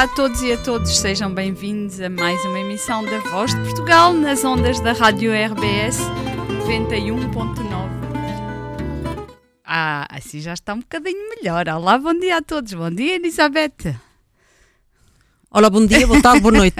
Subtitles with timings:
[0.00, 3.60] dia a todos e a todos, sejam bem-vindos a mais uma emissão da Voz de
[3.60, 5.98] Portugal nas ondas da Rádio RBS
[6.66, 7.68] 91.9.
[9.62, 11.68] Ah, assim já está um bocadinho melhor.
[11.68, 12.72] Olá, bom dia a todos.
[12.72, 13.94] Bom dia, Elizabeth.
[15.50, 16.76] Olá, bom dia, boa tarde, boa noite.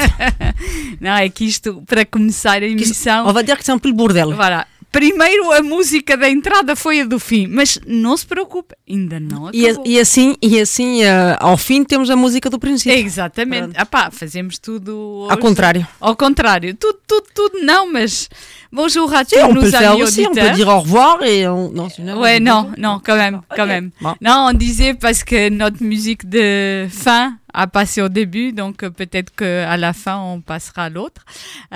[0.99, 3.27] Não, é que isto, para começar a emissão.
[3.27, 4.35] On va dire que c'est un peu le bordel.
[4.35, 4.67] Voilà.
[4.93, 9.49] Primeiro a música da entrada foi a do fim, mas não se preocupe, ainda não
[9.53, 9.85] E, acabou.
[9.87, 12.99] e assim, e assim eh, ao fim temos a música do princípio.
[12.99, 13.73] Exatamente.
[13.77, 15.87] Ah pá, fazemos tudo Ao hoje- contrário.
[16.01, 16.75] Ao contrário.
[16.75, 18.29] Tudo, tudo, tudo não, mas
[18.73, 21.23] bonjour à tous Si, on peut nos faire amis aussi, on peut dire au revoir
[21.23, 21.71] et on...
[21.71, 21.89] Non,
[22.21, 23.93] Ouais, non, non, quand même, quand même.
[24.01, 24.15] Bon.
[24.21, 29.33] Non, on disait parce que notre musique de fin a passé au début, donc peut-être
[29.35, 31.23] qu'à la fin, on passera à l'autre.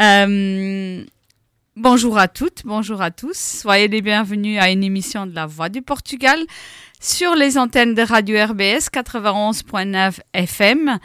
[0.00, 1.04] Euh,
[1.76, 3.36] bonjour à toutes, bonjour à tous.
[3.36, 6.38] Soyez les bienvenus à une émission de la Voix du Portugal
[7.00, 10.98] sur les antennes de Radio RBS 91.9 FM.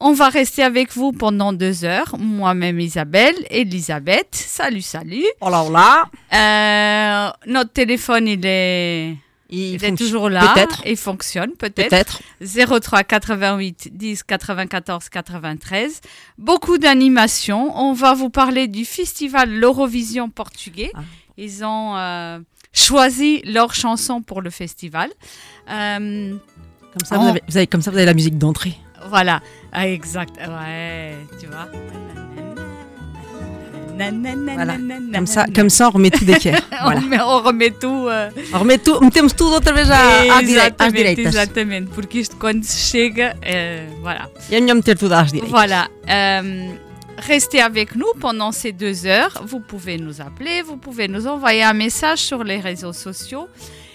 [0.00, 4.34] On va rester avec vous pendant deux heures, moi-même Isabelle, Elisabeth.
[4.34, 5.24] Salut, salut.
[5.40, 6.04] Hola, hola.
[6.32, 9.16] Euh, notre téléphone, il est,
[9.56, 10.52] Il, il est toujours là.
[10.54, 10.82] Peut-être.
[10.86, 11.90] Il fonctionne, peut-être.
[11.90, 12.20] Peut-être.
[12.80, 16.00] 03 88 10 94 93.
[16.38, 17.76] Beaucoup d'animations.
[17.78, 20.90] On va vous parler du festival L'Eurovision portugais.
[20.94, 21.00] Ah.
[21.36, 22.38] Ils ont euh,
[22.72, 25.10] choisi leur chanson pour le festival.
[25.70, 26.34] Euh,
[26.92, 28.74] Comme ça, vous avez, vous avez- comme ça, vous avez la musique d'entrée.
[29.08, 29.40] voilà,
[29.72, 30.36] Ah, exact.
[30.38, 31.68] Ouais, tu vois.
[34.54, 34.76] Voilà.
[35.12, 36.60] Comme ça, comme ça, on remet tout d'équerre.
[36.82, 37.00] voilà.
[37.00, 38.06] on, met- on remet tout.
[38.08, 41.28] euh, On remet tout, metemos tudo outra vez à, à direi- às Exatamente, direitas.
[41.30, 44.28] exatamente, porque isto quando se chega, eh, voilà.
[44.50, 45.50] É melhor meter tudo às direitas.
[45.50, 45.88] Voilà.
[46.08, 46.72] euh,
[47.18, 49.42] restez avec nous pendant ces deux heures.
[49.46, 53.48] Vous pouvez nous appeler, vous pouvez nous envoyer un message sur les réseaux sociaux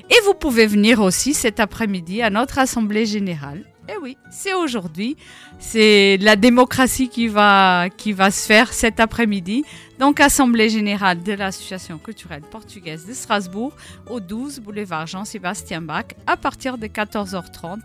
[0.09, 3.63] et vous pouvez venir aussi cet après-midi à notre assemblée générale.
[3.91, 5.17] Eh oui, c'est aujourd'hui.
[5.57, 9.63] C'est la démocratie qui va, qui va se faire cet après-midi.
[9.97, 13.73] Donc, Assemblée générale de l'Association culturelle portugaise de Strasbourg,
[14.07, 17.79] au 12 boulevard Jean-Sébastien Bach, à partir de 14h30.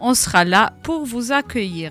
[0.00, 1.90] On sera là pour vous accueillir.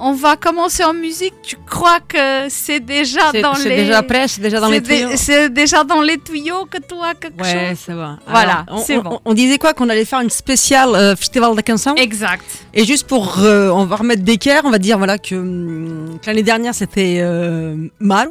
[0.00, 1.34] On va commencer en musique.
[1.42, 3.76] Tu crois que c'est déjà dans c'est les...
[3.84, 5.08] déjà prêt, c'est déjà dans les tuyaux.
[5.16, 8.16] C'est déjà dans les tuyaux que tu as quelque Ouais, chose c'est bon.
[8.28, 9.20] Voilà, Alors, on- c'est on, bon.
[9.24, 12.44] On, disait quoi Qu'on allait faire une spéciale euh, Festival da Canção Exact.
[12.74, 16.26] Et juste pour, euh, on va remettre d'équerre, on va dire voilà que, hum, que
[16.28, 18.28] l'année dernière c'était euh, Maru.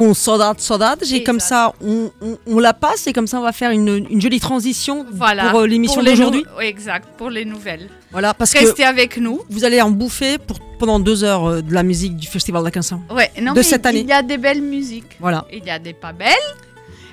[0.00, 1.02] Qu'on saudade, saudade.
[1.12, 4.06] Et comme ça, on, on, on la passe et comme ça, on va faire une,
[4.08, 5.50] une jolie transition Voilà.
[5.50, 6.42] pour euh, l'émission d'aujourd'hui.
[6.56, 7.06] Oui, exact.
[7.18, 7.90] Pour les nouvelles.
[8.10, 9.40] Voilà, parce que Restez avec nous.
[9.50, 12.70] vous allez en bouffer pour, pendant deux heures euh, de la musique du Festival da
[12.70, 13.02] Canção.
[13.10, 14.00] Ouais, non, De mais cette il- année.
[14.00, 15.18] Il y a des belles musiques.
[15.20, 15.44] Voilà.
[15.52, 16.48] Il y a des pas belles.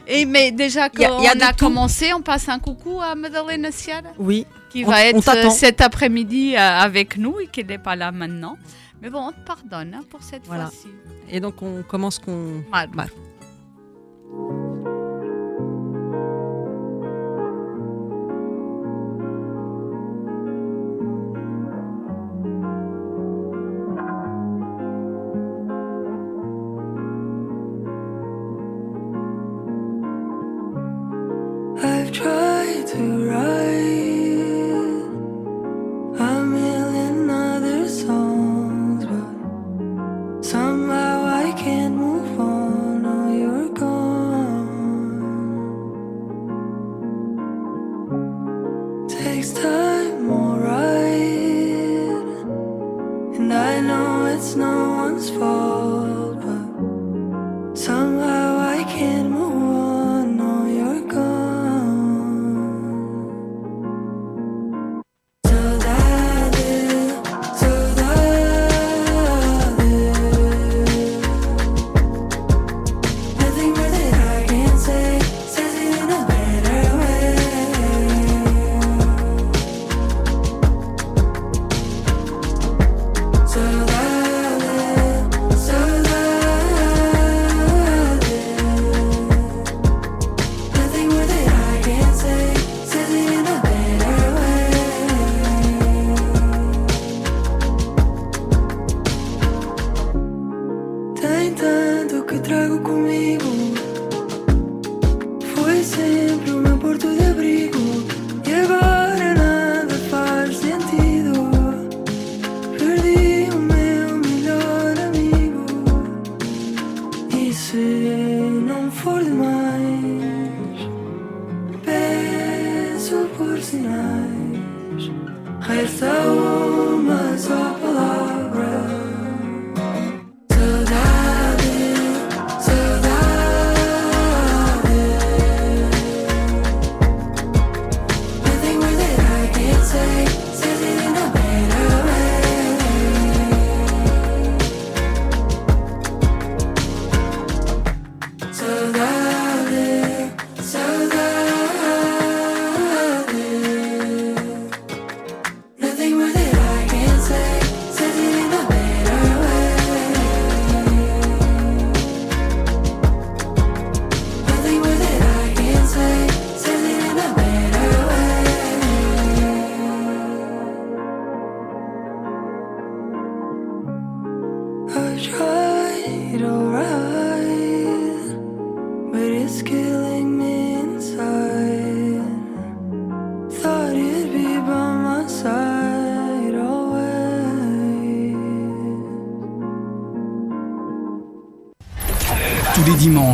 [0.08, 3.70] Et mais déjà a- qu'on y a de commencé, on passe un coucou à Madalena
[3.70, 4.46] Ciara Oui.
[4.70, 8.14] qui On- va on être euh, cet après-midi avec nous et qui n'est pas là
[8.14, 8.58] maintenant.
[9.02, 10.66] Mais bon, on te pardonne hein, pour cette Voilà.
[10.68, 10.88] fois-ci.
[11.30, 12.64] Et donc, on commence qu'on.
[12.72, 12.90] Mal.
[12.94, 13.10] Mal.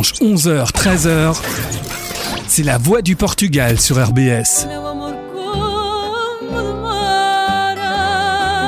[0.04, 1.40] Dimanche, 11h, 13h,
[2.46, 4.66] c'est la voix du Portugal sur RBS.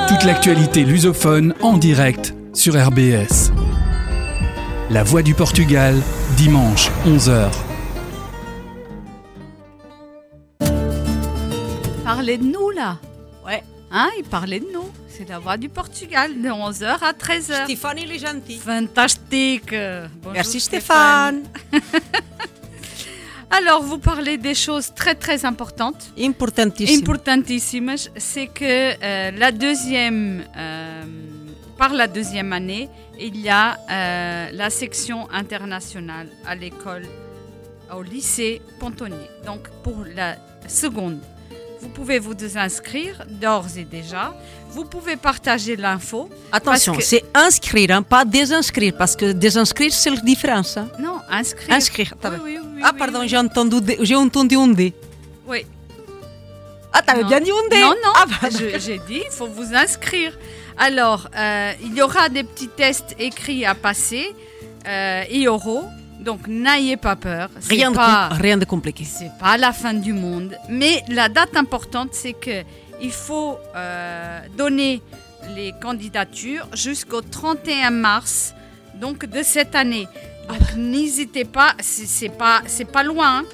[0.07, 3.51] Toute l'actualité lusophone en direct sur RBS.
[4.89, 5.95] La voix du Portugal,
[6.37, 7.51] dimanche, 11h.
[12.03, 12.97] Parlez de nous là.
[13.45, 13.63] Ouais.
[13.91, 14.89] Hein, il parlait de nous.
[15.17, 17.63] C'est la voix du Portugal de 11h à 13h.
[17.63, 18.57] Stéphane, il est gentil.
[18.57, 19.71] Fantastique.
[19.71, 21.41] Bonjour, Merci Stéphane.
[23.49, 26.11] Alors, vous parlez des choses très très importantes.
[26.19, 26.99] Importantissimo.
[26.99, 31.03] importantissimes, c'est que euh, la deuxième, euh,
[31.79, 32.87] par la deuxième année,
[33.19, 37.07] il y a euh, la section internationale à l'école,
[37.91, 39.31] au lycée Pontonnier.
[39.47, 40.35] Donc pour la
[40.67, 41.19] seconde,
[41.81, 44.35] vous pouvez vous inscrire d'ores et déjà.
[44.77, 46.29] Vous pouvez partager l'info.
[46.51, 50.77] Attention, que- c'est inscrire, hein, pas désinscrire, parce que désinscrire, c'est la différence.
[50.77, 50.87] hein.
[50.99, 51.73] Non, inscrire.
[51.79, 52.39] Inscrire, Oui, bem.
[52.43, 54.93] oui, oui, ah, pardon, j'ai entendu, j'ai entendu un D.
[55.51, 55.65] Oui.
[56.93, 59.73] Ah, t'avais bien dit un D Non, non, Ah, bah, j'ai dit, il faut vous
[59.73, 60.37] inscrire.
[60.77, 64.25] Alors, euh, il y aura des petits tests écrits à passer
[64.87, 65.85] euh, et oraux.
[66.19, 67.49] Donc, n'ayez pas peur.
[67.69, 69.03] Rien, de pas, rien de compliqué.
[69.05, 70.55] c'est pas la fin du monde.
[70.69, 72.63] Mais la date importante, c'est que
[73.01, 75.01] il faut euh, donner
[75.55, 78.53] les candidatures jusqu'au 31 mars
[78.95, 80.07] donc de cette année.
[80.49, 83.39] Donc, n'hésitez pas, c'est c'est pas, c'est pas loin.
[83.39, 83.45] hein.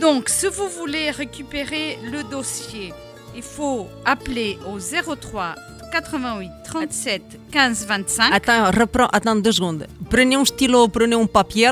[0.00, 2.92] Donc, si vous voulez récupérer le dossier,
[3.36, 5.54] il faut appeler au 03
[5.92, 7.22] 88 37
[7.52, 8.32] 15 25.
[8.32, 9.86] Attends, reprends, attends deux secondes.
[10.08, 11.68] Prenez un stylo, prenez un papier.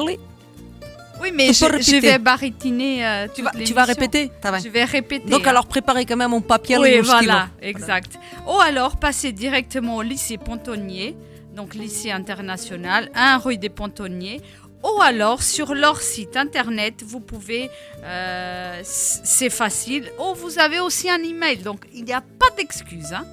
[1.21, 3.05] Oui, mais je, vais baritiner.
[3.07, 4.31] euh, Tu vas, tu vas répéter.
[4.63, 5.29] Je vais répéter.
[5.29, 8.19] Donc alors préparez quand même un papier Oui, voilà, exact.
[8.47, 11.15] Ou alors passez directement au lycée Pontonnier,
[11.55, 14.41] donc lycée international, 1 rue des Pontonniers.
[14.83, 17.69] Ou alors sur leur site internet, vous pouvez,
[18.03, 20.11] euh, c'est facile.
[20.19, 23.13] Ou vous avez aussi un email, donc il n'y a pas d'excuse.
[23.13, 23.27] hein.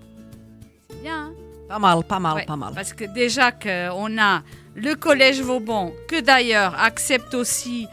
[0.89, 1.33] C'est bien, hein?
[1.67, 2.73] Pas mal, pas mal, Ouais, pas mal.
[2.73, 4.43] Parce que déjà qu'on a
[4.73, 7.87] le collège Vauban, que d'ailleurs accepte aussi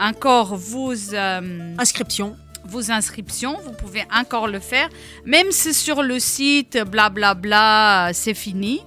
[0.00, 2.36] encore vos, euh, Inscription.
[2.64, 3.58] vos inscriptions.
[3.64, 4.88] Vous pouvez encore le faire.
[5.24, 8.82] Même si sur le site, blablabla, c'est fini.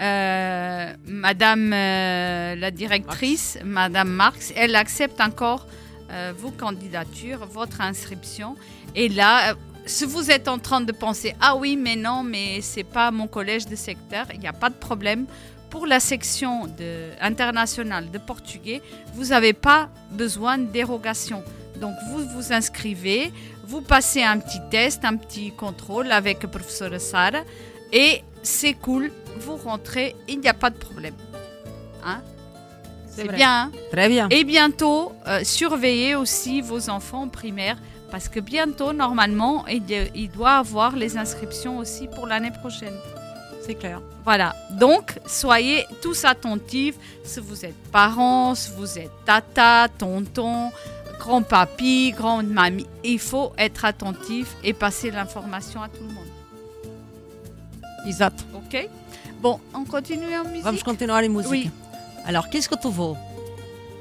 [0.00, 5.66] Euh, Madame euh, la directrice, Madame Marx, elle accepte encore
[6.10, 8.56] euh, vos candidatures, votre inscription.
[8.96, 9.54] Et là, euh,
[9.84, 13.26] si vous êtes en train de penser, ah oui, mais non, mais c'est pas mon
[13.26, 15.26] collège de secteur, il n'y a pas de problème.
[15.70, 18.82] Pour la section de, internationale de portugais,
[19.14, 21.44] vous n'avez pas besoin de dérogation.
[21.80, 23.32] Donc vous vous inscrivez,
[23.66, 27.44] vous passez un petit test, un petit contrôle avec le professeur Sarah
[27.92, 31.14] et c'est cool, vous rentrez, il n'y a pas de problème.
[32.04, 32.20] Hein?
[33.08, 33.64] C'est bien.
[33.64, 33.70] hein?
[33.90, 34.28] Très bien.
[34.30, 37.76] et bientôt, euh, surveillez aussi vos enfants primaires
[38.10, 39.82] parce que bientôt, normalement, il,
[40.14, 42.94] il doit avoir les inscriptions aussi pour l'année prochaine.
[43.70, 44.00] C'est clair.
[44.24, 50.70] Voilà, donc soyez tous attentifs si vous êtes parents, si vous êtes tata, tonton,
[51.20, 52.88] grand-papy, grande-mamie.
[53.04, 56.26] Il faut être attentif et passer l'information à tout le monde.
[58.08, 58.42] Exato.
[58.56, 58.88] Ok?
[59.40, 60.64] Bon, on continue en musique?
[60.64, 61.50] Vamos continuar em música.
[61.52, 61.70] Oui.
[62.26, 63.14] Alors, qu'est-ce que tu veux?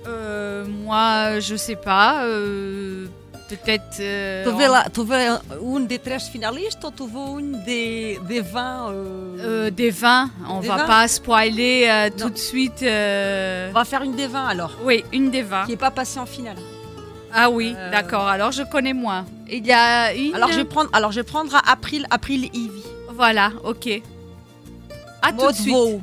[0.08, 2.24] Euh, Moi, je sais pas.
[2.24, 3.06] euh,
[3.50, 4.00] Peut-être.
[4.00, 5.18] euh, Tu on- veux, lá, tu veux
[5.64, 10.30] um des 13 finalistes ou tu veux um des, des 20 euh, euh, des vins.
[10.48, 10.86] On Des va vins?
[10.86, 12.84] pas spoiler euh, tout de suite.
[12.84, 15.66] euh, On va faire une des 20 alors, Oui, une des vins.
[15.66, 16.58] qui n'est pas passée en finale.
[17.34, 18.28] Ah oui, Euh, d'accord.
[18.28, 19.26] Alors je connais moins.
[19.52, 20.36] Il y a une.
[20.36, 22.84] Alors, je vais prendre, alors, je vais prendre à April, April Ivy.
[23.16, 24.02] Voilà, ok.
[25.24, 25.74] À tout de suite.
[25.74, 26.02] voo.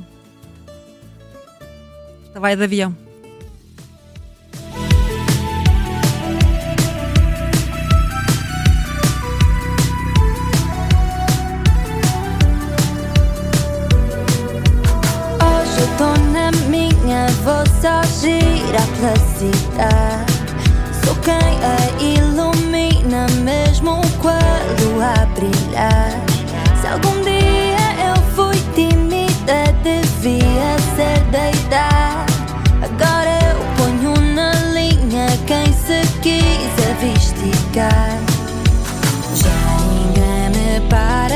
[2.33, 2.93] Ça va être bien.
[17.17, 20.37] Minha, vou só girar pela cidade.
[21.03, 26.11] Sou quem a ilumina, mesmo quando a brilhar.
[26.79, 32.25] Se algum dia eu fui tímida, devia ser deitar.
[32.81, 36.67] Agora eu ponho na linha quem se quis
[37.41, 38.17] ligar.
[39.35, 41.26] Já ninguém me para,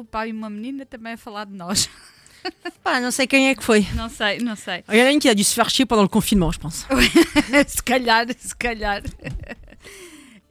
[0.00, 1.88] o pai e uma menina também a falar de nós.
[2.82, 3.86] Pá, não sei quem é que foi.
[3.94, 4.84] Não sei, não sei.
[4.88, 6.86] Y en a dû se faire chier pendant le confinement, je pense.
[7.68, 9.02] se calhar, se calhar.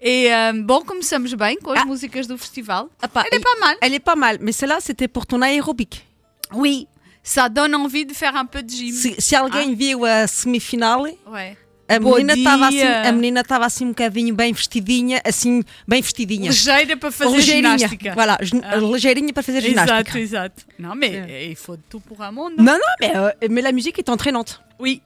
[0.02, 1.86] E, euh, bom, começamos bem com as Ah.
[1.86, 2.90] músicas do festival.
[3.02, 3.78] Ah, pá, Elle est pas mal.
[3.82, 6.06] Elle est pas mal, mais celle-là, c'était pour ton aérobic.
[6.54, 6.88] Oui,
[7.24, 8.94] ça donne envie de faire un peu de gym.
[8.94, 11.58] Se, alguém viu a semifinal, Ouais.
[11.88, 16.02] A Bom menina estava assim, a menina estava assim um bocadinho bem vestidinha, assim, bem
[16.02, 16.50] vestidinha.
[16.50, 17.78] Ligeira para fazer Ligeirinha.
[17.78, 18.14] ginástica.
[18.14, 18.76] Voilà, Ah.
[18.78, 20.00] ligeirinha para fazer ginástica.
[20.00, 20.64] Exato, exato.
[20.80, 21.20] Non, mais É.
[21.22, 22.54] euh, il faut tout pour un monde.
[22.58, 24.62] Non, non, mais, euh, mais la musique est entraînante.
[24.80, 25.02] Oui.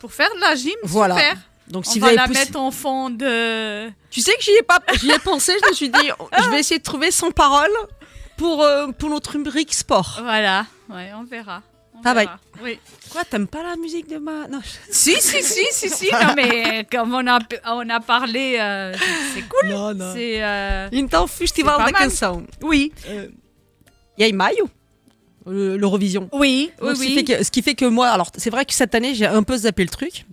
[0.00, 1.16] Pour faire de la gym, Voilà.
[1.16, 1.36] super.
[1.68, 3.88] Donc On si vous va la mettre en fond de...
[4.10, 6.60] Tu sais que j'y ai pas, j'y ai pensé, je me suis dit, je vais
[6.60, 7.70] essayer de trouver sans parole
[8.36, 10.18] pour, euh, pour notre rubrique sport.
[10.22, 11.62] Voilà, ouais, on verra.
[12.04, 12.38] Ah, verra.
[12.62, 12.78] Oui.
[13.10, 14.46] Quoi, t'aimes pas la musique de ma...
[14.48, 16.08] Non, je- Si, si, si, si, si.
[16.12, 18.94] Non, mais comme on a, on a parlé, euh,
[19.34, 19.68] c'est cool.
[19.70, 20.12] Non, non.
[20.14, 20.42] C'est...
[20.42, 21.92] euh, Então, Festival da.
[21.92, 22.46] Canção.
[22.62, 22.92] Oui,
[24.18, 24.68] Il y a maio,
[25.46, 26.28] l'Eurovision.
[26.32, 27.14] oui, oui, Donc, ce, qui oui.
[27.14, 29.42] fait que, ce qui fait que moi, alors c'est vrai que cette année j'ai un
[29.42, 30.24] peu zappé le truc.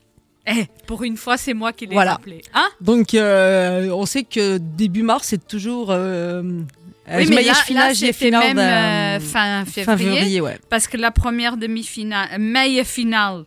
[0.45, 2.13] Eh, pour une fois, c'est moi qui l'ai Voilà.
[2.13, 2.41] rappelé.
[2.53, 2.67] Hein?
[2.81, 6.43] Donc euh, on sait que début mars c'est toujours euh,
[7.07, 10.15] Oui, mais là, là j'ai c'était même euh, fin fin février.
[10.15, 10.57] février, ouais.
[10.69, 13.43] Parce que la première demi-finale, meilleure finale,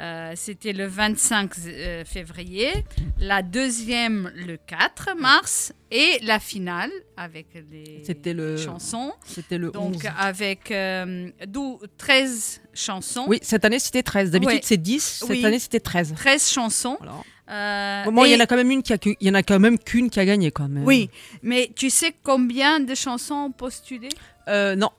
[0.00, 2.70] euh, c'était le 25 euh, février.
[3.18, 5.72] La deuxième, le 4 mars.
[5.90, 9.12] Et la finale, avec les le- chansons.
[9.26, 10.02] C'était le Donc, 11.
[10.18, 13.24] avec euh, dou- 13 chansons.
[13.26, 14.30] Oui, cette année c'était 13.
[14.30, 15.44] D'habitude c'est 10, cette Oui.
[15.44, 16.14] année c'était 13.
[16.16, 16.96] 13 chansons.
[17.02, 19.34] Alors, Euh, bon, il y en a quand même une qui a il y en
[19.34, 20.84] a quand même qu'une qui a gagné quand même.
[20.84, 21.10] Oui,
[21.42, 24.08] mais tu sais combien de chansons ont postulé?
[24.48, 24.90] Euh, non.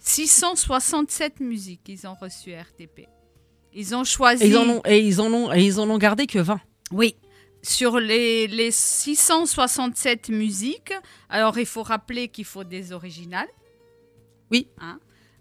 [0.00, 3.06] 667 musiques, ils ont reçu RTP.
[3.72, 4.44] Ils ont choisi.
[4.44, 6.60] Et ils en ont et ils en ont et ils en ont gardé que 20.
[6.92, 7.16] Oui.
[7.62, 10.92] Sur les, les 667 musiques,
[11.28, 13.48] alors il faut rappeler qu'il faut des originales.
[14.50, 14.68] Oui.
[14.80, 14.98] Hein?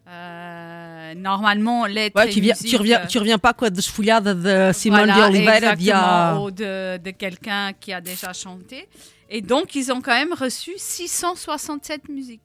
[0.07, 3.79] Euh, normalement, lettres Ouais, tu, viens, musique, tu, reviens, euh, tu reviens pas quoi de
[3.79, 7.91] Esfolhada de Simone voilà, de Oliveira d'il y a- exactement, ou de, de quelqu'un qui
[7.91, 8.87] a déjà chanté.
[9.29, 12.41] Et donc, ils ont quand même reçu 667 musiques.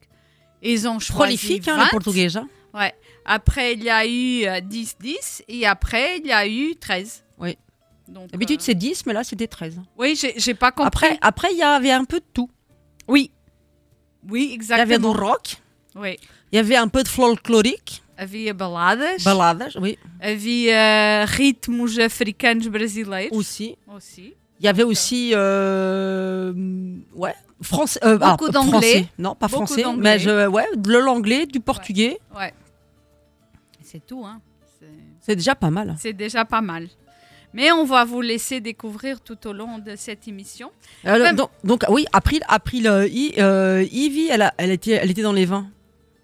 [0.63, 1.85] Ils ont choisi Prolifique, hein, 20.
[1.85, 2.37] les Portugais.
[2.37, 2.49] hein.
[2.73, 2.95] Ouais.
[3.27, 7.25] Après, il y a eu euh, 10-10 et après, il y a eu 13.
[7.39, 7.59] Oui.
[8.09, 9.81] D'habitude, euh, c'est 10, mais là, c'était 13.
[9.99, 10.87] Oui, j'ai pas compris.
[11.07, 12.51] Après, après, il y avait un peu de tout.
[13.09, 13.31] oui.
[14.29, 15.13] Oui, Il y avait du exactement.
[15.15, 15.57] rock,
[15.95, 16.19] Oui.
[16.53, 23.35] Il y avait un peu de folklorique, Havia baladas, baladas, oui, havia ritmos africanos brasileiros
[23.35, 23.77] aussi.
[23.97, 24.35] aussi.
[24.59, 26.53] Il y avait aussi, euh,
[27.15, 27.99] ouais, français.
[28.05, 28.71] euh, Beaucoup ah, d'anglais.
[28.73, 29.07] français.
[29.19, 30.03] Non, pas Beaucoup français, d'anglais.
[30.03, 32.19] mais je, ouais, de l'anglais, du portugais.
[32.37, 32.53] Ouais.
[33.83, 34.41] C'est tout, hein.
[35.23, 35.95] C'est- déjà pas mal.
[35.99, 36.89] C'est déjà pas mal.
[37.55, 40.71] Mais on va vous laisser découvrir tout au long de cette émission.
[41.05, 43.09] Alors, Même- donc, donc, oui, April, April euh,
[43.39, 45.67] euh, Ivy, elle, a- elle, était, elle était dans les 20.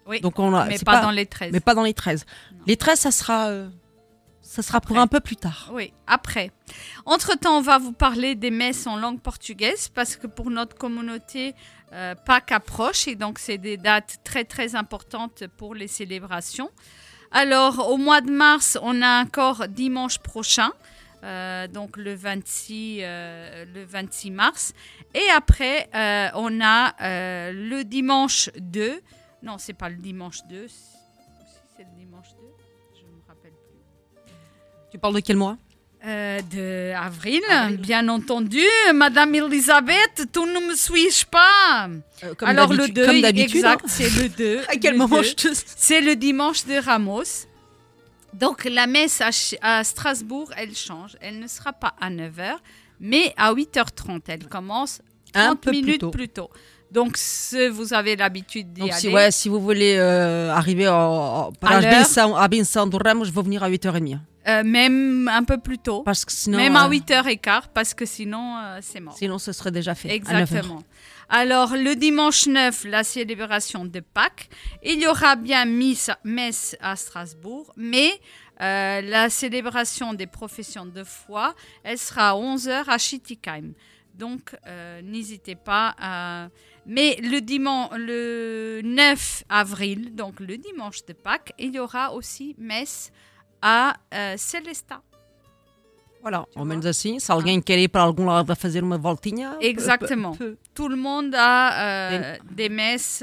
[0.07, 1.53] Oui, Donc on a, mais pas, dans les 13.
[1.53, 2.25] mais pas dans les 13.
[2.53, 2.59] Non.
[2.67, 3.69] Les 13, ça sera, euh,
[4.41, 5.71] ça sera pour un peu plus tard.
[5.73, 6.53] Oui, après.
[7.05, 11.55] Entre-temps, on va vous parler des messes en langue portugaise parce que pour notre communauté,
[11.93, 16.71] euh, Pâques approche et donc c'est des dates très très importantes pour les célébrations.
[17.33, 20.71] Alors, au mois de mars, on a encore dimanche prochain,
[21.25, 24.73] euh, donc le 26, euh, le 26 mars.
[25.15, 26.95] Et après, euh, on a
[27.53, 29.01] le dimanche 2.
[29.43, 30.67] Non, c'est pas le dimanche 2.
[30.69, 30.75] Si
[31.77, 32.43] c'est le dimanche 2,
[32.95, 34.33] je ne me rappelle plus.
[34.91, 35.57] Tu parles de quel mois?
[36.05, 37.79] Euh, de avril, Avril.
[37.79, 38.63] bien entendu.
[38.95, 41.89] Madame Elisabeth, tu ne me suis pas?
[42.23, 43.57] Euh, comme Alors le d'habitude- 2, comme d'habitude.
[43.57, 43.89] exact, hein.
[43.89, 44.61] c'est le 2.
[44.69, 45.23] À quel moment 2.
[45.25, 45.49] je te...
[45.53, 47.47] C'est le dimanche de Ramos.
[48.35, 49.23] Donc la messe
[49.63, 51.17] à, Strasbourg, elle change.
[51.21, 52.57] Elle ne sera pas à 9h,
[53.01, 54.21] mais à 8h30.
[54.29, 55.01] Elle commence
[55.33, 56.51] 30 un peu minutes plus tôt.
[56.91, 58.93] Donc si vous avez l'habitude d'y aller.
[58.93, 62.49] si, ouais, si vous voulez euh, arriver À à
[63.05, 64.19] Ramos, je vais venir à 8h30.
[64.49, 66.03] euh, même un peu plus tôt.
[66.03, 69.17] Parce que sinon, même à euh, 8h15, parce que sinon, euh, c'est mort.
[69.17, 70.09] sinon ce serait déjà fait.
[70.09, 70.17] à 9h.
[70.17, 70.83] Exactement.
[71.29, 74.49] Alors, le dimanche 9, la célébration de Pâques.
[74.85, 78.11] Il y aura bien messe, messe à Strasbourg, mais
[78.61, 83.73] euh, la célébration des professions de foi, elle sera à 11h à Schittigheim.
[84.15, 86.49] Donc, euh, n'hésitez pas à...
[86.87, 92.55] Mais le, dimanche, le 9 avril, donc le dimanche de Pâques, il y aura aussi
[92.59, 93.11] messe
[93.61, 93.95] à
[94.37, 95.03] Celesta.
[96.23, 96.75] Voilà, Tu ao vois?
[96.75, 99.51] menos assim, se alguém quer ir para algum lado a fazer uma voltinha.
[99.61, 100.33] peu- Exactement.
[100.33, 100.59] peu- peu.
[100.75, 103.23] Tout le monde a euh, des messes...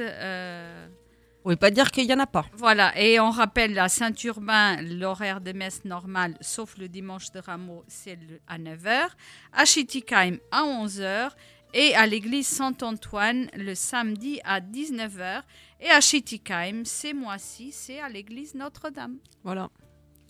[1.46, 2.46] On ne veut pas dire qu'il n'y en a pas.
[2.56, 7.84] Voilà, et on rappelle à Saint-Urbain, l'horaire de messe normale, sauf le dimanche de Rameau,
[7.90, 9.10] c'est à 9h.
[9.52, 11.32] À Schittigheim, à 11h.
[11.74, 15.42] Et à l'église Saint-Antoine, le samedi à 19h.
[15.80, 19.18] Et à Schittigheim, ces mois-ci, c'est à l'église Notre-Dame.
[19.44, 19.70] Voilà.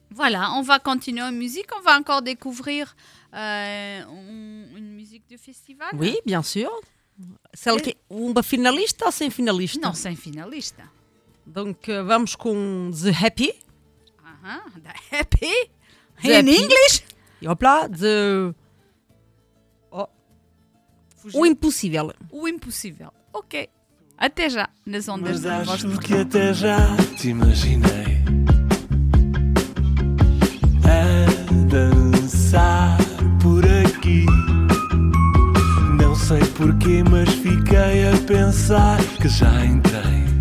[0.10, 1.68] Voilà, on va continuer en musique.
[1.78, 2.96] On va encore découvrir
[3.34, 5.90] euh, un- une musique de festival.
[5.94, 6.70] Oui, bien sûr.
[7.54, 9.88] Celle que, uma finalista ou sem finalista?
[9.88, 10.78] Non, c'est un finaliste.
[11.46, 13.52] Donc euh, vamos com The Happy.
[14.46, 15.54] Ah, the happy?
[16.24, 16.56] The In Happy.
[16.64, 17.04] English?
[17.42, 18.54] E hop lá, de
[21.24, 21.40] Fugir.
[21.40, 22.14] O Impossível.
[22.32, 23.12] o impossível.
[23.32, 23.70] Ok.
[24.18, 26.78] Até já, nas ondas Mas da voz acho que até já
[27.18, 28.24] te imaginei
[30.86, 32.98] a dançar
[33.42, 34.26] por aqui.
[36.00, 40.33] Não sei porquê, mas fiquei a pensar que já entrei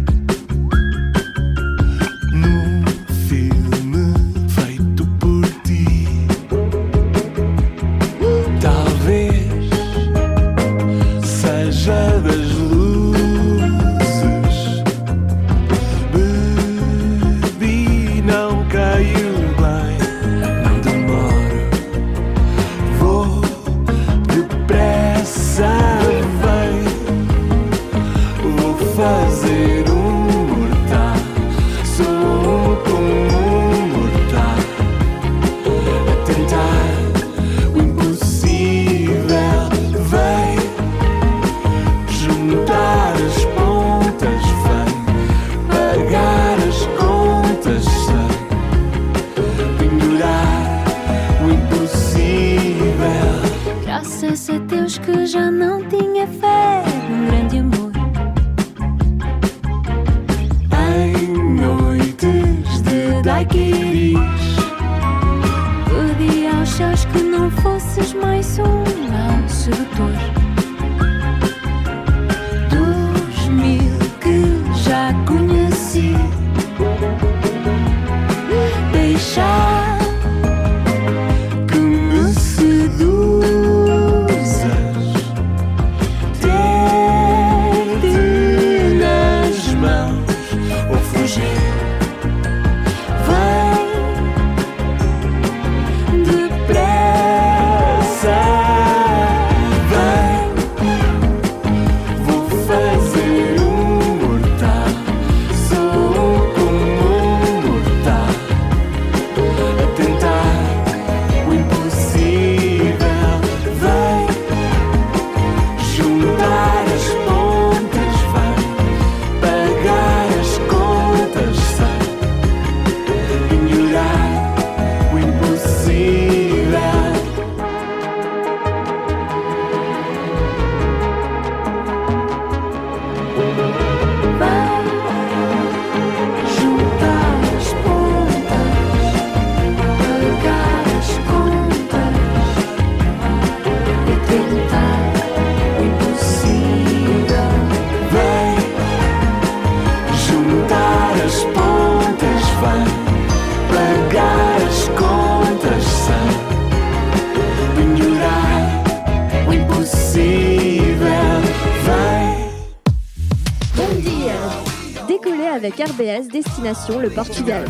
[166.88, 167.64] Le Portugal.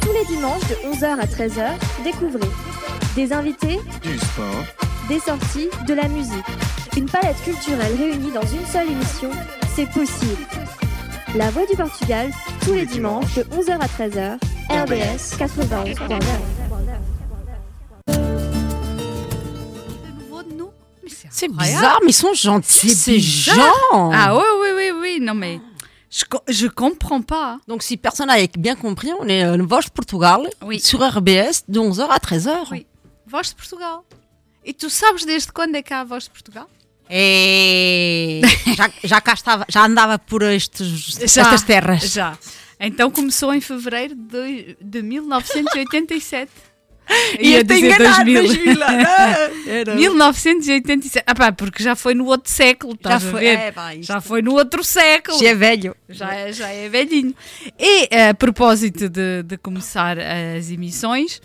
[0.00, 1.70] Tous les dimanches de 11h à 13h,
[2.04, 2.48] découvrez
[3.16, 4.62] des invités, Du sport,
[5.08, 6.44] des sorties, de la musique.
[6.96, 9.30] Une palette culturelle réunie dans une seule émission,
[9.74, 10.36] c'est possible.
[11.34, 12.30] La Voix du Portugal,
[12.64, 14.38] tous les dimanches de 11h à 13h,
[14.70, 16.20] RBS 91.9.
[18.06, 18.12] De
[20.24, 20.70] nouveau de nous.
[21.02, 21.76] Mais C'est incroyable.
[21.80, 23.56] bizarre, mais ils sont gentils, C'est ces bizarre.
[23.92, 24.10] gens.
[24.14, 24.42] Ah oui,
[26.48, 27.58] je, je comprends pas.
[27.66, 30.80] Donc, si personne n'a bien compris, on est euh, Voix de Portugal Oui.
[30.80, 32.68] sur RBS de 11h à 13h.
[32.70, 32.86] Oui.
[33.26, 34.00] Voz de Portugal.
[34.64, 36.68] E tu sabes desde quando é que há a Voz de Portugal?
[37.10, 38.42] E
[38.76, 41.42] já, já cá estava, já andava por estes, Já.
[41.42, 42.02] estas terras.
[42.12, 42.36] Já.
[42.78, 46.50] Então começou em fevereiro de, de 1987.
[47.38, 48.42] E Ia eu te dizer enganar, 2000.
[48.44, 48.82] 2000.
[48.84, 51.24] Ah, era- 1987.
[51.26, 54.52] Ah pá, porque já foi no outro século, Já foi, é, pá, Já foi no
[54.54, 55.38] outro século.
[55.38, 55.96] Já é velho.
[56.08, 57.34] Já é, já é velhinho.
[57.78, 61.40] E a propósito de, de começar as emissões,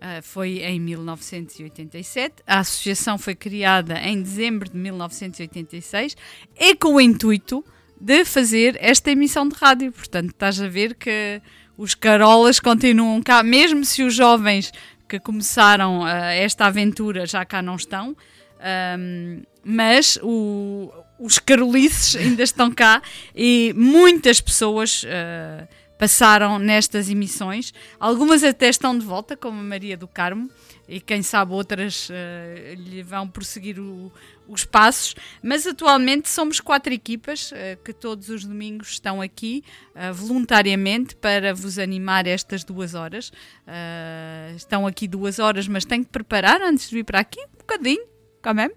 [0.00, 2.42] ah, foi em 1987.
[2.46, 6.16] A associação foi criada em dezembro de 1986
[6.58, 7.64] e com o intuito
[8.00, 9.90] de fazer esta emissão de rádio.
[9.90, 11.40] Portanto, estás a ver que
[11.76, 14.72] os carolas continuam cá, mesmo se os jovens
[15.08, 18.16] que começaram ah, esta aventura já cá não estão.
[18.60, 23.00] Ahm, mas o- os carolices ainda estão cá
[23.34, 25.66] e muitas pessoas ah,
[25.98, 27.72] passaram nestas emissões.
[27.98, 30.48] Algumas até estão de volta, como a Maria do Carmo,
[30.88, 34.10] e quem sabe outras ah, lhe vão prosseguir o-
[34.48, 35.14] os passos.
[35.42, 39.62] Mas atualmente somos quatro equipas ah, que todos os domingos estão aqui
[39.94, 43.30] ah, voluntariamente para vos animar estas duas horas.
[44.56, 48.04] Estão aqui duas horas, mas tenho que preparar antes de vir para aqui um bocadinho,
[48.42, 48.74] quand même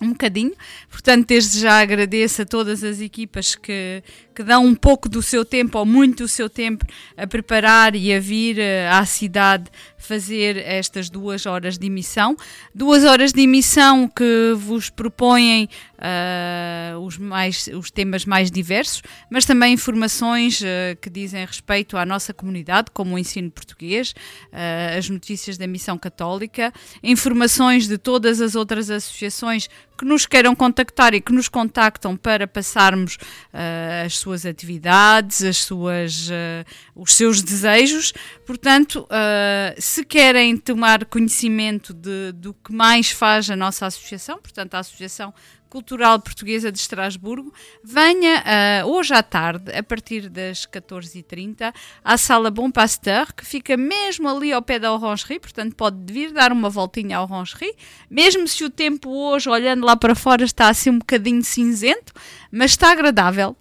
[0.00, 0.52] um bocadinho.
[0.90, 4.02] Portanto, desde já agradeço a todas as equipas que,
[4.34, 6.84] que dão um pouco do seu tempo, ou muito do seu tempo,
[7.16, 9.70] a preparar e a vir eh, à cidade
[10.02, 12.36] fazer estas duas horas de emissão.
[12.74, 19.44] Duas horas de emissão que vos propõem ah, os, mais, os temas mais diversos, mas
[19.44, 24.12] também informações ah, que dizem respeito à nossa comunidade, como o ensino português,
[24.52, 30.54] ah, as notícias da missão católica, informações de todas as outras associações que nos queiram
[30.54, 33.18] contactar e que nos contactam para passarmos
[33.52, 38.12] ah, as suas atividades, as suas, ah, os seus desejos.
[38.46, 44.74] Portanto, ah, se querem tomar conhecimento de, do que mais faz a nossa associação, portanto,
[44.74, 45.32] a Associação
[45.72, 47.50] Cultural Portuguesa de Estrasburgo,
[47.82, 51.72] venha ah, hoje à tarde, a partir das 14h30,
[52.04, 56.30] à Sala Bom Pasteur, que fica mesmo ali ao pé da Orangerie, portanto pode vir
[56.32, 57.74] dar uma voltinha à Orangerie,
[58.10, 62.12] mesmo se o tempo hoje, olhando lá para fora, está assim um bocadinho cinzento,
[62.50, 63.56] mas está agradável.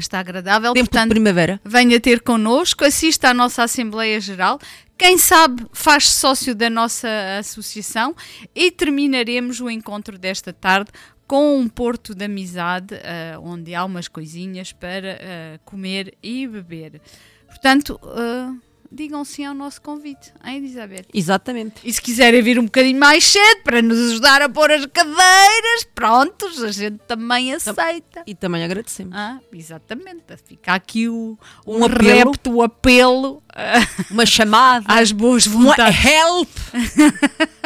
[0.00, 1.60] Está agradável, Tempo portanto, de primavera.
[1.64, 4.58] venha ter connosco, assista à nossa Assembleia Geral.
[4.98, 7.08] Quem sabe faz sócio da nossa
[7.38, 8.14] associação
[8.54, 10.90] e terminaremos o encontro desta tarde
[11.26, 17.00] com um porto de amizade, ah, onde há umas coisinhas para ah, comer e beber.
[17.46, 18.52] Portanto, ah,
[18.92, 21.06] digam sim ao nosso convite, hein, Elizabeth?
[21.14, 21.76] Exatamente.
[21.84, 25.84] E se quiserem vir um bocadinho mais cedo para nos ajudar a pôr as cadeiras,
[25.94, 28.22] prontos, a gente também aceita.
[28.26, 29.14] E também agradecemos.
[29.16, 30.24] Ah, exatamente.
[30.44, 32.30] Fica aqui o, Um um apelo.
[32.30, 33.78] repto, o apelo ah,
[34.10, 34.84] Uma chamada.
[34.92, 36.04] às boas Uma vontades.
[36.04, 36.48] help.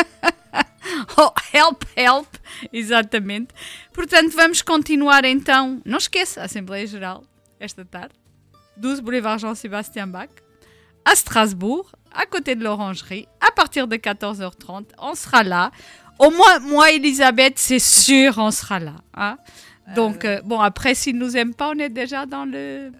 [1.16, 2.28] Oh, help, help.
[2.72, 3.48] Exatamente.
[3.92, 5.80] Portanto, vamos continuar então.
[5.84, 7.24] Não esqueça, a Assembleia Geral,
[7.58, 8.14] esta tarde,
[8.76, 10.28] 12 Boulevard Jean-Sébastien Bach,
[11.04, 14.84] à Strasbourg, à côté de l'Orangerie, à partir de 14h30.
[14.98, 15.70] On sera là.
[16.18, 18.94] Au moins, moi, Elisabeth, c'est sûr, on sera là.
[19.16, 19.36] hein.
[19.94, 22.90] Donc, euh, bon, après, s'ils nous aiment pas, on est déjà dans le.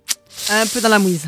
[0.51, 1.27] Un peu dans la mouise.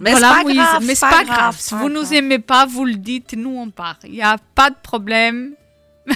[0.00, 1.56] Mais Voilà, c'est pas Louise, grave, mais pas grave.
[1.58, 3.98] Si vous nous aimez pas, vous le dites, nous on part.
[4.04, 5.54] Il n'y a pas de problème.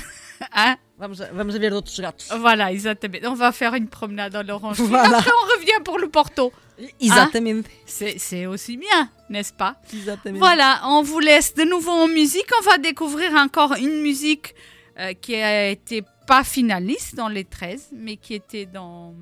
[0.55, 0.77] Hein?
[0.99, 2.29] Vamos vamos ver outros gatos.
[2.39, 3.25] Voilà, exatamente.
[3.27, 4.81] On va faire une promenade dans l'orange.
[4.81, 5.19] Voilà.
[5.19, 6.53] Après, on revient pour le Porto.
[7.01, 7.67] Exatamente.
[7.87, 9.77] C'est c'est aussi bien, n'est-ce pas?
[9.93, 10.39] Exatamente.
[10.39, 12.47] Voilà, on vous laisse de nouveau en musique.
[12.61, 14.55] On va découvrir encore une musique
[14.99, 19.15] euh, qui a été pas finaliste dans les 13, mais qui était dans,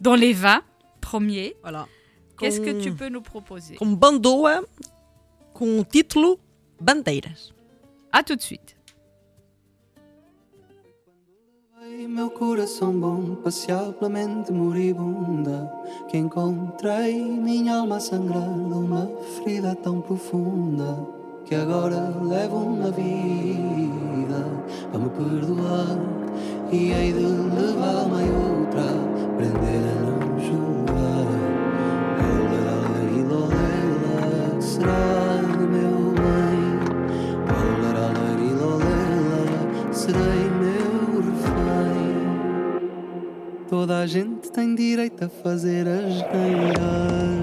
[0.00, 0.62] dans les 20
[1.00, 1.54] premiers.
[1.62, 1.86] Voilà.
[2.38, 3.76] Qu'est-ce que tu peux nous proposer?
[3.76, 4.62] Com bandoa
[5.52, 6.38] com título
[6.80, 7.52] Bandeiras.
[8.12, 8.73] À tout de suite.
[11.86, 15.70] Meu coração bom, passear pela mente moribunda
[16.08, 21.06] Que encontrei minha alma a sangrar Uma ferida tão profunda
[21.44, 24.46] Que agora levo uma vida
[24.90, 25.98] Para me perdoar
[26.72, 28.88] E hei de levar uma e outra
[29.34, 30.84] Aprender a não julgar.
[33.28, 35.53] Lolela, que será
[43.76, 47.40] Toda a gente tem direito a fazer as neiras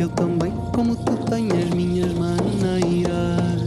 [0.00, 3.60] Eu também, como tu tenho as minhas maneiras.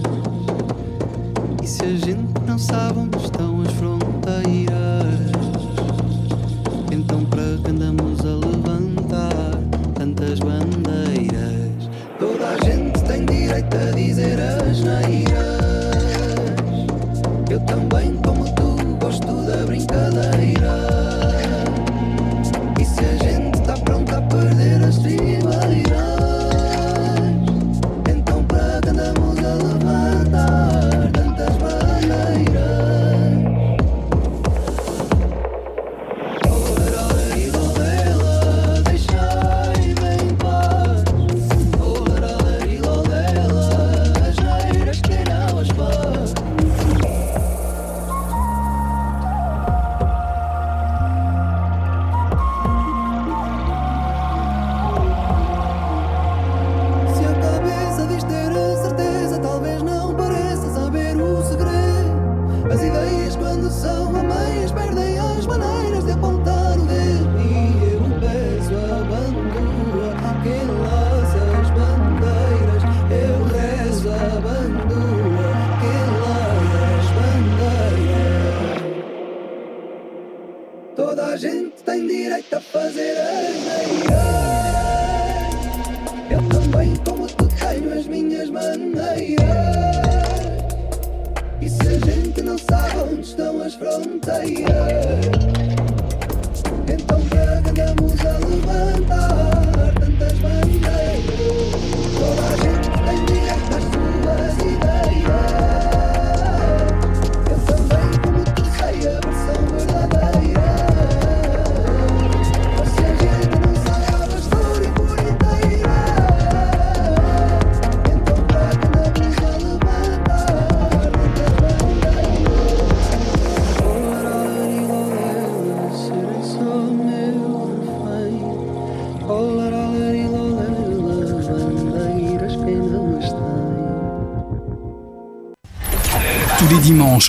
[1.64, 5.32] E se a gente não sabe onde estão as fronteiras
[6.92, 9.56] Então para que andamos a levantar
[9.96, 11.90] tantas bandeiras?
[12.20, 15.58] Toda a gente tem direito a dizer as neiras.
[17.50, 18.17] Eu também,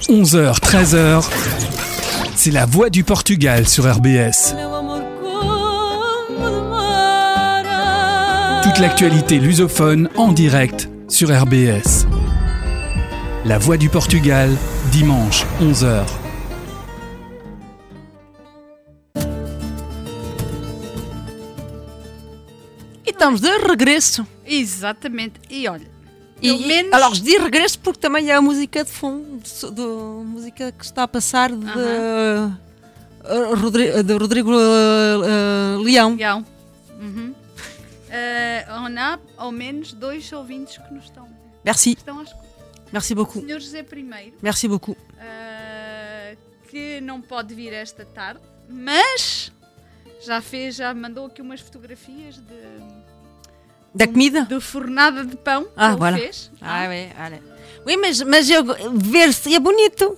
[0.07, 1.25] les dimanches, 11h, 13h,
[2.35, 4.55] c'est la voix du Portugal sur RBS.
[8.63, 12.07] Toute l'actualité lusophone en direct sur RBS.
[13.45, 14.51] La voix du Portugal,
[14.93, 16.03] dimanche, 11h.
[23.07, 24.27] E estamos de regresso.
[24.47, 25.41] Exatamente.
[25.51, 25.87] E olha,
[26.43, 26.93] E, e- menos.
[26.93, 29.83] alors, je dis regresso porque também é a música de fundo, de, de-
[30.25, 36.15] música que está a passar de, uh, Rodri- de Rodrigo uh, Leão.
[36.17, 36.45] Leão.
[37.01, 37.35] Uhum.
[38.11, 41.29] Eh, on a ao menos dois ouvintes que nos estão,
[41.63, 42.43] Merci, estão escutar.
[42.91, 43.41] merci beaucoup.
[43.45, 43.81] senhor José
[44.25, 44.97] I, Merci beaucoup.
[45.21, 46.35] eh,
[46.71, 49.53] que não pode vir esta tarde, mas
[50.25, 52.61] já fez, já mandou aqui umas fotografias de,
[53.95, 54.47] Da comida?
[54.47, 56.17] de fornada de pão que Ah, ele voilà.
[56.17, 56.51] fez.
[56.63, 57.43] Ah, ouais, allez.
[57.87, 58.57] Oui, mas, mas eu,
[58.95, 60.17] ver-se é bonito.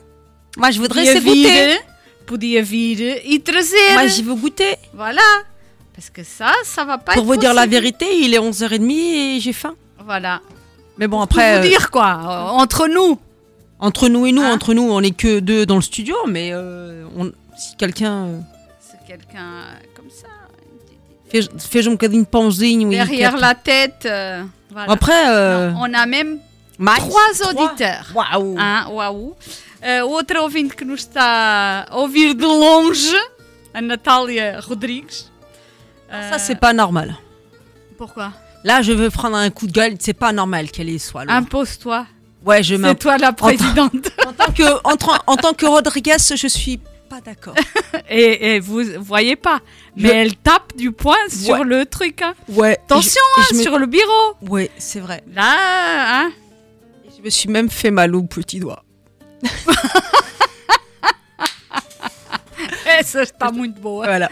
[0.57, 1.69] Mas voudrais se goûter.
[1.69, 1.81] vir,
[2.27, 3.95] podia vir e trazer.
[3.95, 4.77] Mas je veux goûter.
[4.93, 5.23] Voilà.
[5.95, 8.91] Parce que ça, ça va pas Pour être vous dire la vérité, il est 11h30
[9.37, 9.75] et j'ai faim.
[10.05, 10.41] Voilà.
[10.99, 13.19] Mais bon, Pour après, vous euh, dire quoi, euh, entre nous.
[13.79, 16.51] entre nous et nous, Hein entre nous, on est que deux dans le studio, mais
[16.53, 18.39] euh, on- si quelqu'un euh,
[18.81, 19.49] C'est quelqu'un
[19.95, 20.29] comme ça.
[21.31, 24.05] fez, fez um bocadinho de pãozinho Derrière e la tête.
[24.07, 24.93] euh, voilà.
[24.93, 26.39] Après, Non, on a même
[26.81, 28.07] mais trois auditeurs.
[28.15, 29.37] Waouh Hein, waouh.
[29.83, 33.15] Uh, outra ouvinte que nos está a ouvir de longe,
[33.73, 35.13] a Natália Rodrigues.
[36.11, 37.17] Ça, c'est pas normal.
[37.97, 38.33] Pourquoi?
[38.65, 39.95] Là, je veux prendre un coup de gueule.
[40.01, 41.37] C'est pas normal qu'elle soit loin.
[41.37, 42.07] Impose-toi.
[42.45, 43.93] Ouais, je C'est toi la présidente.
[44.27, 47.55] En tant que, en, tra- en tant que Rodriguez, je suis pas d'accord.
[48.11, 49.61] et, et vous voyez pas,
[49.97, 52.23] mais Je- elle tape du poing sur le truc.
[52.23, 52.35] hein.
[52.49, 52.79] Ouais.
[52.85, 54.35] Attention, hein, je me- sur le bureau.
[54.43, 55.23] Ouais, c'est vrai.
[55.35, 55.55] Là,
[56.25, 56.31] hein.
[57.21, 58.83] Je me suis même fait mal au petit doigt.
[62.87, 64.07] Essa está muito boa.
[64.07, 64.31] Voilà.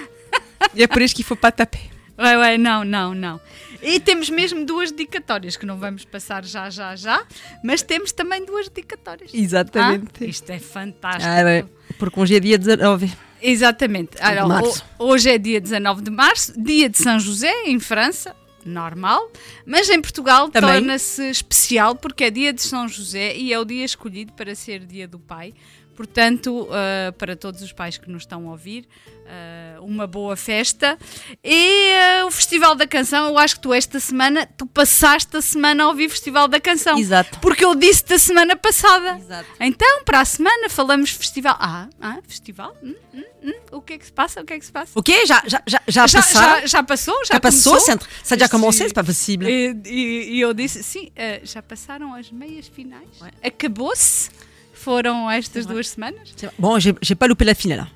[0.75, 1.83] E é por isso pas taper.
[2.17, 3.39] Vai, vai, não, não, não.
[3.83, 7.23] E temos mesmo duas dedicatórias que não vamos passar já, já, já,
[7.63, 9.33] mas temos também duas dedicatórias.
[9.35, 10.25] Exatamente.
[10.25, 11.29] Ah, isto é fantástico.
[11.29, 11.67] Ah, ouais.
[11.99, 13.13] Porque hoje é dia 19.
[13.43, 14.17] Exatamente.
[14.99, 18.35] Hoje é dia 19 de março, dia de São José, em França,
[18.69, 19.31] normal,
[19.67, 23.85] mas em Portugal torna-se especial porque é dia de São José e é o dia
[23.85, 25.55] escolhido para ser dia do pai.
[25.99, 28.87] Portanto, ah, para todos os pais que nos estão a ouvir,
[29.27, 30.97] ah, uma boa festa.
[31.43, 35.43] E ah, o Festival da Canção, eu acho que tu esta semana, tu passaste a
[35.43, 36.97] semana a ouvir Festival da Canção.
[36.97, 37.41] Exato.
[37.41, 39.19] Porque eu disse da semana passada.
[39.19, 39.49] Exato.
[39.59, 41.57] Então, para a semana falamos festival.
[41.59, 42.77] Ah, ah festival?
[42.81, 43.55] Hum, hum, hum.
[43.73, 44.41] O que é que se passa?
[44.41, 44.93] O que é que se passa?
[44.95, 46.61] Ok, já, já, já, já, já, passaram?
[46.61, 47.25] já, já passou?
[47.25, 47.73] Já, Já passou?
[47.73, 48.09] começou?
[48.23, 48.49] Ça, Sim.
[48.49, 48.85] commencé?
[48.85, 49.51] C'est pas possible.
[49.51, 53.09] E, e- e eu disse, sim, eh, já passaram as meias finais.
[53.43, 54.31] Acabou-se.
[54.83, 56.29] Foram estas duas semanas?
[56.59, 57.81] Bon, j'ai pas loupé la finale.
[57.81, 57.89] hein.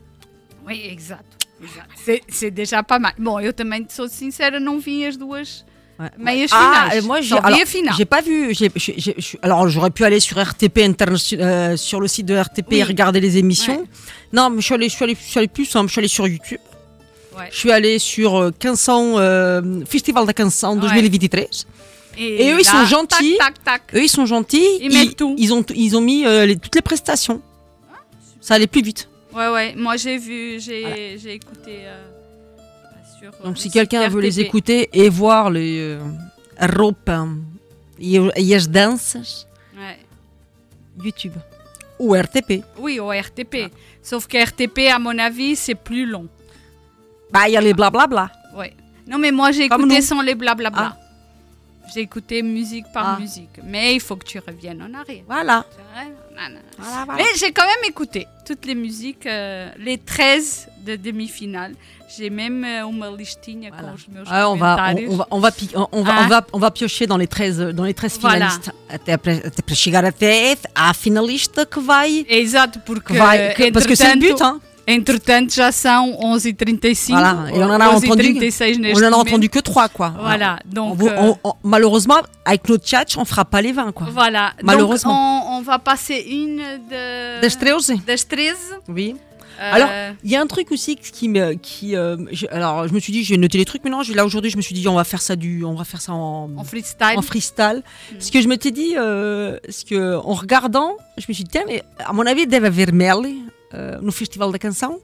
[0.66, 1.24] Oui, exato.
[1.62, 2.22] exato.
[2.28, 3.12] C'est, déjà pas mal.
[3.18, 5.64] Bom, eu também sou sincera, não vi as duas
[5.99, 6.11] Ouais.
[6.18, 6.99] meias Ah, finais.
[6.99, 7.95] euh, moi, j'ai a final.
[8.07, 8.53] pas vu.
[8.55, 12.26] j'ai- j'ai- j'ai- je- alors, j'aurais pu aller sur RTP interna- euh, sur le site
[12.26, 12.89] de RTP et Oui.
[12.89, 13.80] regarder les émissions.
[13.83, 13.89] Ouais.
[14.33, 15.89] Non, mais je suis allée, je suis allée, je suis allée plus simple.
[15.89, 16.61] Je suis allée sur YouTube.
[17.37, 17.49] Ouais.
[17.51, 20.80] Je suis allée sur euh, 1500 euh, Festival de 1500 Ouais.
[20.80, 21.47] 2023.
[22.19, 23.37] Et, Et eux, ils sont gentils.
[23.39, 23.95] Tac, tac, tac.
[23.95, 24.67] Eux, ils sont gentils.
[24.81, 25.35] Ils mettent tout.
[25.39, 27.41] Ils ont, ils ont mis euh, les- toutes les prestations.
[28.41, 29.09] Ça allait plus vite.
[29.35, 29.75] Ouais, ouais.
[29.77, 31.79] Moi, j'ai vu, j'ai, j'ai écouté.
[31.87, 32.05] euh,
[33.19, 36.01] sur, euh, Donc, le si quelqu'un veut les écouter et voir les euh,
[37.99, 39.47] et et as danças,
[39.77, 39.99] Ouais.
[41.03, 41.33] YouTube
[41.99, 42.63] ou RTP.
[42.79, 43.71] Oui, au RTP.
[44.03, 46.27] Sauf que RTP, à mon avis, c'est plus long.
[47.31, 48.31] Bah, il y a les blablabla.
[48.57, 48.75] Ouais.
[49.07, 50.03] Non, mais moi, j'ai écouté nous.
[50.03, 50.95] sans les blablabla.
[50.95, 50.99] Ah.
[51.93, 53.20] J'ai écouté musique par Ah.
[53.20, 53.61] musique.
[53.64, 55.24] Mais il faut que tu reviennes en arrière.
[55.26, 55.64] Voilà.
[57.16, 61.74] Mais j'ai quand même écouté toutes les musiques, euh, les 13 de demi-finale.
[62.16, 63.95] J'ai même euh, uma listinha Voilà.
[64.26, 66.22] Ah, on, va, on, on va, on, va, pi- on, on va, Ah.
[66.24, 68.51] on, va, on va piocher dans les 13, dans les 13 Voilà.
[68.51, 68.70] finalistes.
[68.90, 72.26] Até para, chegar até à finalista que vai.
[72.28, 74.61] Exato, porque, Que vai que- parce que c'est le but, hein.
[74.87, 77.11] Entretanto já são 11h35.
[77.12, 79.28] Voilà, et on en a entendu- 11h36 neste On en a momento.
[79.28, 80.14] entendu que 3, quoi.
[80.20, 81.03] Voilà, On donc.
[81.03, 84.09] euh, on- on- malheureusement, avec notre chat, on fera pas les 20, quoi.
[84.11, 85.12] Voilà, Malheureusement.
[85.12, 86.57] Donc, on, on va passer une
[86.91, 87.41] de...
[87.41, 88.57] Das 13 das 13.
[88.89, 89.14] Oui.
[89.61, 89.89] Euh, Alors,
[90.24, 93.12] il y a un truc aussi qui me, qui, euh, je- alors je me suis
[93.12, 94.95] dit, j'ai noté les trucs, mais non, je- là aujourd'hui, je me suis dit, on
[94.95, 97.16] va faire ça du, on va faire ça en, en freestyle.
[97.16, 97.83] en freestyle.
[98.18, 101.62] Ce que je m'étais dit, euh, ce que en regardant, je me suis dit, tiens,
[101.68, 103.30] mais à mon avis, mel euh,
[104.03, 104.99] no Festival da Canção,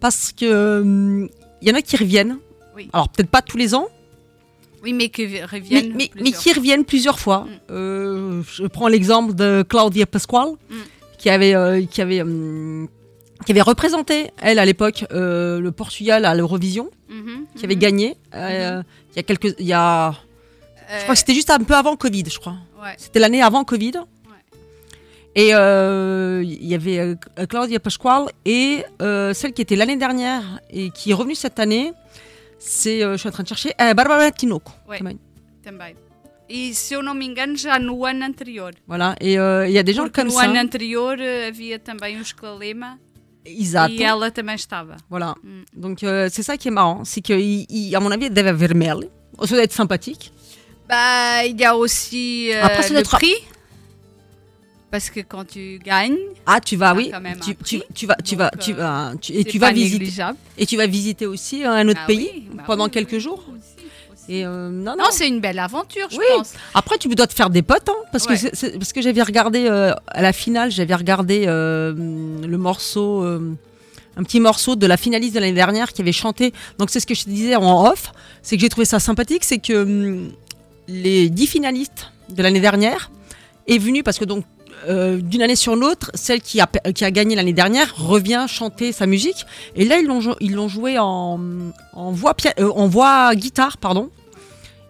[0.00, 1.28] parce que hum,
[1.62, 2.38] il y en a qui reviennent.
[2.76, 2.88] Oui.
[2.92, 3.86] Alors peut-être pas tous les ans,
[4.82, 5.94] Oui, mais qui reviennent.
[5.96, 7.40] mais, qui reviennent plusieurs fois.
[7.44, 7.48] Mm.
[7.70, 10.74] Euh, je prends l'exemple de Claudia Pasquale, Mm.
[11.18, 12.88] qui avait, euh, qui avait, hum,
[13.44, 17.80] qui avait représenté elle à l'époque euh, le Portugal à l'Eurovision, Mhm, qui avait mhm.
[17.80, 18.16] gagné.
[18.34, 21.58] euh, Il y a quelques, il y a, je crois Euh, que c'était juste un
[21.60, 22.56] peu avant Covid, je crois.
[22.82, 22.94] ouais.
[22.98, 23.92] C'était l'année avant Covid.
[25.38, 30.60] Et euh, il y avait euh, Claudia Pasquale et euh, celle qui était l'année dernière
[30.70, 31.92] et qui est revenue cette année,
[32.58, 34.72] c'est, je suis en train de chercher, Barbara Tinoco.
[34.88, 35.00] Ouais.
[36.48, 38.72] E se eu não me engano, já no ano anterior.
[38.86, 40.44] Voilà, et il y a des gens Porque comme no ça.
[40.44, 43.00] ano anterior eh, havia também o Escalema
[43.44, 43.92] Exato.
[43.92, 44.96] e ela também estava.
[45.10, 45.34] Voilà.
[45.42, 45.64] Mm.
[45.74, 47.34] Donc euh, c'est ça qui est marrant, c'est qu'à
[48.00, 49.08] mon avis, elle devait avoir mel.
[49.42, 50.32] Ça doit être sympathique.
[50.88, 53.34] Bah, il y a aussi euh, Après, le prix.
[54.96, 56.16] Parce que quand tu gagnes,
[56.46, 57.10] Ah, tu vas, oui.
[57.12, 59.58] quand même Tu, tu, tu vas, tu vas, Donc, tu euh, vas, tu- et tu
[59.58, 60.10] vas visiter.
[60.56, 63.44] Et tu vas visiter aussi un autre pays oui, bah pendant oui, quelques oui, jours.
[63.46, 63.84] aussi,
[64.14, 64.32] aussi.
[64.32, 65.04] Et euh, non, non.
[65.04, 66.54] Non, c'est une belle aventure, je pense.
[66.72, 68.38] Après, tu dois te faire des potes, hein, parce, Ouais.
[68.38, 73.54] que parce que j'avais regardé euh, à la finale, j'avais regardé euh, le morceau, euh,
[74.16, 76.54] un petit morceau de la finaliste de l'année dernière qui avait chanté.
[76.78, 79.44] Donc c'est ce que je te disais en off, c'est que j'ai trouvé ça sympathique,
[79.44, 80.32] c'est que hum,
[80.88, 83.10] les dix finalistes de l'année dernière
[83.68, 84.44] est venue parce que donc
[84.88, 88.92] euh, d'une année sur l'autre, celle qui a, qui a gagné l'année dernière revient chanter
[88.92, 89.44] sa musique.
[89.74, 91.40] Et là, ils l'ont ils l'ont joué en,
[91.92, 94.10] en voix euh, en voix guitare, pardon,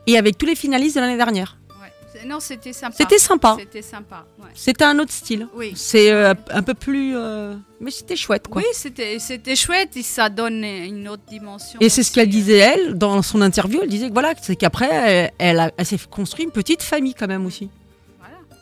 [0.07, 1.57] et avec tous les finalistes de l'année dernière.
[1.80, 2.26] Ouais.
[2.26, 2.94] Non, c'était sympa.
[2.99, 3.57] C'était sympa.
[3.59, 4.24] C'était sympa.
[4.38, 4.47] ouais.
[4.55, 5.47] C'était un autre style.
[5.55, 5.72] Oui.
[5.76, 7.14] C'est euh, un peu plus.
[7.78, 8.62] Mais c'était chouette, quoi.
[8.62, 11.78] Oui, c'était c'était chouette et ça donne une autre dimension.
[11.80, 12.30] Et c'est ce qu'elle euh.
[12.30, 13.80] disait, elle, dans son interview.
[13.82, 17.12] Elle disait que voilà, c'est qu'après, elle, elle, a- elle s'est construit une petite famille,
[17.14, 17.68] quand même, aussi.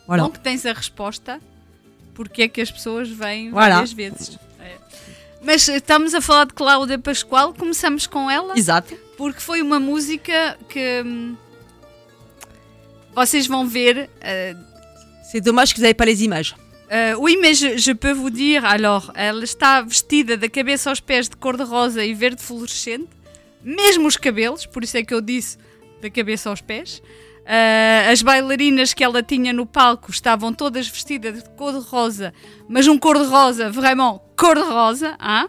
[0.07, 0.23] Voilà.
[0.23, 0.23] Voilà.
[0.23, 1.39] Donc tens a resposta
[2.13, 3.75] porque é que as pessoas vêm Voilà.
[3.75, 4.37] várias vezes.
[4.59, 4.75] É.
[5.41, 8.95] Mas estamos a falar de Cláudia Pascoal, começamos com ela, Exato.
[9.17, 11.35] porque foi uma música que hum,
[13.13, 14.09] vocês vão ver.
[14.23, 14.53] euh,
[15.31, 16.55] C'est dommage que vous n'avez pas les images.
[16.91, 20.99] euh, oui, mais je, je peux vous dire, alors, ela está vestida da cabeça aos
[20.99, 23.09] pés de cor-de-rosa e verde fluorescente,
[23.63, 25.57] mesmo os cabelos, por isso é que eu disse
[26.01, 27.01] da cabeça aos pés.
[27.45, 32.33] Ah, as bailarinas que ela tinha no palco estavam todas vestidas de cor-de-rosa,
[32.67, 35.15] mas um cor-de-rosa, vraiment cor-de-rosa.
[35.21, 35.47] hein?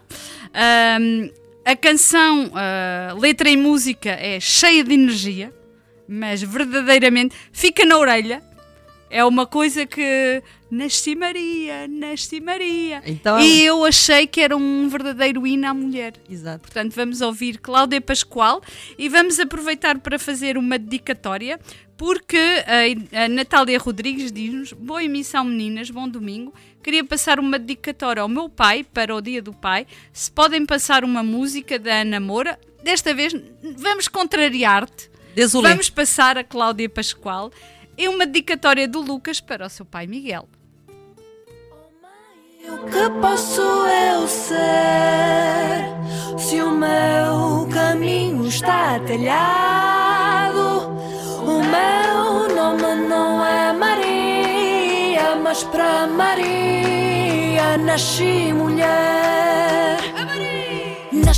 [0.53, 1.31] Ahm,
[1.65, 5.53] a canção, ah, letra e música, é cheia de energia,
[6.07, 8.43] mas verdadeiramente fica na orelha.
[9.09, 10.43] É uma coisa que.
[10.69, 13.01] Nasci Maria, nasci Maria.
[13.05, 16.13] Então, E eu achei que era um verdadeiro hino à mulher.
[16.29, 16.59] Exato.
[16.59, 18.61] Portanto, vamos ouvir Cláudia Pascoal
[18.97, 21.57] e vamos aproveitar para fazer uma dedicatória,
[21.95, 26.53] porque a, a Natália Rodrigues diz-nos: Boa emissão, meninas, bom domingo.
[26.83, 29.87] Queria passar uma dedicatória ao meu pai para o Dia do Pai.
[30.11, 33.33] Se podem passar uma música da Ana Moura, desta vez
[33.77, 35.09] vamos contrariar-te.
[35.33, 35.69] Désolé.
[35.69, 37.51] Vamos passar a Cláudia Pascoal
[37.97, 40.47] e uma dedicatória do Lucas para o seu pai Miguel.
[42.69, 45.87] O que posso eu ser
[46.37, 50.91] se o meu caminho está telhado?
[51.43, 59.97] O meu nome não é Maria, mas para Maria nasci mulher.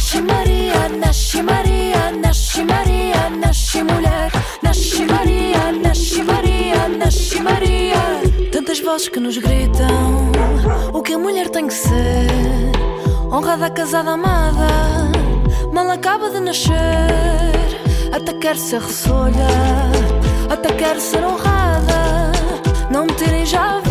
[0.10, 4.32] Nasci Maria, nasci Maria, nasci Maria, nasci mulher.
[4.64, 8.01] Nasci Maria, nasci Maria, nasci Maria.
[8.51, 10.32] Tantas vozes que nos gritam
[10.91, 12.26] o que a mulher tem que ser.
[13.32, 15.12] Honrada, casada, amada,
[15.72, 16.74] mal acaba de nascer.
[18.12, 19.51] Até quer ser ressolha,
[20.49, 22.32] até quer ser honrada.
[22.89, 23.89] Não me já a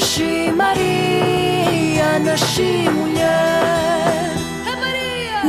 [0.00, 4.32] Nasci Maria, nasci mulher.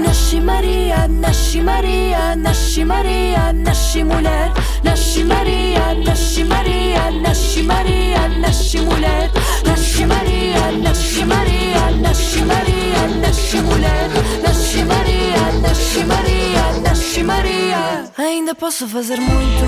[0.03, 4.51] Nasci Maria, nasci Maria, nasci Maria, nasci mulher.
[4.83, 9.31] Nasci Maria, nasci Maria, nasci Maria, nasci mulher.
[9.63, 14.09] Nasci Maria, nasci Maria, nasci Maria, nasci mulher.
[14.43, 18.11] Nasci Maria, nasci Maria, nasci Maria.
[18.17, 19.63] Ainda posso fazer muito,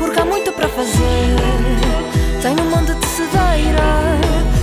[0.00, 1.77] porque há muito para fazer.
[2.40, 3.88] Tenho um monte de cedeira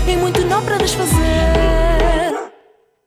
[0.07, 2.51] e muito não para desfazer.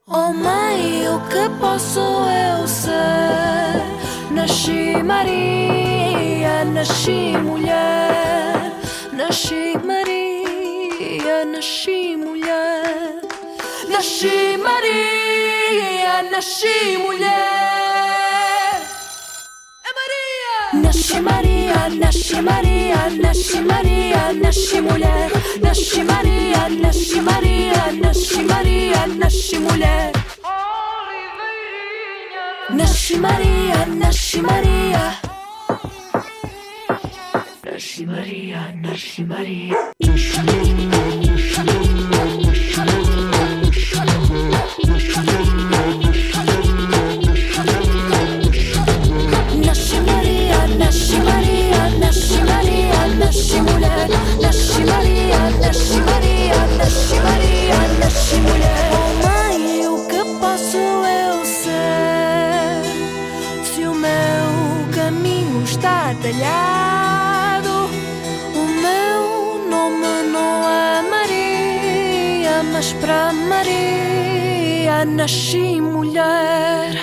[0.07, 3.83] Oh mãe, o que posso eu ser?
[4.31, 8.73] Nasci Maria, nasci mulher.
[9.12, 13.21] Nasci Maria, nasci mulher.
[13.89, 17.78] Nasci Maria, nasci mulher.
[20.85, 25.31] نشي ماريا نشي ماريا نشي ماريا نشي مولاي
[25.64, 30.12] نشي ماريا نشي ماريا نشي ماريا نشي مولاي
[32.70, 35.12] نشي ماريا نشي ماريا.
[37.66, 39.76] نشي ماريا نشي ماريا.
[40.05, 41.88] نشي ماريا.
[54.85, 55.39] Maria,
[56.07, 56.59] Maria,
[57.24, 57.79] Maria,
[58.43, 58.91] mulher.
[58.93, 62.83] Oh mãe, o que posso eu ser?
[63.64, 67.89] Se o meu caminho está talhado,
[68.55, 76.95] o meu nome não é Maria, mas para Maria nasci mulher.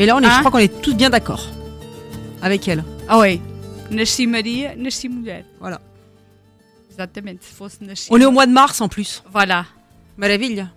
[0.00, 1.44] Et là, on est, Hein je crois qu'on est tous bien d'accord
[2.40, 2.84] avec elle.
[3.08, 3.40] Ah oui,
[3.90, 5.44] nasci Maria, nasci mulher.
[5.60, 5.80] Voilà.
[6.90, 8.08] Exatamente, se fosse nasci.
[8.10, 9.22] On est au mois de mars en plus.
[9.30, 9.64] Voilà.
[10.16, 10.68] Maraville.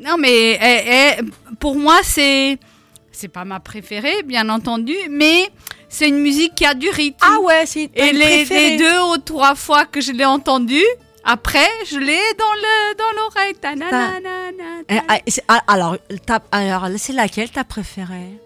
[0.00, 1.22] Non, mais eh, eh,
[1.58, 2.58] pour moi, c'est.
[3.10, 5.50] C'est pas ma préférée, bien entendu, mais
[5.88, 7.18] c'est une musique qui a du rythme.
[7.20, 10.84] Ah ouais, c'est Et les, les deux ou trois fois que je l'ai entendue,
[11.24, 13.56] après, je l'ai dans le dans l'oreille.
[15.48, 15.96] Alors,
[16.46, 18.38] alors, c'est laquelle ta préférée?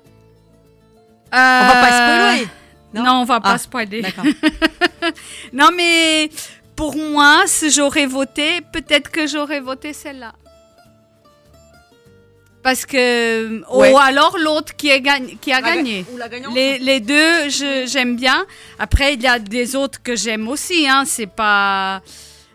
[1.33, 2.49] On Euh, va pas spoiler.
[2.95, 4.03] Non, on va pas Ah, spoiler.
[5.53, 6.31] Non, mais
[6.77, 10.33] pour moi, si j'aurais voté, peut-être que j'aurais voté celle-là.
[12.63, 13.61] Parce que.
[13.75, 13.93] Ouais.
[13.93, 16.05] Ou alors l'autre qui, est gagn- qui a gagné.
[16.13, 16.55] Ou la gagnante.
[16.55, 18.45] Les, les deux, j'aime bien.
[18.79, 20.87] Après, il y a des autres que j'aime aussi.
[20.89, 22.01] Hein, c'est pas.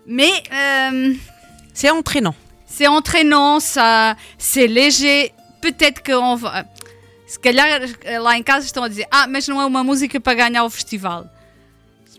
[0.06, 1.14] Mais euh,
[1.74, 2.36] C'est entraînant.
[2.66, 5.34] c'est entraînant, ça, c'est léger.
[5.62, 6.64] Peut-être qu'on va.
[7.28, 7.82] Se calhar
[8.22, 10.70] lá em casa estão a dizer: Ah, mas não é uma música para ganhar o
[10.70, 11.30] festival.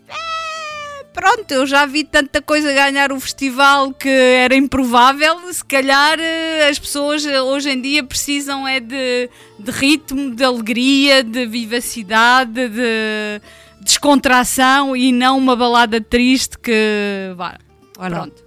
[0.09, 5.52] Eh, Pronto, eu já vi tanta coisa ganhar o festival que era improvável.
[5.52, 9.28] Se calhar eh, as pessoas eh, hoje em dia precisam é de,
[9.59, 13.40] de ritmo, de alegria, de vivacidade, de
[13.80, 17.32] descontração e não uma balada triste que.
[17.34, 17.59] Vá,
[17.96, 18.16] Voilà.
[18.18, 18.44] Pronto,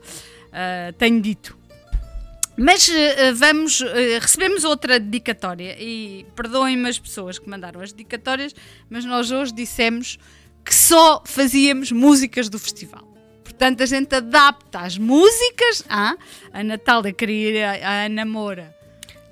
[0.53, 1.57] Ah, tenho dito.
[2.58, 8.54] Mas eh, vamos, eh, recebemos outra dedicatória e perdoem-me as pessoas que mandaram as dedicatórias,
[8.89, 10.20] mas nós hoje dissemos
[10.64, 13.08] que só fazíamos músicas do festival.
[13.43, 15.84] Portanto, a gente adapta as músicas.
[15.89, 16.16] Ah,
[16.52, 18.76] a Natália queria ir a, a Ana Moura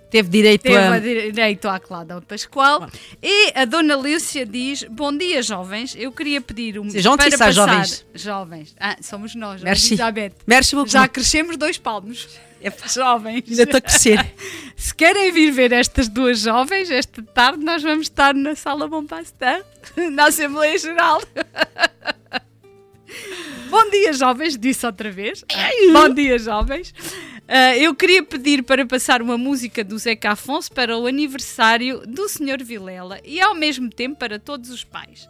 [0.10, 1.00] Teve direito teve a.
[1.00, 2.90] direito à Cláudia Pascoal.
[3.22, 5.96] E a Dona Lúcia diz: Bom dia, jovens.
[5.96, 6.90] Eu queria pedir um.
[6.90, 8.06] Gentil, para passar- jovens.
[8.16, 8.76] Jovens.
[8.80, 9.94] Ah, somos nós, Merci.
[9.94, 10.34] Elizabeth.
[10.48, 10.92] Merci beaucoup.
[10.92, 12.28] Já crescemos dois palmos.
[12.88, 13.44] Jovens.
[13.50, 14.34] Ainda estou a crescer.
[14.76, 19.06] Se querem vir ver estas duas jovens, esta tarde nós vamos estar na Sala Bom
[19.06, 19.64] Pasteur,
[20.12, 21.22] na Assembleia Geral.
[23.70, 25.44] Bom dia, jovens, disse outra vez.
[25.94, 26.94] Bom dia, jovens.
[27.48, 32.30] Ah, eu queria pedir para passar uma música do Zeca Afonso para o aniversário do
[32.30, 32.64] Sr.
[32.64, 35.28] Vilela e ao mesmo tempo para todos os pais.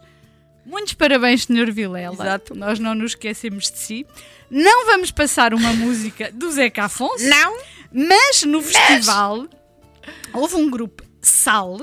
[0.70, 1.70] Muitos parabéns, Sr.
[1.72, 2.14] Vilela.
[2.14, 2.54] Exato.
[2.54, 4.06] Nós não nos esquecemos de si.
[4.50, 7.24] Não vamos passar uma música do Zeca Afonso.
[7.28, 7.58] Não.
[7.92, 9.46] Mas no festival
[10.32, 11.80] houve um grupo Sal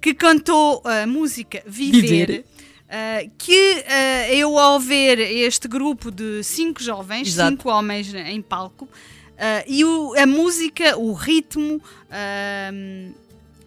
[0.00, 2.00] que cantou a música Viver.
[2.02, 2.44] Viver.
[2.88, 7.50] ah, que ah, eu ao ver este grupo de cinco jovens, Exato.
[7.50, 8.88] cinco homens em palco,
[9.36, 11.82] ah, e o- a música, o ritmo,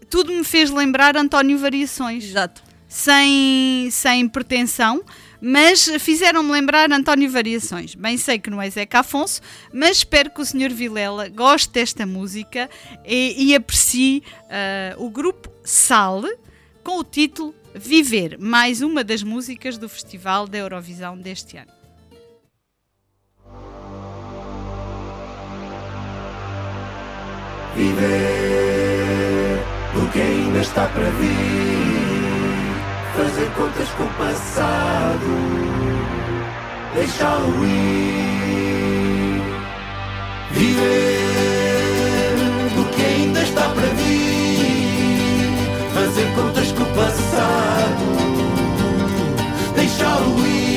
[0.10, 2.64] tudo me fez lembrar António Variações Exato.
[2.92, 5.02] Sem, sem pretensão,
[5.40, 7.96] mas fizeram-me lembrar António Variações.
[7.96, 9.42] Bem sei que não é Zeca Afonso,
[9.74, 10.74] mas espero que o Sr.
[10.74, 12.70] Vilela goste desta música
[13.06, 16.22] e, e aprecie ah, o grupo Sal
[16.84, 21.72] com o título Viver, mais uma das músicas do Festival da Eurovisão deste ano.
[27.74, 29.60] Viver
[29.94, 31.61] do que ainda está para vir.
[33.16, 35.28] Fazer contas com o passado.
[36.96, 39.42] Deixá-lo ir.
[40.52, 42.36] Viver
[42.76, 45.52] do que ainda está para vir.
[45.94, 48.06] Fazer contas com o passado.
[49.76, 50.71] Deixá-lo ir.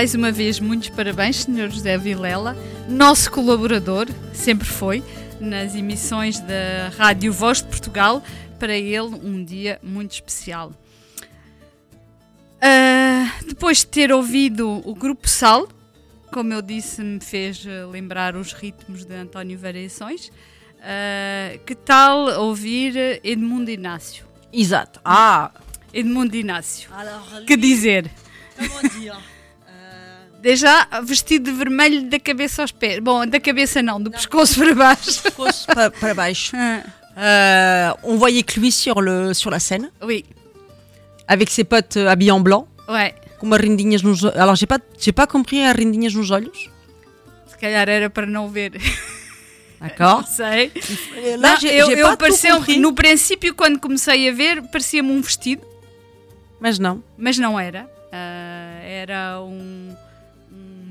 [0.00, 1.70] Mais uma vez, muitos parabéns, Sr.
[1.70, 2.56] José Vilela,
[2.88, 5.04] nosso colaborador, sempre foi,
[5.38, 8.24] nas emissões da Rádio Voz de Portugal.
[8.58, 10.72] Para ele, um dia muito especial.
[12.62, 15.68] Ah, depois de ter ouvido o Grupo Sal,
[16.32, 20.32] como eu disse, me fez eh, lembrar os ritmos de António Variações.
[20.82, 24.24] Ah, que tal ouvir Edmundo Inácio?
[24.50, 24.98] Exato.
[25.04, 25.50] Ah,
[25.92, 26.88] Edmundo Inácio.
[26.90, 28.10] alors, Que dizer?
[28.56, 29.39] comment dire
[30.42, 32.98] Déjà vestido de vermelho da cabeça aos pés.
[33.00, 35.22] Bom, da cabeça não, do pescoço para baixo.
[35.22, 36.52] Pescoço para, para baixo.
[36.56, 36.82] Ah,
[37.22, 40.24] Euh, on voyait que lui sur, le, sur la scène, oui,
[41.26, 43.12] avec ses potes habillés en blanc, ouais.
[43.38, 44.36] com uma rendinhas nos olhos.
[44.38, 46.70] Alors, j'ai pas, j'ai pas compris a rendinhas nos olhos.
[47.46, 48.70] Se calhar era para não ver.
[49.80, 50.72] D'accord Não sei.
[51.36, 55.62] Là, Não, j'ai eu, eu pareceu, no princípio, quando comecei a ver, parecia-me um vestido,
[56.60, 57.02] Mas não.
[57.18, 57.90] mas não era.
[58.12, 59.94] Ah, era um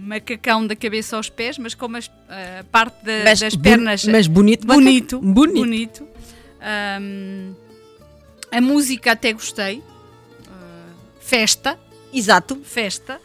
[0.10, 4.28] macacão da cabeça aos pés, mas com as- a parte da- Mas, das pernas mas
[4.28, 4.66] bonito.
[4.66, 5.20] bonito.
[5.20, 5.56] Bonito.
[5.60, 6.08] bonito.
[6.60, 7.54] Ahm,
[8.52, 9.84] a música até gostei.
[10.48, 10.88] Ah,
[11.22, 11.80] festa,
[12.12, 12.56] Exato.
[12.64, 13.22] festa.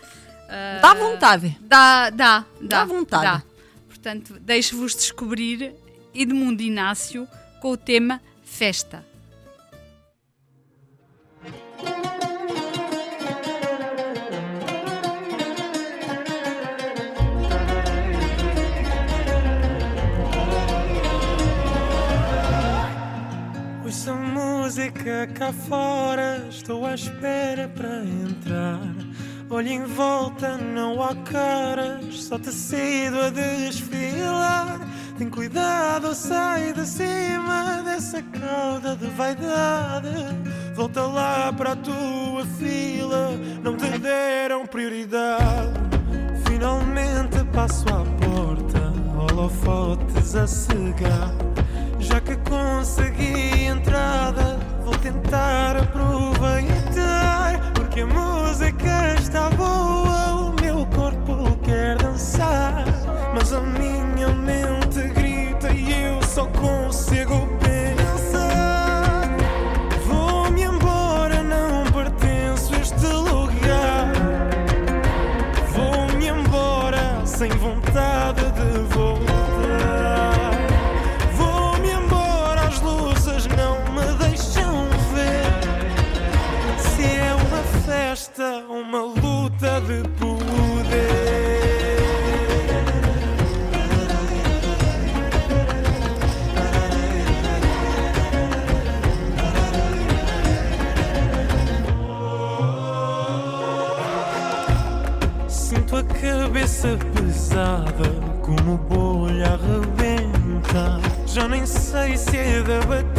[0.48, 1.56] Ah, Dá vontade.
[1.60, 2.78] Dá, dá, dá.
[2.78, 3.22] Dá vontade.
[3.24, 3.42] dá.
[3.88, 5.72] Portanto, deixo-vos descobrir
[6.14, 7.26] Edmundo Inácio
[7.60, 9.04] com o tema Festa.
[24.74, 28.80] Música cá fora, estou à espera para entrar.
[29.48, 34.80] Olho em volta, não há caras, só tecido a desfilar.
[35.16, 40.08] Tem cuidado, sai de cima dessa cauda de vaidade.
[40.74, 43.30] Volta lá para a tua fila,
[43.62, 45.70] não te deram prioridade.
[46.48, 51.32] Finalmente passo à porta, holofotes a cegar.
[51.98, 57.72] Já que consegui entrada, vou tentar aproveitar.
[57.74, 62.84] Porque a música está boa, o meu corpo quer dançar.
[63.34, 64.73] Mas a minha mente
[88.24, 90.44] festa, uma luta de poder.
[105.48, 108.10] Sinto a cabeça pesada,
[108.42, 111.00] como bolha arrebenta.
[111.26, 113.13] Já nem sei se é da batida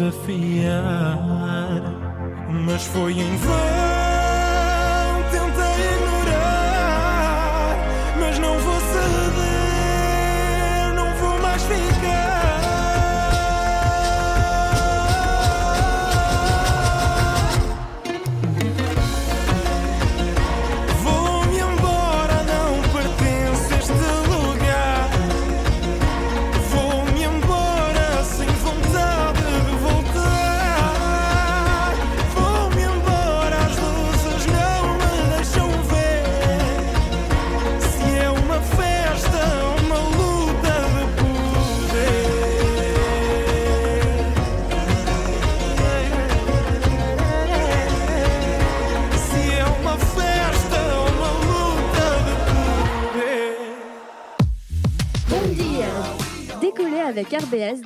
[0.00, 1.18] desafiar.
[2.64, 3.99] Mas foi em vão,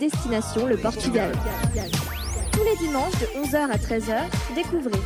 [0.05, 1.33] Destination le Portugal.
[2.53, 4.19] Tous les dimanches de 11h à 13h,
[4.55, 5.01] découvrez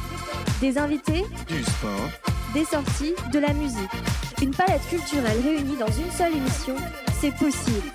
[0.60, 2.08] des invités, Du sport,
[2.52, 3.78] des sorties, de la musique.
[4.42, 6.74] Une palette culturelle réunie dans une seule émission,
[7.20, 7.86] c'est possible.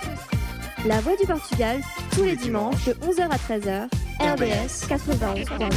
[0.85, 1.81] La Voix du Portugal,
[2.15, 3.89] tous les dimanches de 11h à 13h,
[4.21, 5.71] RBS 91.9.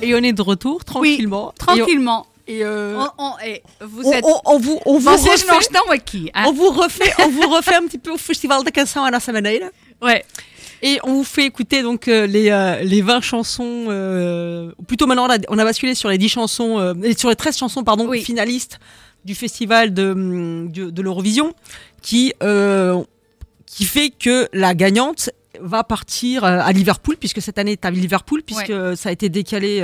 [0.00, 1.52] Et on est de retour tranquillement.
[1.58, 2.26] Tranquillement.
[2.48, 5.54] Et, euh, On- on- eh, vous on, êtes, on- on vous, on vous vocês não
[5.54, 6.30] refait, estão aqui.
[6.34, 6.44] hein?
[6.46, 9.32] on vous refait, on vous refait un petit peu o Festival da Canção à nossa
[9.32, 9.66] maneira.
[10.00, 10.24] Ouais.
[10.82, 15.26] Et on vous fait écouter donc euh, les, euh, les 20 chansons, euh, plutôt maintenant
[15.26, 18.22] on a, on a basculé sur les 10 chansons, sur les 13 chansons pardon, Oui.
[18.22, 18.78] finalistes
[19.24, 21.52] du festival de, hum, de, de l'Eurovision,
[22.02, 22.32] qui,
[23.66, 28.42] qui fait que la gagnante va partir à Liverpool, puisque cette année est à Liverpool,
[28.42, 29.82] puisque ça a été décalé,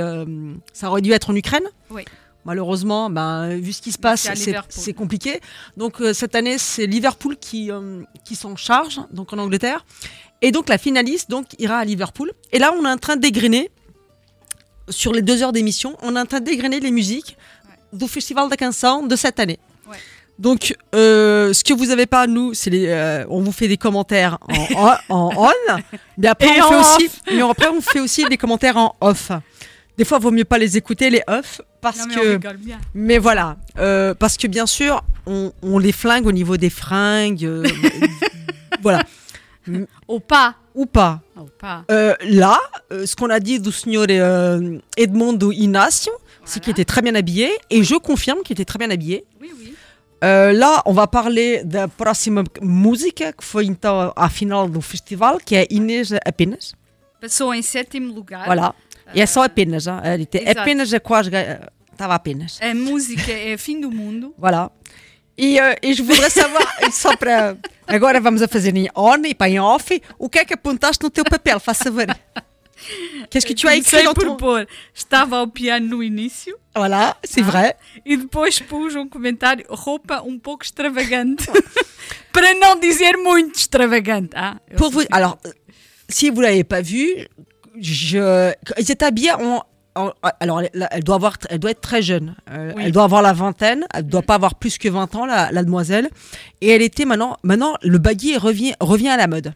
[0.71, 1.63] ça aurait dû être en Ukraine.
[1.89, 2.03] Oui.
[2.45, 4.27] Malheureusement, ben, vu ce qui se passe,
[4.69, 5.39] C'est compliqué.
[5.77, 9.85] Donc euh, cette année, c'est Liverpool qui, euh, qui s'en charge, donc en Angleterre.
[10.41, 12.33] Et donc la finaliste donc ira à Liverpool.
[12.51, 13.71] Et là, on est en train d'égrener
[14.89, 17.37] sur les deux heures d'émission, on est en train d'égrener les musiques
[17.93, 19.59] du Festival de de cette année.
[19.89, 19.97] Ouais.
[20.39, 23.77] Donc, euh, ce que vous avez pas, nous, c'est les, euh, on vous fait des
[23.77, 24.39] commentaires
[24.75, 25.77] en, en, en on,
[26.17, 29.31] mais après Et on fait aussi, mais après on fait aussi des commentaires en off.
[29.97, 32.79] Des fois, vaut mieux pas les écouter les off parce Non, mais on que bien.
[32.95, 37.45] mais voilà, euh, parce que bien sûr, on, on les flingue au niveau des fringues,
[37.45, 37.63] euh,
[38.81, 39.03] voilà,
[40.07, 40.55] Ou pas.
[40.73, 41.21] ou pas.
[41.37, 41.83] Ou pas.
[41.91, 42.57] Euh, là,
[42.89, 46.11] ce qu'on a dit du signor euh, Edmondo Inácio,
[46.45, 49.25] c'est qu'il était très bien habillé, et je confirme qu'il était très bien habillé.
[49.41, 49.75] Oui, oui.
[50.21, 55.53] Lá, on va parler da próxima música, que foi então à final do festival, que
[55.55, 56.73] é Inês Apenas.
[57.19, 58.45] Passou em sétimo lugar.
[58.45, 58.73] Voilà.
[59.13, 59.93] E é só apenas, hein?
[60.33, 60.59] Exato.
[60.59, 61.29] apenas a quase.
[61.91, 62.59] Estava apenas.
[62.61, 64.33] A música é Fim do Mundo.
[64.39, 64.71] Voilà.
[65.35, 67.57] E, eh, e je voudrais savoir, só para.
[67.87, 71.03] Agora vamos a fazer em on e para em off, o que é que apontaste
[71.03, 71.59] no teu papel?
[71.59, 72.05] Faz favor.
[73.29, 74.37] Qu'est-ce que tu as écrit Comecei dans ton.
[74.37, 74.67] pôr.
[74.93, 77.45] Estava ao piano no início Voilà, c'est Ah.
[77.51, 77.75] vrai.
[78.05, 81.45] e depois pus um comentário roupa um pouco extravagante.
[82.33, 84.31] Para não dizer muito extravagante.
[84.35, 85.09] Ah, eu Pour vous, assim.
[85.11, 85.37] alors,
[86.09, 87.27] si vous l'avez pas vu,
[87.79, 89.63] je, ils étaient habillés en,
[90.39, 92.35] alors elle, doit avoir, elle doit être très jeune.
[92.49, 92.83] Euh, Oui.
[92.85, 93.85] Elle doit avoir la vingtaine.
[93.93, 96.09] Elle doit pas avoir plus que 20 ans, la, la demoiselle.
[96.61, 99.53] Et elle était maintenant, maintenant le baggy revient, revient à la mode.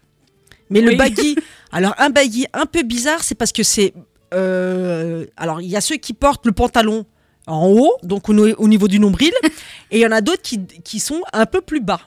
[0.69, 1.37] Mais le baggy,
[1.71, 3.93] alors un baggy un peu bizarre, c'est parce que c'est,
[4.33, 7.05] euh, alors il y a ceux qui portent le pantalon
[7.47, 9.31] en haut, donc au, niveau du nombril,
[9.91, 12.01] et il y en a d'autres qui, qui sont un peu plus bas.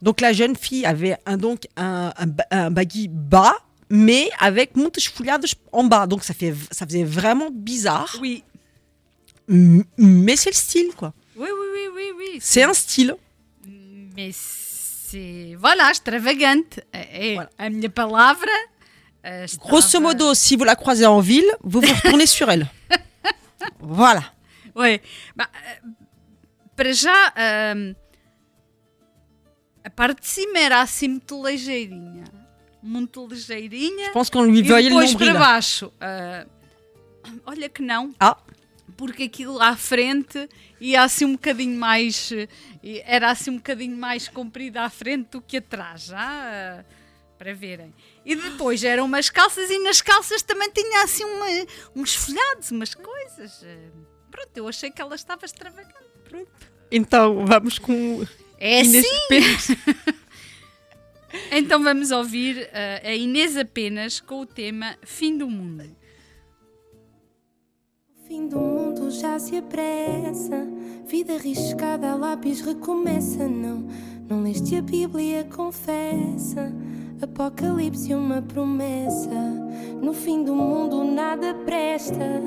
[0.00, 2.12] Donc la jeune fille avait un, donc un,
[2.50, 3.54] un baggy bas,
[3.90, 6.06] mais avec muitas folhadas en bas.
[6.06, 8.16] Donc ça, fait, ça faisait vraiment bizarre.
[8.20, 8.42] Oui.
[9.48, 11.12] Mais c'est le style, quoi.
[11.36, 12.38] Oui, oui, oui, oui, oui.
[12.40, 13.14] C'est un style.
[14.16, 15.54] Mais c'est.
[15.58, 16.80] Voilà, extravagante.
[16.92, 17.70] É Voilà.
[17.70, 18.50] minha palavra.
[19.24, 22.66] estava- Grosso modo, si vous la croisez en ville, vous vous retournez sur elle.
[23.80, 24.24] Voilà.
[24.74, 25.00] Oui.
[25.34, 25.48] Bah,
[26.76, 27.94] para já, ehm,
[29.84, 32.24] a parte de cima era assim muito ligeirinha.
[32.82, 34.12] Muito ligeirinha.
[34.12, 35.92] Qu'on lui E depois para baixo.
[36.00, 36.46] eh,
[37.46, 38.14] olha que não.
[38.20, 38.36] Ah,
[38.96, 40.48] Porque aquilo à frente
[40.80, 42.30] ia assim um bocadinho mais.
[43.04, 46.84] Era assim um bocadinho mais comprido à frente do que atrás, já?
[47.38, 47.94] Para verem.
[48.24, 51.46] E depois eram umas calças e nas calças também tinha assim uma-
[51.94, 53.64] uns folhados, umas coisas.
[54.30, 55.94] Pronto, eu achei que ela estava extravagante.
[56.28, 56.50] Pronto.
[56.90, 58.26] então vamos com
[58.58, 59.76] É Inês assim?
[61.50, 65.84] Então vamos ouvir eh, a Inês apenas com o tema Fim do Mundo.
[68.10, 70.66] O fim do mundo já se apressa.
[71.06, 73.48] Vida arriscada lápis recomeça.
[73.48, 73.86] Não,
[74.28, 76.72] não leste a Bíblia, confessa.
[77.20, 79.30] Apocalipse, uma promessa.
[80.02, 82.42] No fim do mundo nada presta.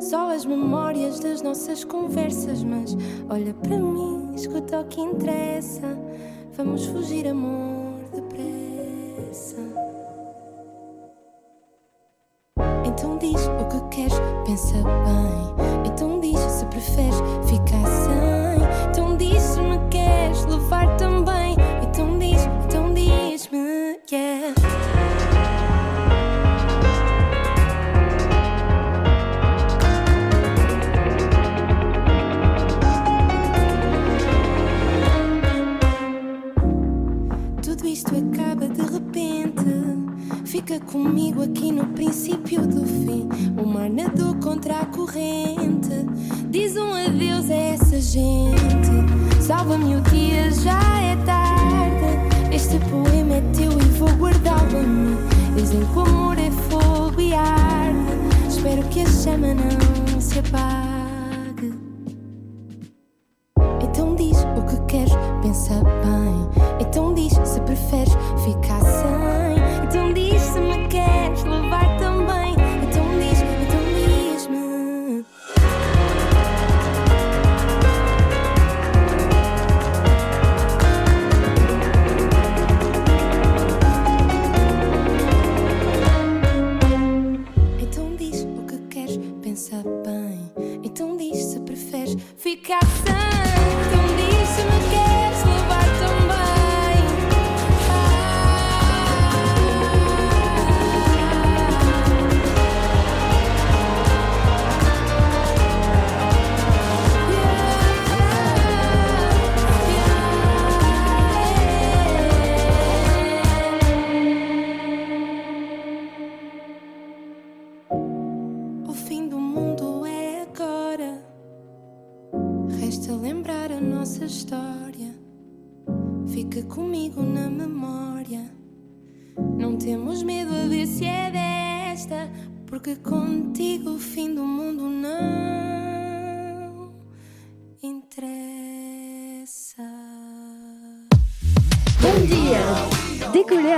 [0.00, 2.62] Só as memórias das nossas conversas.
[2.62, 2.94] Mas
[3.28, 5.98] olha para mim, escuta o que interessa.
[6.54, 9.56] Vamos fugir, amor, depressa.
[12.84, 15.86] Então diz o que queres, pensa bem.
[15.86, 17.16] Então diz se preferes
[17.48, 18.90] ficar sem.
[18.90, 21.56] Então diz se me queres levar também.
[21.82, 24.61] Então diz, então diz-me, yeah.
[40.64, 43.28] Fica comigo aqui no princípio do fim.
[43.60, 45.90] O mar nadou contra a corrente.
[46.50, 49.40] Diz um adeus a essa gente.
[49.40, 52.54] Salva-me o dia, já é tarde.
[52.54, 55.16] Este poema é teu e vou guardá-lo a mim.
[55.56, 58.48] Dizem que o amor é fogo e arde.
[58.48, 60.91] Espero que a chama não se apague.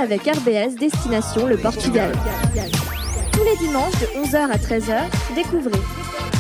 [0.05, 2.13] Avec RBS Destination le Portugal.
[3.33, 5.01] Tous les dimanches de 11h à 13h,
[5.35, 5.81] découvrez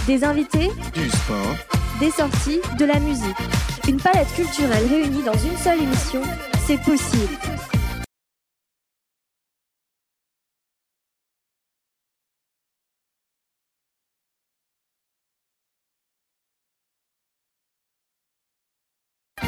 [0.06, 1.56] des invités, Du sport,
[1.98, 3.24] des sorties, de la musique.
[3.88, 6.20] Une palette culturelle réunie dans une seule émission,
[6.66, 7.38] c'est possible.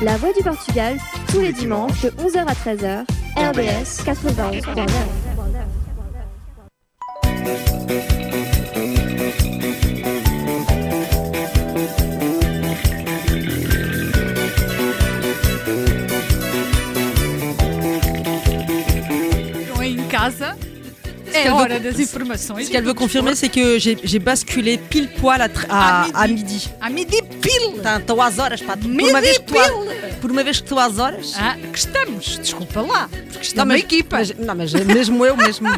[0.02, 0.96] La Voix du Portugal,
[1.28, 3.06] tous les dimanches de 11h à 13h,
[3.36, 4.50] LBS Castlevão
[19.82, 20.56] Em casa.
[21.42, 22.64] Qu'elle hora veut- das informações.
[22.64, 26.68] Ce qu'elle veut confirmer, c'est que j'ai basculé pile poil à, à, à midi.
[26.80, 27.80] À midi pile!
[28.00, 28.76] Estou às horas, pá.
[28.76, 30.16] Por Midi uma, vez que pile!
[30.20, 31.34] por uma vez que estou às horas.
[31.38, 34.16] Ah, que estamos, desculpa lá, porque é Não, mas, equipa.
[34.18, 35.68] mas- não, mas mesmo eu, mesmo,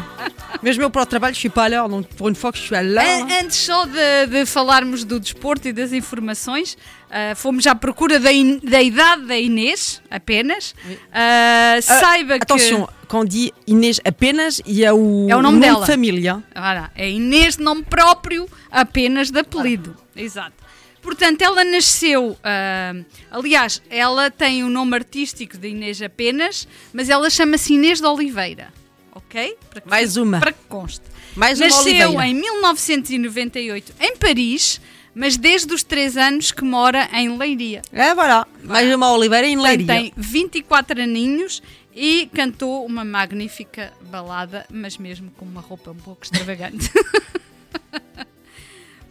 [0.61, 1.89] mesmo eu para o trabalho, je suis pas à l'heure.
[1.89, 3.05] Donc pour une fois que je suis à l'heure.
[3.23, 6.77] An- Antes só de, de falarmos do desporto e das informações,
[7.11, 10.73] ah, fomos à procura da, in- da idade da Inês, apenas.
[11.13, 15.65] Ah, saiba Attention, quand on dit Inês apenas, y a o, É o nome de
[15.67, 15.85] dela.
[15.85, 16.43] família.
[16.53, 16.59] que.
[16.59, 19.95] Ora, é Inês de nome próprio, apenas de apelido.
[20.15, 20.53] Exato.
[21.01, 22.37] Portanto, ela nasceu.
[22.43, 22.93] ah,
[23.31, 28.71] aliás, ela tem o nome artístico de Inês apenas, mas ela chama-se Inês de Oliveira.
[29.15, 29.55] Ok?
[29.69, 30.39] Para que, Mais uma.
[30.39, 31.01] Para que conste.
[31.35, 32.27] Mais uma Nasceu Oliveira.
[32.27, 34.81] em 1998 em Paris,
[35.15, 37.81] mas desde os 3 anos que mora em Leiria.
[37.91, 38.47] É, voilà.
[38.63, 39.85] Mais uma Oliveira em Leiria.
[39.87, 41.61] tem 24 aninhos
[42.01, 46.89] e cantou uma magnífica balada, mas mesmo com uma roupa um pouco extravagante.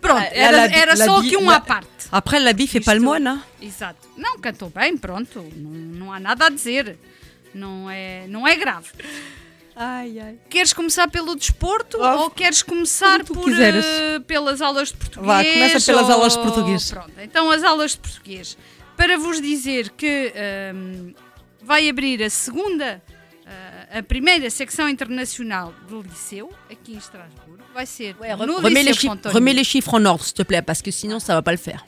[0.00, 1.88] Pronto, Ah, era, la- era la só aqui uma la- à parte.
[2.10, 2.50] Après, le
[2.96, 3.28] Isto- moine.
[3.28, 3.42] hein.
[3.60, 4.08] Exato.
[4.16, 5.44] Não, cantou bem, pronto.
[5.56, 6.96] Não, não há nada a dizer.
[7.52, 8.88] Não é, não é grave.
[9.74, 10.36] Ai, ai.
[10.48, 15.26] Queres começar pelo desporto Oh, ou queres começar por, eh, pelas aulas de português?
[15.26, 16.90] Vá, começa pelas ou- aulas de português.
[16.90, 18.56] Pronto, então as aulas de português.
[18.96, 21.12] Para vos dizer que ehm,
[21.68, 23.02] vai abrir a segunda,
[23.46, 27.62] eh, a primeira secção internacional do liceu, aqui em Estrasburgo.
[27.74, 28.16] Vai ser
[28.46, 29.34] no Remets les, Liceu chiffres, Pontonier.
[29.34, 31.58] remets les chiffres en ordre, s'il te plaît, parce que sinon, ça va pas le
[31.58, 31.84] faire.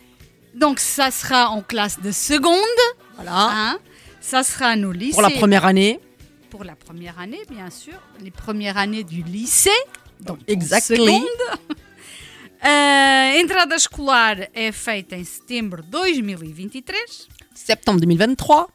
[0.54, 2.82] Donc ça sera en classe de seconde.
[3.16, 3.32] Voilà.
[3.34, 3.78] hein.
[4.20, 5.14] Ça sera no lycée.
[5.14, 5.98] Pour la première année.
[6.50, 7.94] Pour la première année, bien sûr.
[8.22, 9.70] Les premières années du lycée.
[10.20, 10.96] Donc, Exactly.
[10.96, 11.78] seconde.
[12.60, 17.28] A entrada escolar é feita em setembro de 2023.
[17.54, 18.66] Septembre 2023.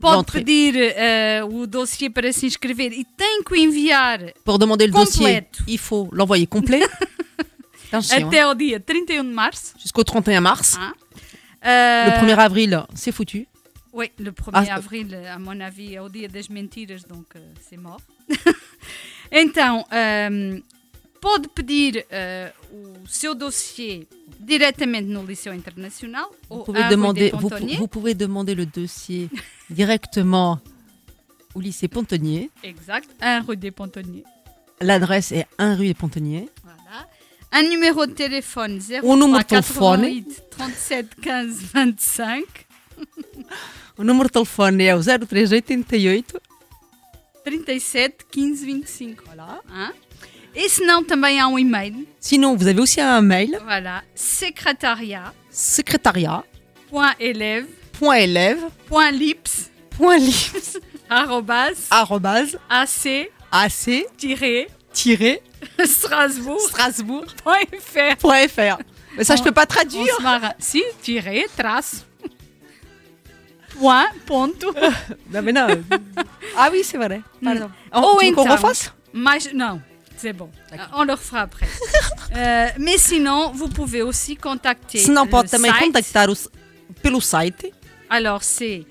[0.00, 4.86] Pode pedir eh, o dossiê para se inscrever e tem que o enviar Pour demander
[4.86, 6.88] le dossier, il faut l'envoyer complet.
[7.92, 8.26] Attention, hein.
[8.28, 9.74] até ao dia 31 de março.
[9.78, 10.78] Jusqu'au 31 mars.
[11.64, 13.46] Euh, Le 1er avril, c'est foutu.
[13.92, 17.40] Oui, le 1er Ah, avril, à mon avis, é o dia das mentiras, donc euh,
[17.68, 18.00] c'est mort.
[19.32, 20.60] então, euh,
[21.20, 22.06] pode pedir
[22.72, 24.06] o seu dossiê
[24.38, 29.28] diretamente no Liceu Internacional Vous ou pouvez, demander, vous pouvez demander le dossier
[29.70, 30.58] directement
[31.54, 32.50] au lycée Pontonnier.
[32.62, 34.24] Exact, à Rue des Pontonniers.
[34.80, 36.48] L'adresse est 1 rue des Pontonniers.
[36.64, 37.06] Voilà.
[37.52, 40.24] Un numéro de téléphone 0 O número de telefone.
[40.50, 42.44] 37 15 25
[43.98, 46.36] O número de telefone é o 0388
[47.44, 49.22] 37 15 25.
[49.26, 49.60] Voilà.
[49.70, 49.90] Hein?
[50.54, 52.06] E se não, também há um e-mail.
[52.18, 54.02] Sinon, vous avez aussi un mail Voilà.
[54.14, 55.32] Secrétariat.
[58.00, 59.70] secrétariat.élève.lips
[60.00, 60.78] Lips,
[61.10, 63.90] arrobase, arrobase ac, ac
[65.84, 66.58] Strasbourg.
[67.44, 68.78] .fr.
[69.16, 70.14] Mais ça, je peux pas traduire.
[70.20, 70.46] On se.
[70.58, 72.06] Si, tiré, trace.
[73.78, 74.72] Point, ponto.
[75.30, 75.68] Non, mais non.
[76.56, 77.20] ah oui, c'est vrai.
[77.42, 77.66] Pardon.
[77.66, 78.92] Ou Oh, tu veux qu'on refasse?
[79.54, 79.80] Non,
[80.16, 80.50] c'est bon.
[80.94, 81.66] On le refera après.
[82.36, 85.80] Euh, mais sinon, vous pouvez aussi contacter Sinon, le pode também site.
[85.84, 86.34] contactar o,
[87.02, 87.72] pelo site.
[88.10, 88.84] Alors, c'est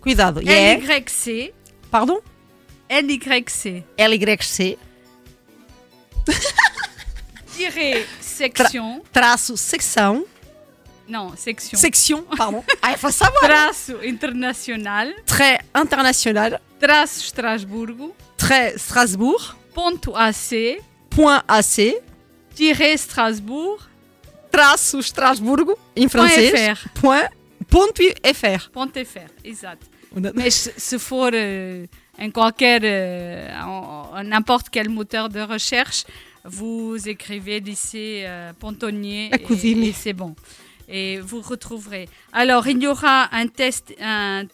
[0.00, 0.40] Cuidado.
[0.46, 1.52] É, LYC,
[1.90, 2.20] pardon?
[2.88, 4.78] LYC, LYC,
[7.56, 10.24] tiré section, traço, secção,
[11.08, 12.62] non, section, section, pardon.
[12.82, 13.42] Ah, il faut savoir.
[13.42, 22.00] traço internacional, Trait international, traço Estrasburgo, trait Strasbourg, ponto AC, point AC,
[22.54, 23.82] tiré Strasbourg,
[24.50, 26.88] traço Strasburgo, em francês, .fr.
[27.00, 27.28] point,
[27.70, 28.02] ponto
[28.34, 28.70] .fr.
[28.72, 29.86] ponto .fr, exato.
[30.34, 31.86] Mas se, se for eh,
[32.18, 32.80] en qualquer,
[33.62, 36.04] en n'importe quel moteur de recherche,
[36.44, 39.82] vous écrivez lycée euh, Pontonnier La et, cousine.
[39.82, 40.34] et c'est bon.
[40.88, 42.08] Et vous retrouverez.
[42.32, 44.46] Alors, il y aura un test, un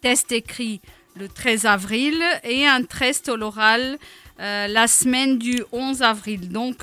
[0.00, 0.80] test écrit
[1.16, 3.98] le 13 avril et un test à l'oral
[4.40, 6.48] euh, la semaine du 11 avril.
[6.48, 6.82] Donc,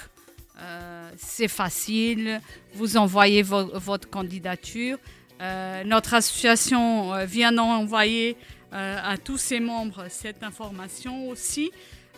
[0.60, 2.40] euh, c'est facile.
[2.74, 4.98] Vous envoyez vo- votre candidature.
[5.42, 8.38] Euh, notre association euh, vient d'envoyer
[8.74, 11.72] euh, à tous ses membres cette information aussi.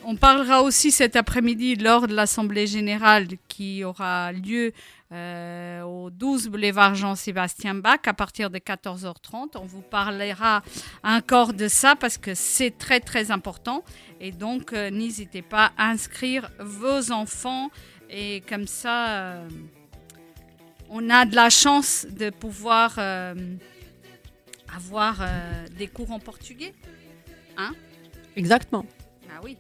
[0.06, 4.74] On parlera aussi cet après-midi lors de l'Assemblée générale qui aura lieu
[5.86, 9.52] au 12 boulevard Jean-Sébastien Bach à partir de 14h30.
[9.56, 10.64] On vous parlera
[11.04, 13.84] encore de ça parce que c'est très très important.
[14.20, 17.70] Et donc, n'hésitez pas à inscrire vos enfants
[18.10, 19.36] et comme ça,
[20.94, 23.34] on a de la chance de pouvoir euh,
[24.74, 26.74] avoir euh, des cours en portugais.
[28.36, 28.86] Exactement.
[29.30, 29.58] Ah oui,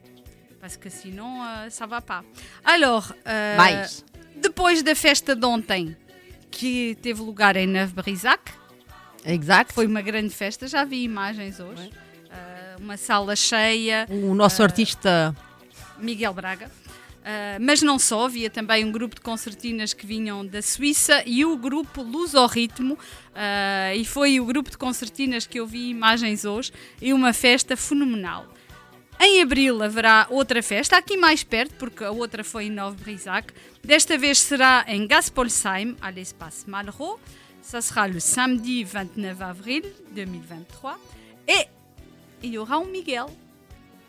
[0.61, 2.23] parce que sinon, euh, ça va pas.
[2.63, 4.03] Alors, euh, Mais,
[4.41, 5.95] depois da festa de ontem,
[6.51, 8.39] que teve lugar em Neuf Brisac,
[9.25, 9.73] exact.
[9.73, 11.89] foi uma grande festa, já vi imagens hoje.
[11.89, 15.36] Uh, uma sala cheia, O nosso artista
[15.99, 16.69] Miguel Braga.
[17.24, 21.45] Uh, mas não só, havia também um grupo de concertinas que vinham da Suíça e
[21.45, 25.89] o grupo Luz ao Ritmo, uh, e foi o grupo de concertinas que eu vi
[25.89, 28.45] imagens hoje, e uma festa fenomenal.
[29.21, 33.53] Em abril haverá outra festa, aqui mais perto, porque a outra foi em Nove Brisac.
[33.82, 37.21] Desta vez será em Gaspolsheim, à l'espace Malraux.
[37.61, 40.97] Ça sera le samedi 29 avril 2023.
[41.47, 41.67] Et
[42.43, 43.28] il y aura un Miguel,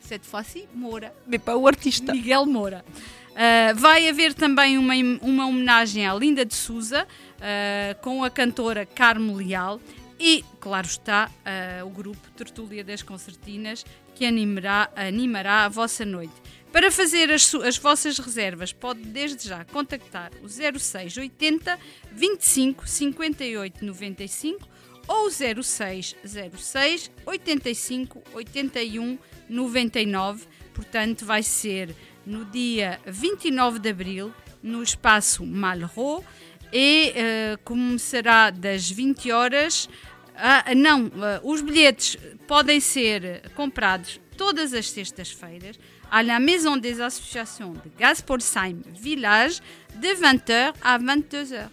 [0.07, 1.13] cette fois-ci Moura.
[1.27, 2.13] mais pas o artista.
[2.13, 2.85] Miguel Moura.
[3.31, 8.87] Uh, vai haver também uma, uma homenagem à Linda de Souza uh, com a cantora
[8.87, 9.81] Carmo Leal
[10.21, 13.85] e, claro está, uh, o grupo Tertúlia das Concertinas
[14.15, 16.35] que animará, animará a vossa noite.
[16.71, 21.79] Para fazer as, as vossas reservas, pode desde já contactar o 0680
[22.13, 24.69] 25 58 95
[25.07, 29.19] ou 0606 85 81
[29.49, 30.47] 99.
[30.73, 31.95] Portanto, vai ser
[32.27, 34.33] no dia 29 de abril,
[34.63, 36.25] no espaço Malraux,
[36.73, 39.89] e eh, começará das 20 horas.
[40.37, 42.17] Ah, não, ah, os bilhetes
[42.49, 45.79] podem ser comprados todas as sextas-feiras
[46.11, 49.61] à la Maison des Associations de Gaspolsheim Village
[49.95, 51.69] de 20h à 22h.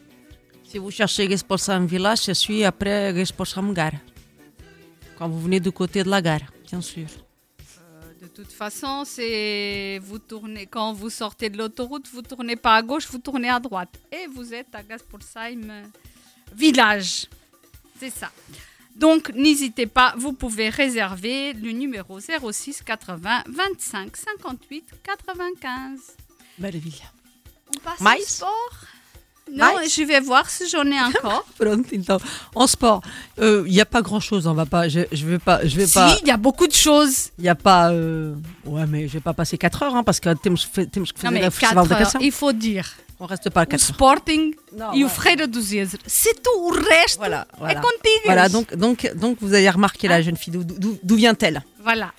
[0.63, 3.99] Si vous cherchez Gespolsam Village, je suis après Gespolsam Gare.
[5.17, 7.07] Quand vous venez du côté de la gare, bien sûr.
[8.41, 12.81] De toute façon, c'est vous tournez quand vous sortez de l'autoroute, vous tournez pas à
[12.81, 15.83] gauche, vous tournez à droite et vous êtes à Gaspolsheim euh,
[16.51, 17.27] village.
[17.99, 18.31] C'est ça.
[18.95, 25.99] Donc n'hésitez pas, vous pouvez réserver le numéro 06 80 25 58 95.
[26.57, 26.93] Belle ville.
[27.77, 28.19] On passe Mais?
[28.19, 28.75] au sport.
[29.53, 29.87] Non, Mais?
[29.89, 31.45] je vais voir si j'en ai encore.
[31.59, 32.17] Pronto, então.
[32.55, 33.01] En sport,
[33.37, 34.47] il n'y a pas grand chose.
[34.47, 34.87] On va pas.
[34.87, 35.65] Je, je vais pas.
[35.65, 36.09] Je vais pas.
[36.15, 37.29] si, il y a beaucoup de choses.
[37.37, 37.91] Il y a pas.
[37.91, 38.33] euh,
[38.65, 41.31] Ouais, mais je vais pas passer 4 heures, hein, parce que temos, temos que Non
[41.31, 42.21] fazer mais o 4 festival da heures, canção.
[42.21, 42.87] il faut dire.
[43.19, 43.87] On reste pas à O 4 heures.
[43.95, 45.09] Sporting Non, e o ouais.
[45.13, 45.99] Ferreira do Zezer.
[46.07, 46.49] C'est tout.
[46.59, 47.79] O resto Voilà, voilà.
[47.81, 48.21] contigo.
[48.25, 51.61] Voilà, donc, donc, donc vous avez remarqué la jeune fille, d'où- vient-elle?
[51.83, 52.11] Voilà.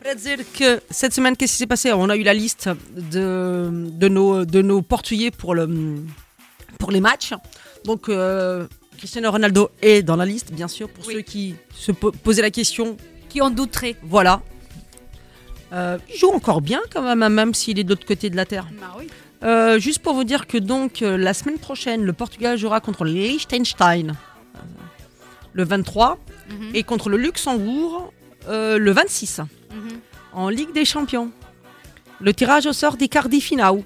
[0.00, 1.92] Prêt à dire que cette semaine, qu'est-ce qui s'est passé?
[1.92, 5.66] On a eu la liste de, de, nos, de nos Portugais pour, le,
[6.78, 7.32] pour les matchs.
[7.84, 8.66] Donc, euh,
[8.98, 11.14] Cristiano Ronaldo est dans la liste, bien sûr, pour Oui.
[11.14, 12.96] ceux qui se po- posaient la question.
[13.28, 13.96] Qui en douterait.
[14.02, 14.42] Voilà.
[15.72, 18.46] Euh, il joue encore bien, quand même, même s'il est de l'autre côté de la
[18.46, 18.68] Terre.
[18.80, 19.08] Bah oui.
[19.42, 23.10] Euh, juste pour vous dire que donc la semaine prochaine, le Portugal jouera contre le
[23.10, 24.14] Liechtenstein
[25.52, 26.70] le 23 Mhm.
[26.74, 28.12] et contre le Luxembourg
[28.48, 29.88] le 26 Mhm.
[30.32, 31.30] en Ligue des Champions.
[32.20, 33.82] Le tirage au sort des quarts de finale.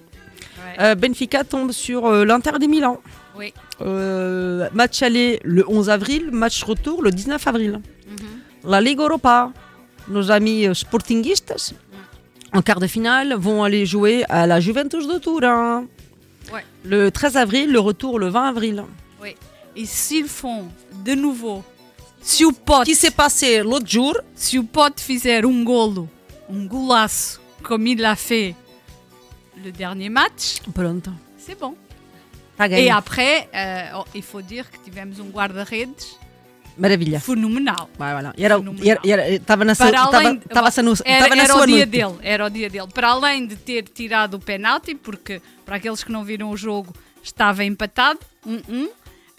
[0.80, 3.00] Euh, Benfica tombe sur euh, l'Inter de Milan.
[3.36, 3.52] Oui.
[3.80, 7.80] Euh, match aller le 11 avril, match retour le 19 avril.
[8.08, 8.70] Mhm.
[8.70, 9.52] La Ligue Europa,
[10.08, 11.72] nos amis euh, sportinguistas,
[12.52, 12.58] Mm.
[12.58, 15.84] en quart de finale, vont aller jouer à la Juventus de Turin.
[16.52, 16.64] Ouais.
[16.84, 18.84] Le 13 avril, le retour le 20 avril.
[19.76, 20.64] Et s'ils font
[21.04, 21.62] de nouveau,
[22.22, 24.14] se o Pote, Qui s'est passé l'autre jour?
[24.34, 26.08] se o Pote fizer um golo,
[26.50, 28.56] um golaço, comme il l'a fait
[29.62, 31.12] le dernier match, Pronto.
[31.38, 31.74] c'est bon.
[32.56, 32.96] Tá E ganho.
[32.96, 36.16] après, euh, oh, il faut dire que tivemos um guarda-redes
[36.76, 37.20] Maravilha.
[37.20, 37.88] fenomenal.
[37.96, 38.32] Vai, vai lá.
[38.36, 38.84] E era, Fenomenal.
[38.84, 41.62] e era, e era, tava na sua, além- tava sa- no- Era, na era sua
[41.62, 41.90] o dia noite.
[41.90, 42.88] dele, era o dia dele.
[42.92, 46.92] Para além de ter tirado o penalti, porque para aqueles que não viram o jogo
[47.22, 48.88] estava empatado, 1-1,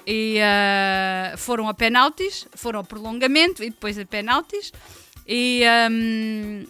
[0.07, 4.71] e ah, foram a penaltis, foram a prolongamento e depois a penaltis.
[5.27, 6.65] E, hum,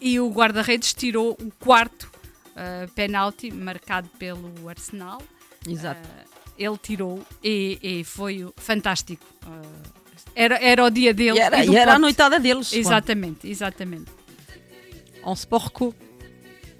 [0.00, 2.10] e o guarda-redes tirou o quarto
[2.56, 5.20] uh, penalti marcado pelo Arsenal.
[5.68, 6.00] Exato.
[6.00, 9.24] Uh, ele tirou e, e foi fantástico.
[9.46, 10.04] Uh,
[10.34, 11.38] era, era o dia dele.
[11.38, 12.70] E era, e era a noitada deles.
[12.70, 12.78] quoi.
[12.78, 14.10] Exatamente, exatamente.
[15.22, 15.94] En sport co.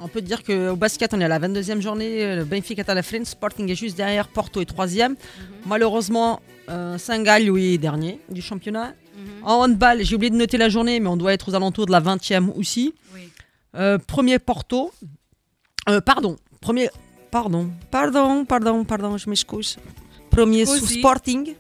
[0.00, 2.36] On peut dire qu'au basket, on est à la 22e journée.
[2.36, 3.26] Le Benfica est à la frente.
[3.26, 4.28] Sporting est juste derrière.
[4.28, 5.16] Porto est troisième.
[5.64, 8.94] Malheureusement, euh, Saint-Gall, est dernier du championnat.
[9.42, 11.92] En handball, j'ai oublié de noter la journée, mais on doit être aux alentours de
[11.92, 12.94] la 20e aussi.
[13.14, 13.30] Oui.
[13.76, 14.92] Euh, premier Porto.
[15.88, 16.36] Euh, pardon.
[16.60, 16.88] Premier.
[17.30, 17.70] Pardon.
[17.90, 19.76] Pardon, pardon, pardon, je m'excuse.
[20.30, 20.86] Premier sous.
[20.86, 21.54] Sporting.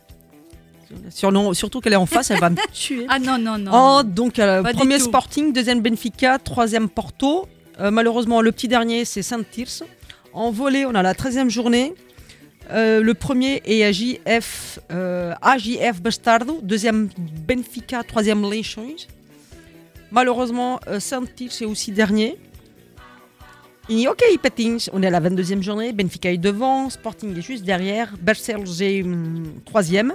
[1.10, 3.06] Surtout qu'elle est en face, elle va me tuer.
[3.08, 3.72] Ah non, non, non.
[3.72, 4.98] En, donc, euh, premier.
[4.98, 7.48] Sporting, deuxième Benfica, troisième Porto.
[7.80, 9.82] Euh, malheureusement, le petit dernier, c'est Saint-Tirce.
[10.32, 11.94] En volée, on a la 13e journée.
[12.70, 14.78] Euh, le premier est AJF,
[15.42, 16.60] AJF Bastardo.
[16.62, 17.08] Deuxième
[17.46, 19.06] Benfica, troisième Leixões.
[20.10, 22.38] Malheureusement, Saint-Tirce est aussi dernier.
[23.88, 25.92] Et ok, Petins, on est à la 22e journée.
[25.92, 28.14] Benfica est devant, Sporting est juste derrière.
[28.20, 30.14] Bercels est hum, troisième.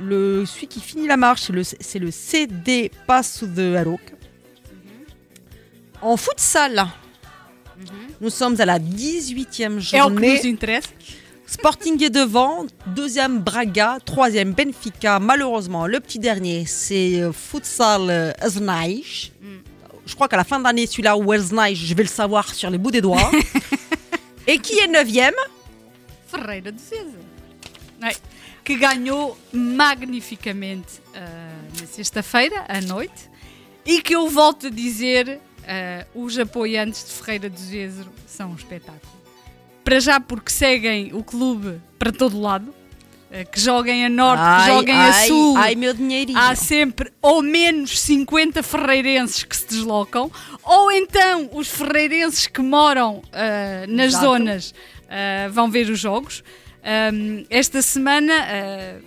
[0.00, 1.50] Le, celui qui finit la marche,
[1.80, 4.00] c'est le, CD Passo de Aroc.
[6.02, 6.86] En futsal,
[8.20, 10.40] nous sommes à la 18e É o que journée.
[10.44, 10.88] interessa.
[11.46, 15.18] Sporting est devant, deuxième Braga, troisième Benfica.
[15.18, 19.32] Malheureusement, le petit dernier, c'est euh, Futsal euh, Esnaich.
[20.10, 22.78] Je crois qu'à la fin d'année, celui-là, ou Esnaich, je vais le savoir sur les
[22.78, 23.30] bouts des doigts.
[24.46, 25.36] Et qui est neuvième
[26.26, 27.20] Ferreira de César.
[28.02, 28.16] É,
[28.64, 31.20] que ganhou magnificamente ah,
[31.78, 33.30] na sexta-feira à noite
[33.86, 38.56] e que eu volto a dizer, ah, os apoiantes de Ferreira de Zézero são um
[38.56, 39.12] espetáculo.
[39.84, 42.74] Para já porque seguem o clube para todo lado,
[43.52, 45.56] que joguem a norte, que joguem a ai, sul.
[45.56, 46.38] ai, meu dinheirinho.
[46.38, 50.30] Há sempre ou menos 50 ferreirenses que se deslocam,
[50.64, 54.24] ou então os ferreirenses que moram ah, nas Exato.
[54.24, 54.74] zonas
[55.08, 56.42] ah, vão ver os jogos.
[56.82, 58.98] Ahm, esta semana, ah,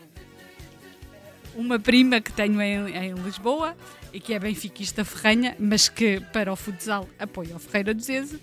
[1.55, 3.75] uma prima que tenho em, em Lisboa
[4.13, 8.39] e que é benfiquista ferrenha, mas que para o futsal apoia o Ferreira do Zeze,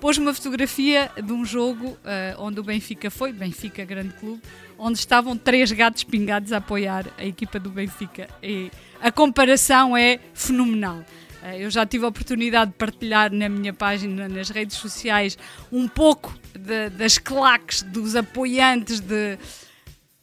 [0.00, 1.96] pôs uma fotografia de um jogo
[2.38, 4.40] onde o Benfica foi, Benfica Grande Clube,
[4.84, 8.28] onde estavam três gatos pingados a apoiar a equipa do Benfica.
[8.42, 8.68] E
[9.00, 11.04] a comparação é fenomenal.
[11.40, 15.38] Ah, Eu já tive a oportunidade de partilhar na minha página, nas redes sociais,
[15.70, 19.38] um pouco de- das claques dos apoiantes de.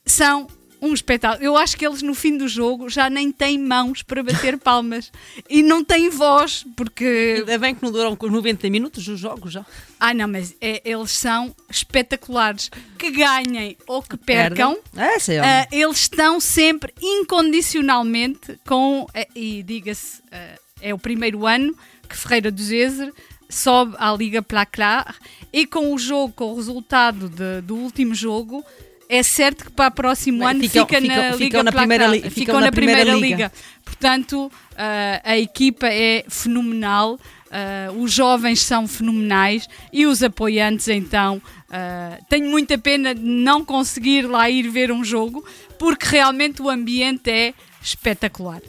[0.06, 0.48] São
[0.82, 1.44] um espetáculo.
[1.44, 5.12] Eu acho que eles no fim do jogo já nem têm mãos para bater palmas
[5.50, 9.66] e não têm voz, porque Ainda bem que não duram 90 minutos os jogos já.
[10.00, 12.70] ah, não, mas é- eles são espetaculares.
[12.98, 19.06] Que ganhem ou que percam, É, sei ah, eles estão sempre incondicionalmente com.
[19.14, 21.76] ah, e diga-se, ah, é o primeiro ano
[22.08, 23.14] que Ferreira do Zezer
[23.50, 25.16] sobe à Liga Placar
[25.52, 28.64] e com o jogo, com o resultado de- do último jogo.
[29.12, 32.08] É certo que para o próximo ano ficam- fica ficam- na ficam Liga na primeira
[32.08, 33.36] li- ficam, ficam na, na primeira primeira, liga.
[33.48, 33.52] liga.
[33.84, 37.20] Portanto, ah, a equipa é fenomenal,
[37.52, 41.42] ah, os jovens são fenomenais e os apoiantes, então,
[41.72, 45.44] ah, tenho muita pena de não conseguir lá ir ver um jogo,
[45.80, 48.62] porque realmente o ambiente é espetacular.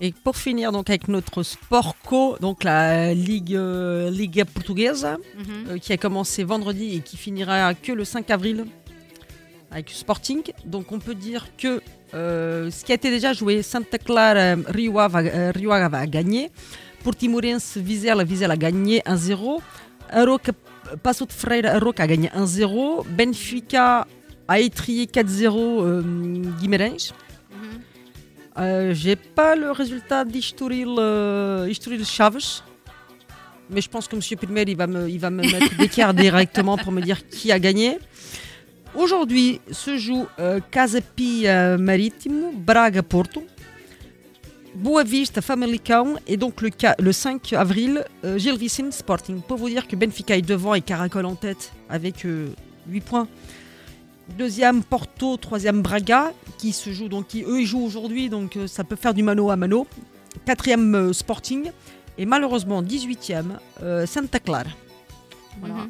[0.00, 5.78] Et pour finir donc avec notre sport co, donc la Ligue, euh, Ligue portugaise, euh,
[5.78, 8.64] qui a commencé vendredi et qui finira que le 5 avril
[9.72, 10.42] avec Sporting.
[10.64, 11.80] Donc on peut dire que
[12.14, 16.06] euh, ce qui a été déjà joué, Santa Clara, Rio Ave, euh, Rio Ave a
[16.06, 16.50] gagné.
[17.02, 19.60] Pour Timorense, Vizela, Vizela a gagné 1-0.
[20.10, 20.52] Aroca,
[21.02, 23.04] Passo de Freire, Aroca a gagné 1-0.
[23.08, 24.06] Benfica
[24.46, 26.02] a étrié 4-0 euh,
[26.60, 27.12] Guimarães.
[28.58, 31.72] Euh, J'ai pas le résultat d'Isturil euh,
[32.04, 32.62] Chaves.
[33.70, 34.38] Mais je pense que M.
[34.38, 37.58] Pilmer, il va me, il va me mettre d'écart directement pour me dire qui a
[37.58, 37.98] gagné.
[38.94, 43.42] Aujourd'hui se joue euh, Casa Pia Marítimo, Braga Porto,
[44.74, 49.40] Boa Vista Famalicão et donc le, ca- le 5 avril euh, Gil Vicente Sporting.
[49.40, 52.48] Pour vous dire que Benfica est devant et Caracol en tête avec euh,
[52.88, 53.28] 8 points.
[54.38, 58.66] Deuxième Porto, troisième Braga qui se joue donc qui eux ils jouent aujourd'hui donc euh,
[58.66, 59.86] ça peut faire du mano à mano.
[60.46, 61.70] Quatrième euh, Sporting
[62.18, 63.44] et malheureusement 18e
[63.82, 64.70] euh, Santa Clara.
[65.60, 65.86] Voilà.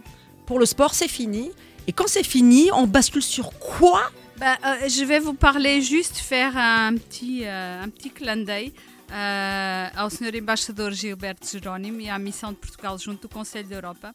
[0.47, 1.51] Pour le sport c'est fini
[1.87, 6.17] et quand c'est fini on bascule sur quoi Bah, euh, je vais vous parler juste,
[6.17, 8.73] faire un petit, euh, un petit clin d'œil
[9.13, 10.35] euh, ao Sr.
[10.35, 14.13] Embaixador Gilberto Jerónimo e à Missão de Portugal junto do Conselho da Europa,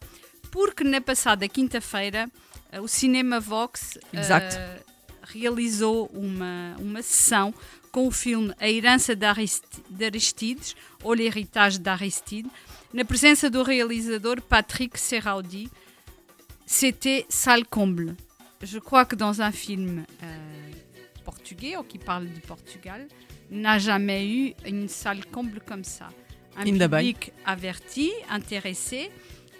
[0.50, 2.28] porque na passada quinta-feira
[2.76, 4.56] uh, o Cinema Vox uh, Exato.
[5.22, 7.54] realizou uma, uma sessão
[7.90, 12.50] com o filme A Herança de Arist- de Aristides, ou L'Héritage d'Aristide,
[12.92, 15.70] na presença do realizador Patrick Serraudi.
[16.70, 18.14] C'était salle comble.
[18.62, 20.70] Je crois que dans un film euh,
[21.24, 23.08] portugais ou qui parle du Portugal,
[23.50, 26.10] n'a jamais eu une salle comble comme ça.
[26.58, 29.10] Un public averti, intéressé.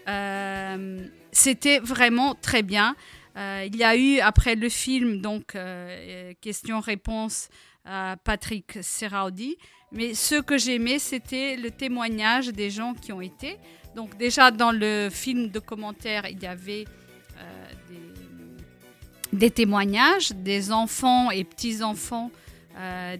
[0.06, 0.98] Euh,
[1.32, 2.94] C'était vraiment très bien.
[3.38, 7.48] Euh, il y a eu après le film donc euh, question-réponse
[7.86, 9.56] à Patrick Serraudi.
[9.92, 13.56] Mais ce que j'aimais, c'était le témoignage des gens qui ont été.
[13.94, 16.84] Donc déjà dans le film de commentaires, il y avait
[17.38, 17.68] euh,
[19.32, 22.30] des, témoignages des enfants et petits-enfants
[22.76, 23.16] euh,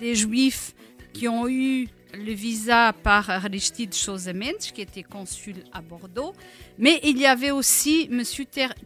[0.00, 0.74] des juifs
[1.12, 6.32] qui ont eu le visa par Aristide Chosemens, qui était consul à Bordeaux.
[6.78, 8.22] Mais il y avait aussi M.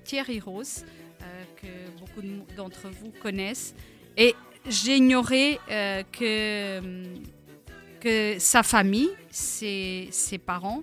[0.04, 0.84] Thierry Rose,
[1.22, 3.74] euh, que beaucoup de- d'entre vous connaissent.
[4.16, 4.34] Et
[4.68, 5.58] j'ignorais
[6.12, 6.80] que,
[8.00, 10.82] que sa famille, ses, parents,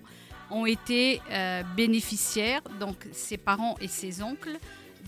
[0.50, 4.58] ont été euh, bénéficiaires, donc ses parents et ses oncles,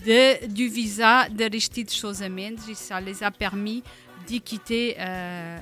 [0.05, 2.67] de, du visa d'Aristide Chosemens.
[2.69, 3.83] Et ça les a permis
[4.25, 5.57] d'y quitter euh,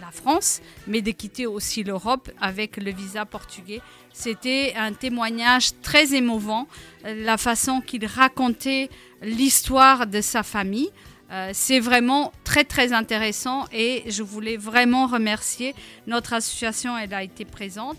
[0.00, 3.80] la France, mais de quitter aussi l'Europe avec le visa portugais.
[4.12, 6.68] C'était un témoignage très émouvant,
[7.04, 8.88] euh, la façon qu'il racontait
[9.22, 10.90] l'histoire de sa famille.
[11.34, 15.74] Euh, c'est vraiment très très intéressant et je voulais vraiment remercier
[16.06, 17.98] notre association, elle a été présente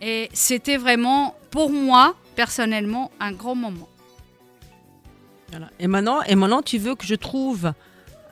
[0.00, 3.88] et c'était vraiment pour moi personnellement un grand moment.
[5.50, 5.68] Voilà.
[5.80, 7.72] Et maintenant, et maintenant, tu veux que je trouve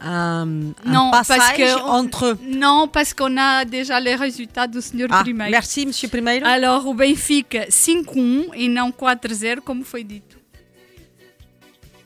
[0.01, 0.47] un, un
[0.85, 2.37] Non, parce passage que- entre.
[2.43, 5.07] Non, parce qu'on a déjà les résultats do Sr.
[5.11, 5.51] Ah, Primeiro.
[5.51, 6.47] merci, Monsieur Primeiro.
[6.47, 10.37] Alors, o Benfica 5-1 e não 4-0, como foi dito.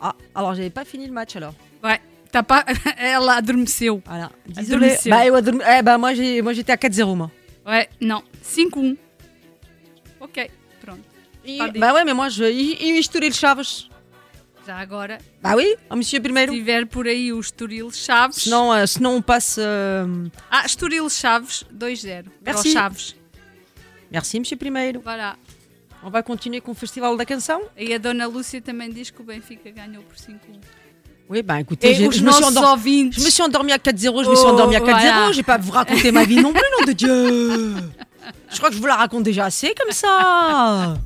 [0.01, 1.55] Ah, alors j'avais pas fini le match alors.
[1.83, 2.01] Ouais,
[2.31, 2.65] t'as pas...
[2.99, 4.01] Ela adormeceu.
[4.05, 4.31] Voilà.
[4.47, 4.87] Désolé.
[4.93, 5.11] Adormeceu.
[5.11, 7.31] Bah, eu adorme- eh ben, moi, j'ai, moi j'étais à 4-0 moi.
[7.67, 8.97] Ouais, non, 5-1.
[10.21, 10.51] Ok,
[10.81, 11.03] pronto.
[11.59, 11.81] Tá dito.
[11.81, 12.45] Bah ouais, mais moi je.
[12.45, 13.89] E, e o Estoril Chaves
[14.67, 16.53] Já agora, Bah oui, oh, Monsieur se Primeiro.
[16.53, 18.37] tiver por aí o Estoril Chaves...
[18.43, 19.57] Sinon, euh, sinon on passe.
[19.59, 22.25] euh, Ah, Estoril Chaves 2-0.
[22.25, 22.73] Para o Merci.
[22.73, 23.17] Chaves.
[24.11, 25.01] Merci, Monsieur Primeiro.
[25.01, 25.37] Voilà.
[26.03, 27.63] On va continuer com o Festival da Canção.
[27.79, 30.37] E a Dona Lúcia também diz que o Benfica ganhou por 5-1.
[31.29, 33.15] Oui, bah écoutez, os je, me suis nossos endor- ouvintes...
[33.19, 34.85] je me suis endormie à 4-0, je me suis Oh, endormie à 4-0.
[34.85, 35.33] voilà.
[35.33, 37.75] Je vais pas vous raconter ma vie non plus, nom de Dieu.
[38.51, 40.97] Je crois que je vous la raconte déjà assez comme ça.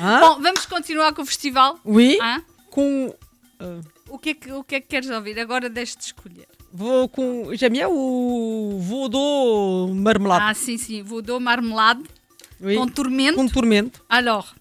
[0.00, 1.74] Hein Bom, vamos continuar com o festival.
[1.84, 2.42] Oui, Hein?
[2.70, 3.14] com.
[3.62, 5.38] euh, O, que é que, o que é que queres ouvir?
[5.38, 6.46] Agora deixe-te escolher.
[6.72, 7.50] vou com.
[7.54, 10.44] J'aime bien o Vodô Marmelade.
[10.48, 11.02] Ah, sim, sim.
[11.02, 12.02] Vou dar marmelade
[12.60, 12.74] oui.
[12.76, 13.36] com tormento.
[13.36, 14.00] Com tormento.
[14.08, 14.54] Alors,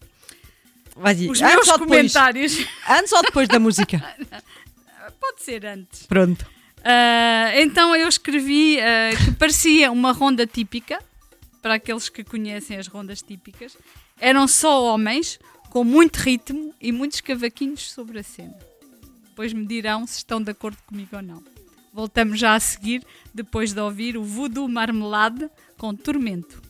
[0.95, 1.29] Vas-y.
[1.29, 1.87] os meus ou depois?
[2.13, 2.65] comentários.
[2.89, 3.97] Antes ou depois da música?
[5.27, 6.05] Pode ser antes.
[6.05, 6.45] Pronto.
[6.83, 11.03] Ah, então eu escrevi ah, que parecia uma ronda típica,
[11.61, 13.77] para aqueles que conhecem as rondas típicas.
[14.19, 15.37] Eram só homens,
[15.69, 18.57] com muito ritmo e muitos cavaquinhos sobre a cena.
[19.29, 21.43] Depois me dirão se estão de acordo comigo ou não.
[21.93, 26.61] Voltamos já a seguir, depois de ouvir o Voodoo Marmelade com Tormento.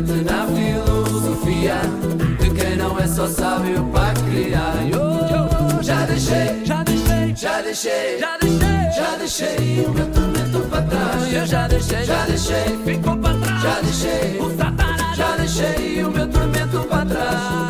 [0.00, 1.80] Claramente na filosofia
[2.40, 4.74] de quem não é só sábio para criar.
[4.90, 10.82] Eu já deixei, já deixei, já deixei, já deixei, já deixei o meu tormento para
[10.82, 11.32] trás.
[11.32, 13.62] Eu já deixei, já deixei, ficou para trás.
[13.62, 17.69] Já deixei o satanás, já deixei o meu tormento para trás.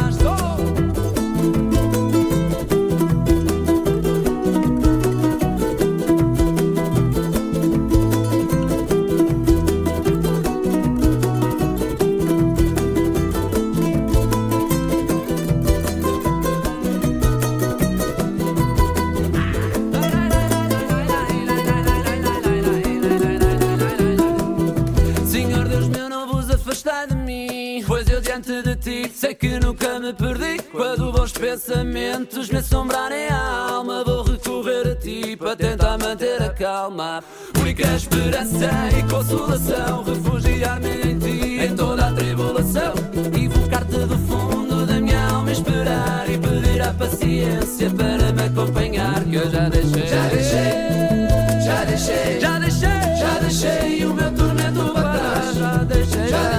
[30.10, 34.02] Me perdi quando vos pensamentos me assombrarem a alma.
[34.04, 37.22] Vou recorrer a ti para tentar manter a calma.
[37.60, 38.68] Única esperança
[38.98, 42.92] e consolação, refugiar-me em ti em toda a tribulação.
[43.38, 49.24] Invocar-te do fundo da minha alma, esperar e pedir a paciência para me acompanhar.
[49.24, 53.89] Que eu já deixei, já deixei, já deixei, já deixei, já deixei o meu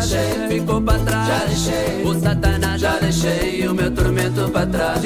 [0.02, 1.28] deixei, já deixei, ficou para trás.
[1.28, 5.02] Já deixei, o Satanás já deixei o meu tormento para trás.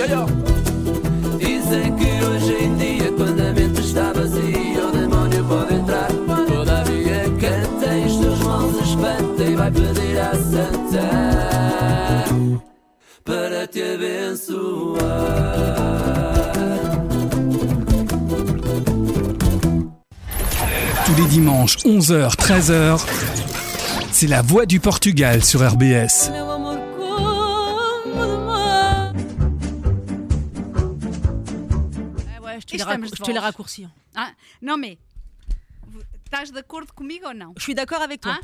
[1.37, 6.07] Dizem que hoje em dia, quando a mente está vazia, o demónio pode entrar.
[6.47, 11.09] Todavia, quem tem os teus mãos espanta e vai pedir à Santa
[13.23, 15.05] para te abençoar.
[21.05, 23.44] Tous les dimanches, 11h, 13h,
[24.15, 26.31] c'est la voix du Portugal sur RBS.
[32.41, 33.87] Ouais, je te, les, de je te les raccourcis.
[34.15, 34.31] Ah,
[34.77, 34.97] mais
[36.95, 37.53] comigo ou não?
[37.57, 38.33] Je suis d'accord avec toi.
[38.33, 38.39] Hein?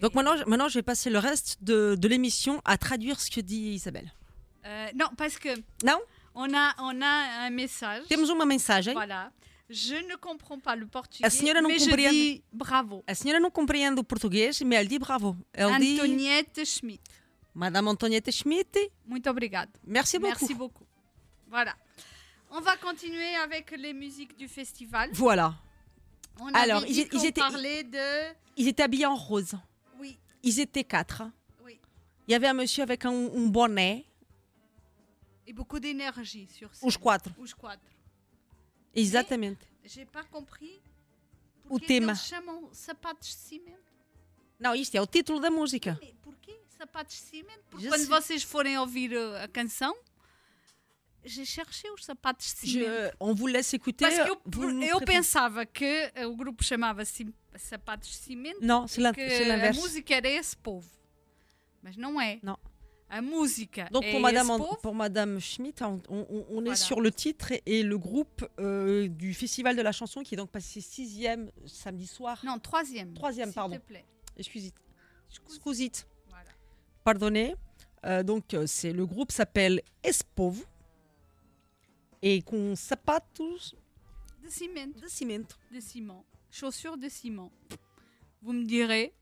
[0.00, 3.30] Donc maintenant, je- maintenant, je vais passer le reste de, de l'émission à traduire ce
[3.30, 4.12] que dit Isabelle.
[4.66, 5.50] Euh, não, parce que
[5.84, 5.98] Não?
[6.34, 8.06] on a, on a un message.
[8.08, 8.94] Temos uma mensagem.
[8.94, 9.30] Voilà.
[9.68, 12.12] Je ne comprends pas le portugais, A senhora não mais je compreende.
[12.14, 13.02] dis bravo.
[13.06, 15.36] A senhora não compreende o português, mas elle dit bravo.
[15.56, 17.02] Antoniette Schmidt.
[17.54, 19.70] Madame Antoniette Schmidt, Muito obrigado.
[19.86, 20.38] merci beaucoup.
[20.40, 20.86] Merci beaucoup.
[21.48, 21.74] Voilà.
[22.50, 25.10] On va continuer avec les musiques du festival.
[25.12, 25.54] Voilà.
[26.40, 28.34] On Alors, avait ils dit é- ils qu'on étaient- parlait de...
[28.56, 29.54] Ils étaient habillés en rose.
[29.98, 31.22] Oui, Ils étaient quatre.
[31.64, 31.78] oui.
[32.28, 34.04] Il y avait un monsieur avec un, un bonnet,
[35.46, 36.84] Et beaucoup d'énergie sur ça.
[36.86, 37.30] os quatro.
[37.38, 37.88] Os quatro.
[38.94, 39.66] Exatamente.
[39.84, 40.80] J'ai pas compris
[41.64, 42.12] O porque tema.
[42.12, 43.92] eles chamam sapatos de cimento.
[44.58, 45.98] Não, isto é o título da música.
[46.22, 47.62] Porquê sapatos de cimento?
[47.70, 48.08] Porque Je quando sais.
[48.08, 49.94] vocês forem ouvir uh, a canção,
[51.24, 52.90] j'ai cherché os sapatos de cimento.
[52.90, 54.04] Je- on vous laisse écouter.
[54.06, 57.26] Parce que eu, vous eu pensava que uh, o grupo chamava-se
[57.56, 60.88] Sapatos de Cimento Não, c'est que a música era esse povo.
[61.82, 62.38] Mas não é.
[62.42, 62.58] Não.
[63.16, 64.48] A música Donc pour Madame,
[64.82, 69.06] pour Madame Schmitt, on, on- on est sur le titre et, et le groupe euh,
[69.06, 72.40] du Festival de la chanson qui est donc passé sixième samedi soir.
[72.44, 73.14] Non, troisième.
[73.14, 73.76] Troisième, s'il pardon.
[73.76, 74.04] te plaît.
[74.36, 74.72] Excusez.
[75.48, 76.06] Scusit.
[76.28, 76.50] Voilà.
[77.04, 77.54] Pardonnez.
[78.04, 80.64] Euh, donc euh, c'est le groupe s'appelle Espovo
[82.20, 83.76] et com sapatos
[84.42, 85.00] De cimento.
[85.00, 85.56] de cimento.
[85.72, 87.52] de ciment, chaussures de ciment.
[88.42, 89.14] Vous me direz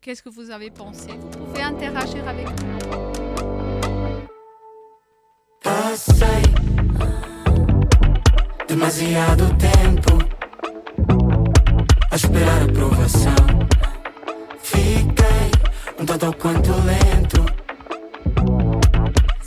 [0.00, 1.08] qu'est-ce que vous avez pensé?
[1.10, 3.29] Vous pouvez interagir avec nous.
[5.82, 6.42] Passei
[8.68, 10.18] demasiado tempo
[12.10, 13.34] a esperar aprovação.
[14.62, 15.50] Fiquei
[15.98, 17.46] um tanto quanto lento,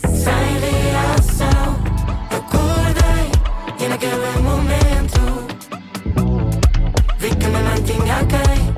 [0.08, 1.78] sem reação.
[2.32, 3.30] Acordei
[3.80, 5.22] e naquele momento
[7.20, 8.74] vi que me mantinha quem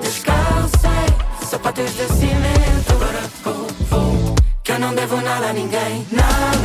[0.00, 1.06] descalcei
[1.44, 2.92] sapatos de cimento.
[2.94, 4.34] Agora vou, vou,
[4.64, 6.06] que eu não devo nada a ninguém.
[6.10, 6.59] Nada,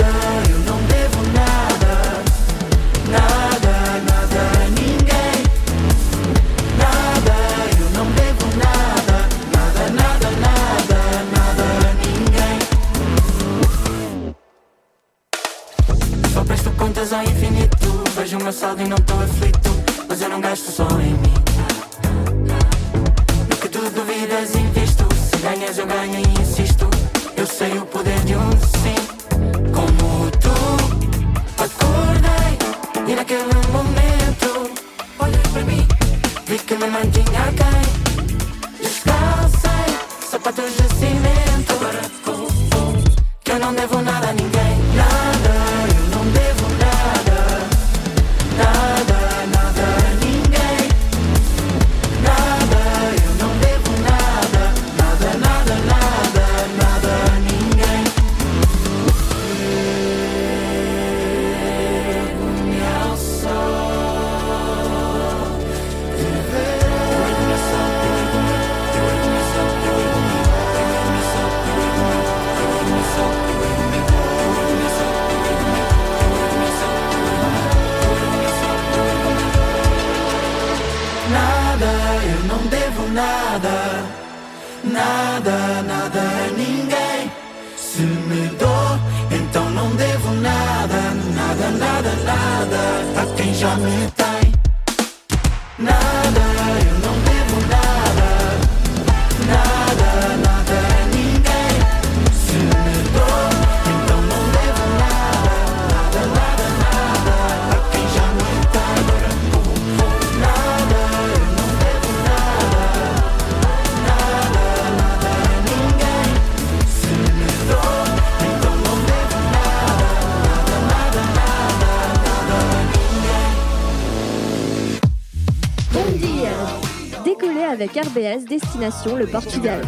[128.86, 129.82] Destination le Portugal.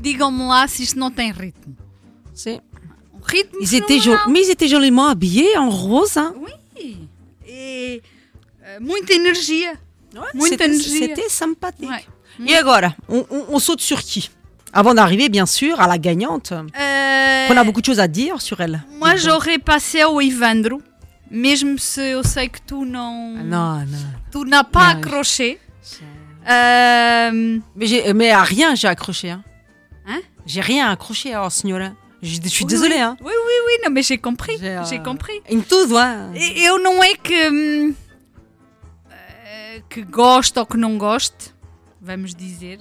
[0.00, 1.74] Digam-me lá se isto não tem ritmo.
[2.34, 2.60] C'est-
[3.14, 3.98] Um ritmo Ils étaient,
[4.28, 6.16] mais ils étaient joliment habillés en rose.
[6.18, 6.34] Hein?
[6.38, 6.96] Oui.
[7.48, 8.02] E
[8.68, 9.72] eh, muita energia.
[10.34, 11.06] Muita C'était energia.
[11.08, 11.88] c'était sympathique.
[11.88, 12.04] Ouais.
[12.46, 14.30] Et agora, on, on- on saute sur qui?
[14.72, 16.52] Avant d'arriver, bien sûr, à la gagnante.
[16.78, 18.82] Eh, On a beaucoup de choses à dire sur elle.
[18.98, 20.82] Moi, j'aurais passé ao Ivandro,
[21.30, 23.36] mesmo se eu sei que tu não.
[23.38, 23.86] Ah, Non,
[24.38, 24.44] non.
[24.44, 25.58] Tu n'as pas Non, accroché.
[26.48, 29.30] Euh, Mais, mais à rien, j'ai accroché.
[29.30, 29.42] Hein.
[30.06, 31.92] Hein J'ai rien accroché, alors, signora.
[32.22, 32.94] Je, je suis oui, désolée.
[32.94, 33.00] oui.
[33.00, 33.16] Hein.
[33.20, 34.56] Oui, oui, oui, não, mas j'ai compris.
[34.58, 35.40] J'ai, euh, compris.
[35.48, 36.32] Em tudo, hein.
[36.56, 37.48] Eu não é que.
[37.50, 37.94] hum,
[39.10, 41.52] eh, que gosto ou que não goste,
[42.00, 42.78] vamos dizer.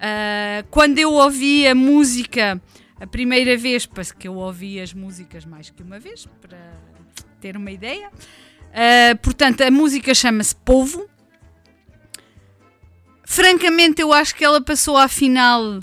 [0.00, 2.60] Ah, quando eu ouvi a música
[3.00, 6.58] a primeira vez, porque eu ouvi as músicas mais que uma vez, para
[7.40, 8.10] ter uma ideia.
[8.72, 11.06] Ah, portanto, a música chama-se Povo.
[13.24, 15.80] Francamente, eu acho que ela passou à final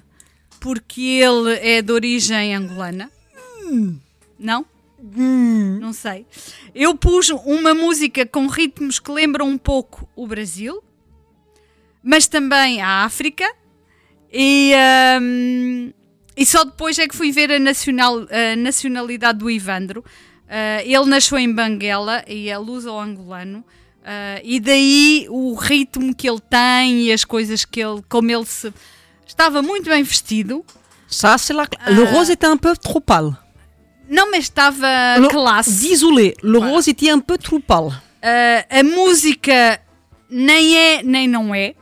[0.60, 3.10] porque ele é de origem angolana.
[4.38, 4.66] Não?
[5.80, 6.26] Não sei.
[6.76, 10.84] Eu pus uma música com ritmos que lembram um pouco o Brasil,
[12.03, 13.49] mas também a África.
[14.32, 15.91] E, ahm,
[16.36, 20.03] e só depois é que fui ver a, nacional, a nacionalidade do Ivandro.
[20.49, 23.63] Ah, ele nasceu em Banguela e é luso-angolano.
[24.03, 28.01] Ah, e daí o ritmo que ele tem e as coisas que ele.
[28.09, 28.73] como ele se.
[29.27, 30.65] estava muito bem vestido.
[31.07, 31.67] Ça, c'est la...
[31.88, 33.35] Le rose était un peu trop pâle.
[34.07, 35.81] Não, mas estava Le- classe.
[35.81, 37.91] Désolé, le rose était un peu trop pâle.
[38.21, 39.80] Ah, a música
[40.30, 41.73] nem é nem não é.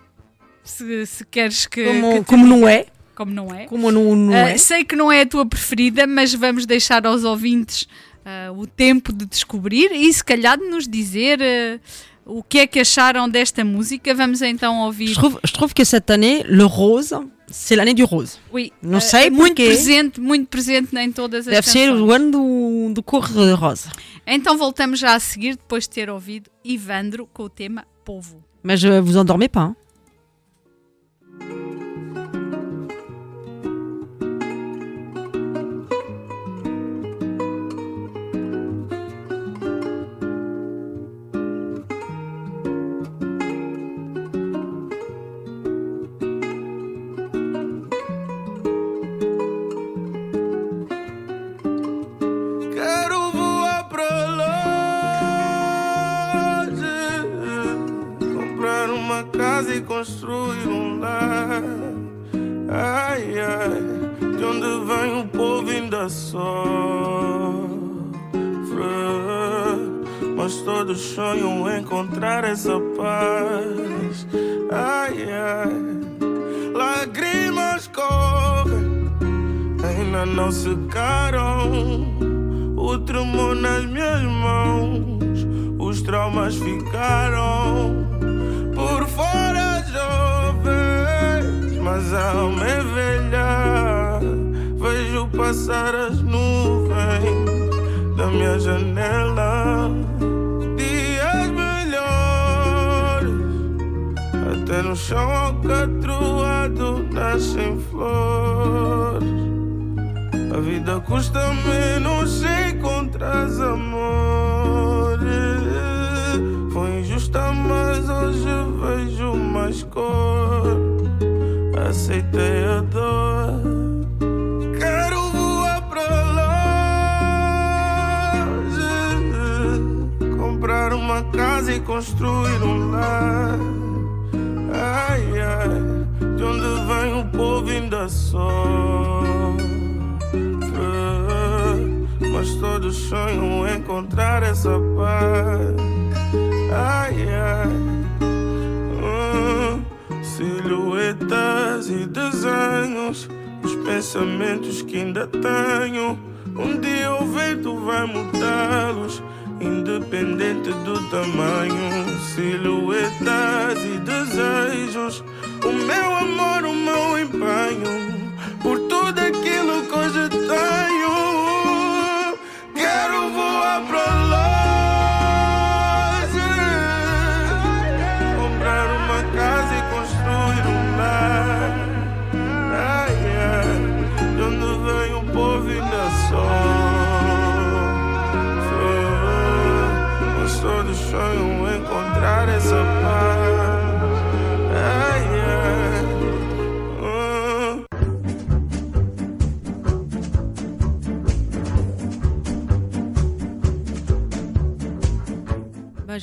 [0.64, 1.86] Se, se queres que.
[1.86, 2.86] Como, que como não é.
[3.16, 3.66] Como não é.
[3.66, 4.58] Como não, não é.
[4.58, 7.88] sei que não é a tua preferida, mas vamos deixar aos ouvintes
[8.28, 11.80] ah, o tempo de descobrir e se calhar de nos dizer ah,
[12.26, 14.14] o que é que acharam desta música.
[14.14, 15.08] Vamos então ouvir.
[15.08, 17.14] Je trouve, je trouve que cette année, le rose,
[17.50, 18.38] c'est l'année du rose.
[18.52, 22.02] Oui, Não sei é muito presente, muito presente em todas as Deve ser canções.
[22.02, 23.90] o ano do, do cor de rosa.
[24.26, 28.44] Então voltamos já a seguir, depois de ter ouvido Ivandro com o tema Povo.
[28.62, 29.70] Mais je vous endormez pas.
[29.70, 29.76] hein.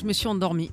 [0.05, 0.71] Je me suis endormie.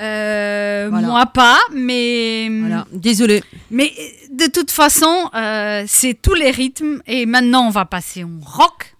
[0.00, 1.06] Euh, Voilà.
[1.08, 2.86] Moi pas, mais Voilà.
[2.92, 3.42] Désolée.
[3.70, 3.90] mais
[4.30, 7.00] de toute façon, euh, c'est tous les rythmes.
[7.06, 8.94] Et maintenant, on va passer en rock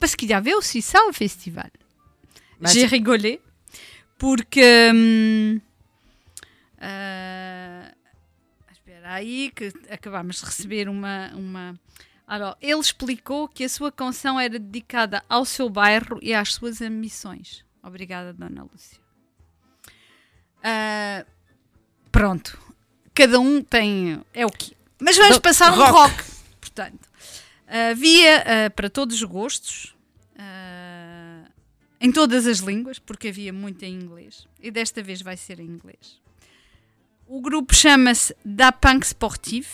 [0.00, 1.70] parce qu'il y avait aussi ça au festival.
[2.60, 3.40] Bah, J'ai rigolé
[4.18, 4.90] pour que.
[4.90, 5.60] hum,
[8.72, 11.74] espera aí, que acabámos de receber uma, uma.
[12.26, 16.80] Alors, ele explicou que a sua canção era dedicada ao seu bairro e às suas
[16.82, 17.63] ambições.
[17.84, 18.98] Obrigada, Dona Lúcia.
[20.62, 21.24] Ah,
[22.10, 22.58] pronto.
[23.14, 24.20] Cada um tem.
[24.32, 24.76] É o que.
[25.00, 25.92] Mas vamos Do- passar um rock.
[25.92, 26.24] rock.
[26.60, 27.08] Portanto,
[27.90, 29.94] havia ah, para todos os gostos.
[30.38, 31.44] ah,
[32.00, 34.46] em todas as línguas, porque havia muito em inglês.
[34.60, 36.20] E desta vez vai ser em inglês.
[37.26, 39.68] O grupo chama-se Da Punk Sportive.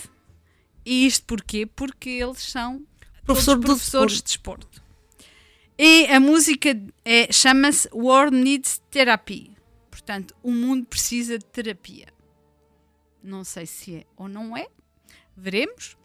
[0.84, 1.66] E isto porquê?
[1.66, 2.82] Porque eles são
[3.24, 4.82] Professor professores de desporto.
[5.82, 9.50] E a música é, chama-se World Needs Therapy.
[9.90, 12.08] Portanto, o mundo precisa de terapia.
[13.24, 14.66] Não sei se é ou não é,
[15.34, 15.96] veremos.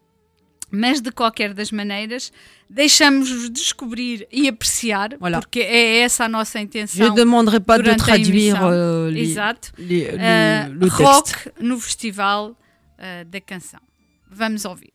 [0.72, 2.31] Mas de qualquer das maneiras,
[2.69, 5.39] deixamos-vos descobrir e apreciar, Voilà.
[5.39, 7.10] porque é essa a nossa intenção.
[7.10, 9.72] ne demanderai pas de traduire euh, les, Exato.
[9.77, 11.53] les- le- le rock texte.
[11.60, 13.81] no Festival uh, da Canção.
[14.30, 14.93] Vamos ouvir.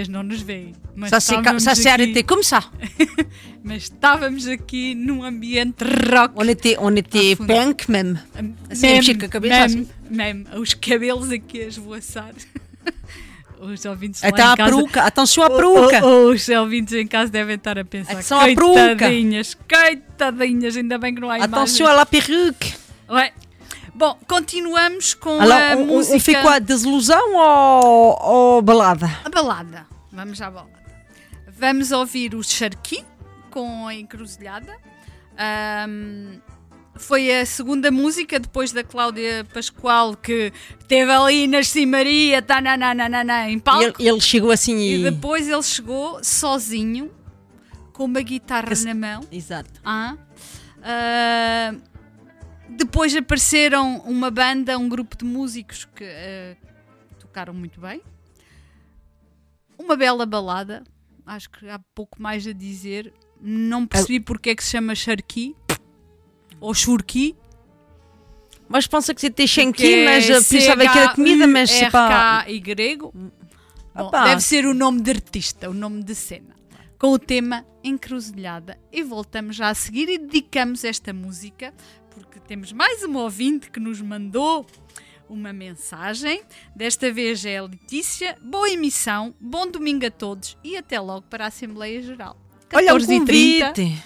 [0.00, 2.64] Vocês não nos veem, mas ca- estávamos ça s'est aqui- ça.
[3.62, 6.32] Mas estávamos aqui num ambiente rock.
[6.38, 8.18] On était, on était punk même.
[8.70, 10.16] Assim, Mesmo, com a cabeça mesmo, assim.
[10.16, 10.44] mesmo.
[10.58, 12.30] Os cabelos aqui a esvoaçar.
[13.60, 14.64] Os ouvintes lá Até em casa...
[14.64, 15.02] peruca.
[15.02, 16.06] Attention à peruca.
[16.06, 18.72] Os ouvintes em casa devem estar a pensar Atenção à peruca.
[18.96, 21.80] Coitadinhas, coitadinhas Ainda bem que não há Attention imagens.
[21.82, 22.74] à la perruque.
[23.10, 23.32] Ouais.
[23.94, 26.16] Bom, continuamos com Alors, a on, música...
[26.16, 29.86] on fait quoi Desilusão ou, ou balada A balada.
[30.12, 30.80] Vamos à balada.
[31.48, 33.04] Vamos ouvir o Charqui
[33.50, 34.76] com a encruzilhada.
[35.38, 36.40] Ahm,
[36.96, 40.52] foi a segunda música depois da Cláudia Pascoal que
[40.86, 43.82] teve ali Nasci Maria, tá, na, na, na, na, na, em palco.
[43.98, 45.02] ele, ele chegou assim E e.
[45.10, 47.10] depois ele chegou sozinho,
[47.92, 49.20] com uma guitarra Que na mão.
[49.32, 49.80] Exato.
[49.84, 50.16] Ah.
[50.82, 51.74] Ah,
[52.68, 56.56] depois apareceram uma banda, um grupo de músicos que ah,
[57.18, 58.02] tocaram muito bem.
[59.80, 60.84] Uma bela balada.
[61.24, 63.12] Acho que há pouco mais a dizer.
[63.40, 65.56] Não percebi porque é que se chama Charqui
[66.60, 67.34] ou Churqui.
[68.68, 71.70] Moi, je pensais que que Shenki, é mas euh, plus avec a comida, mas.
[71.70, 73.12] CHU, RK e grego.
[73.12, 74.24] Bom, Opa.
[74.24, 76.54] deve ser o nome de artista, o nome de cena.
[76.98, 78.78] Com o tema Encruzilhada.
[78.92, 81.72] E voltamos já a seguir e dedicamos esta música
[82.10, 84.66] porque temos mais uma ouvinte que nos mandou
[85.30, 86.42] uma mensagem.
[86.74, 88.36] Desta vez é a Letícia.
[88.42, 92.36] Boa emissão, bom domingo a todos e até logo para a Assembleia Geral.
[92.72, 93.18] Olha o 14h30.
[93.18, 94.02] convite!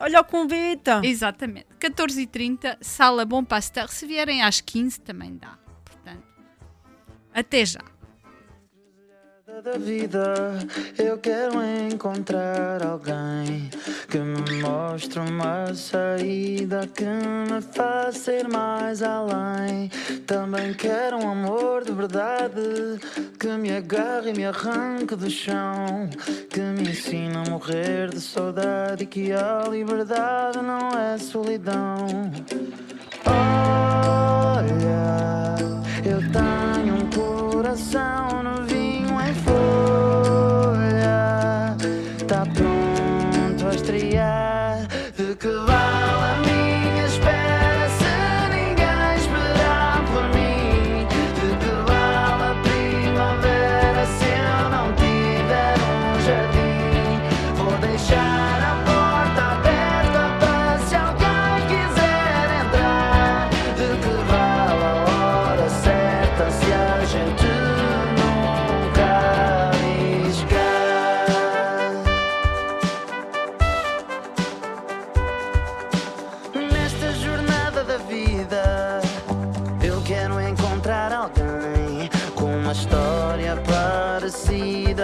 [0.00, 0.90] Olha o convite!
[1.04, 1.66] Exatamente.
[1.80, 3.88] 14h30, Sala Bom Pasteur.
[3.88, 5.56] Se vierem às 15 também dá.
[5.84, 6.24] Portanto,
[7.32, 7.93] até já.
[9.62, 10.58] Da vida
[10.98, 13.70] eu quero encontrar alguém
[14.08, 19.90] que me mostre uma saída que me faça ir mais além.
[20.26, 22.98] Também quero um amor de verdade
[23.38, 26.08] que me agarre e me arranque do chão,
[26.50, 32.06] que me ensine a morrer de saudade e que a liberdade não é solidão.
[33.26, 34.64] Olha,
[36.04, 38.34] eu tenho um coração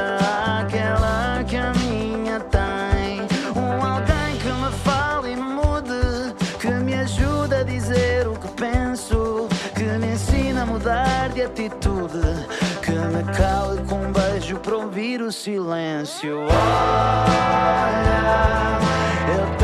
[0.00, 0.16] parecida
[0.60, 3.20] àquela que a minha tem.
[3.56, 8.48] Um alguém que me fale e me mude, que me ajude a dizer o que
[8.48, 12.46] penso, que me ensine a mudar de atitude,
[12.82, 16.40] que me cale com um beijo para ouvir o silêncio.
[16.42, 16.50] Olha,
[19.36, 19.59] eu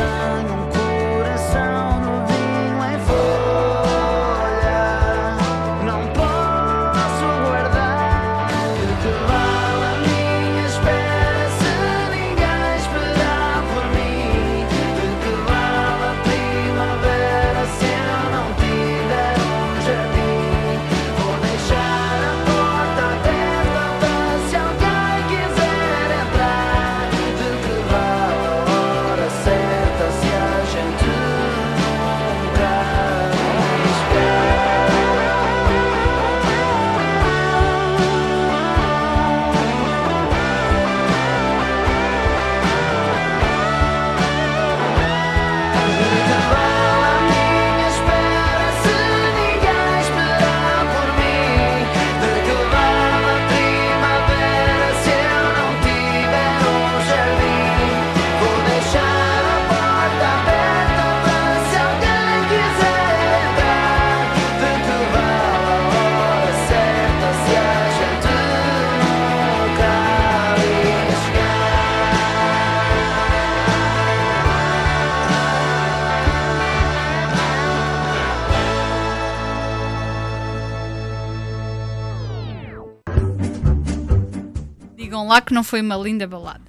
[85.41, 86.61] Que não foi uma linda balada.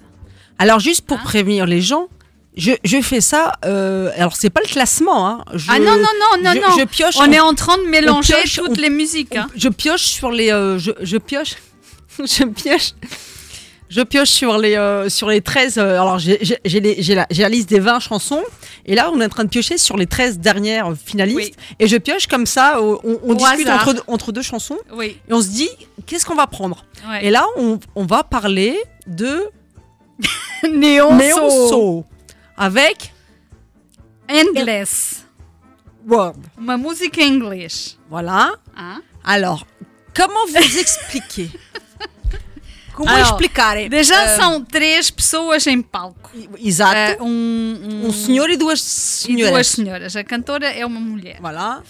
[0.57, 1.23] Alors, juste pour Hein?
[1.23, 2.07] prévenir les gens,
[2.55, 3.53] je, je fais ça.
[3.65, 5.27] euh, alors, c'est pas le classement.
[5.27, 5.45] Hein.
[5.53, 6.77] Je- ah non, non, non, non, je, non.
[6.79, 7.15] je pioche.
[7.17, 9.35] On est en train de mélanger pioche, toutes on- les musiques.
[9.35, 9.47] hein.
[9.55, 10.51] je pioche sur les.
[10.51, 11.55] euh, je, je pioche.
[12.19, 12.91] je pioche.
[13.89, 15.77] Je pioche sur les, euh, sur les 13.
[15.79, 16.37] euh, alors, j'ai
[17.15, 18.43] la, la liste des 20 chansons.
[18.85, 21.55] Et là, on est en train de piocher sur les 13 dernières finalistes.
[21.57, 21.75] Oui.
[21.79, 22.77] Et je pioche comme ça.
[22.77, 23.87] euh, On, discute hasard.
[23.87, 24.77] entre, entre deux chansons.
[24.93, 25.17] Oui.
[25.27, 25.69] Et on se dit,
[26.05, 26.85] qu'est-ce qu'on va prendre?
[27.09, 27.25] Ouais.
[27.25, 29.43] Et là, on, on va parler de
[30.71, 32.03] Néon, Néon Soul.
[32.57, 33.11] Avec
[34.29, 35.25] Endless.
[36.07, 36.35] Word.
[36.59, 37.97] Uma música em inglês.
[38.09, 38.51] Voilà.
[38.77, 38.97] Ah.
[39.23, 39.65] Alors,
[40.15, 41.49] comment vous expliquer?
[42.99, 43.77] Como Alors, explicar?
[43.89, 46.31] Déjà Euh, são três pessoas em palco.
[46.61, 46.93] Exato.
[46.95, 49.51] Eh, um, um senhor e duas e senhoras.
[49.51, 50.15] duas senhoras.
[50.17, 51.37] A cantora é uma mulher.
[51.39, 51.81] Voilà.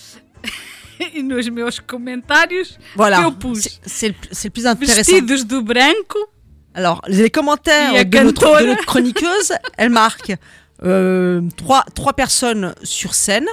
[1.00, 3.22] E nos meus comentários Voilà.
[3.22, 4.98] eu pus C'est- C'est plus intéressant.
[4.98, 6.20] vestidos de branco.
[6.76, 10.34] Alors, les commentaires de notre, de notre chroniqueuse, elle marque
[10.84, 13.48] euh, trois, trois personnes sur scène,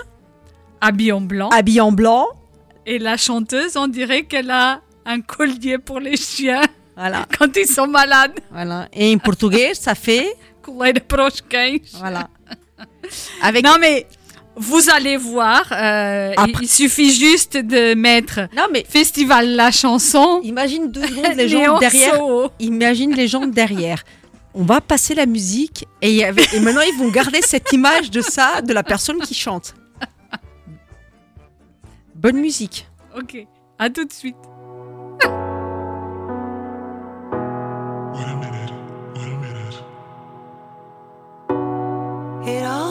[0.80, 1.48] habillés en blanc.
[1.50, 2.26] habillées en blanc.
[2.84, 6.62] Et la chanteuse, on dirait qu'elle a un collier pour les chiens
[6.96, 7.26] Voilà.
[7.38, 8.38] quand ils sont malades.
[8.50, 8.88] voilà.
[8.92, 10.34] Et en portugais, ça fait?
[10.62, 11.78] Coleira para os cães.
[11.98, 12.28] Voilà.
[13.42, 13.64] Avec...
[13.64, 14.06] Non mais
[14.58, 19.70] vous allez voir, euh, il- Après- il, suffit juste de mettre Non, mais Festival La
[19.70, 20.40] Chanson.
[20.42, 22.18] imagine deux secondes les gens derrière.
[22.58, 24.02] Imagine les gens derrière.
[24.54, 28.62] On va passer la musique et, et maintenant ils vont garder cette image de ça,
[28.62, 29.74] de la personne qui chante.
[32.14, 32.88] Bonne musique.
[33.14, 33.46] Ok,
[33.78, 34.36] à tout de suite.
[42.46, 42.85] It all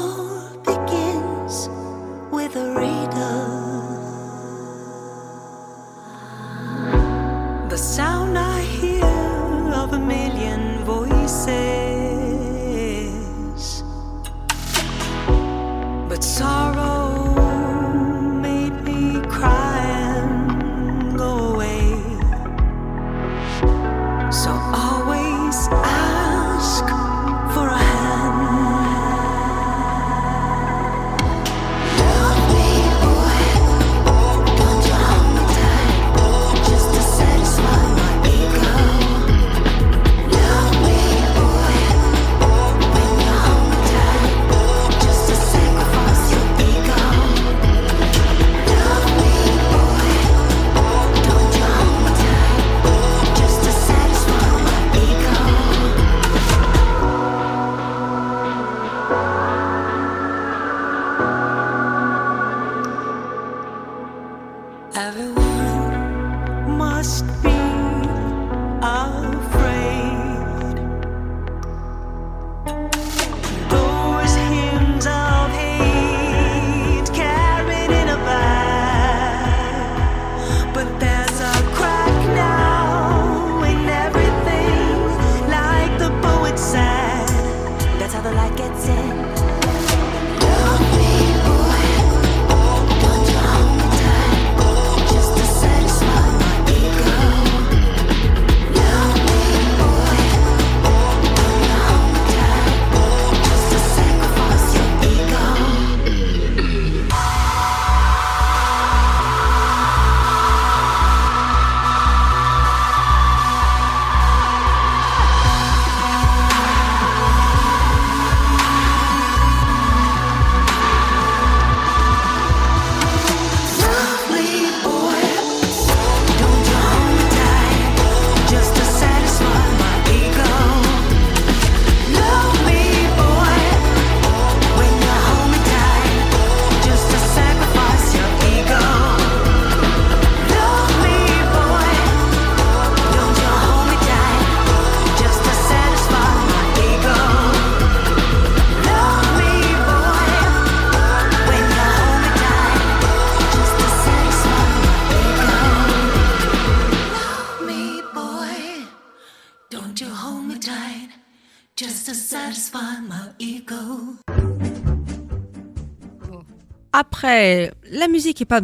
[168.06, 168.62] la musique est pas.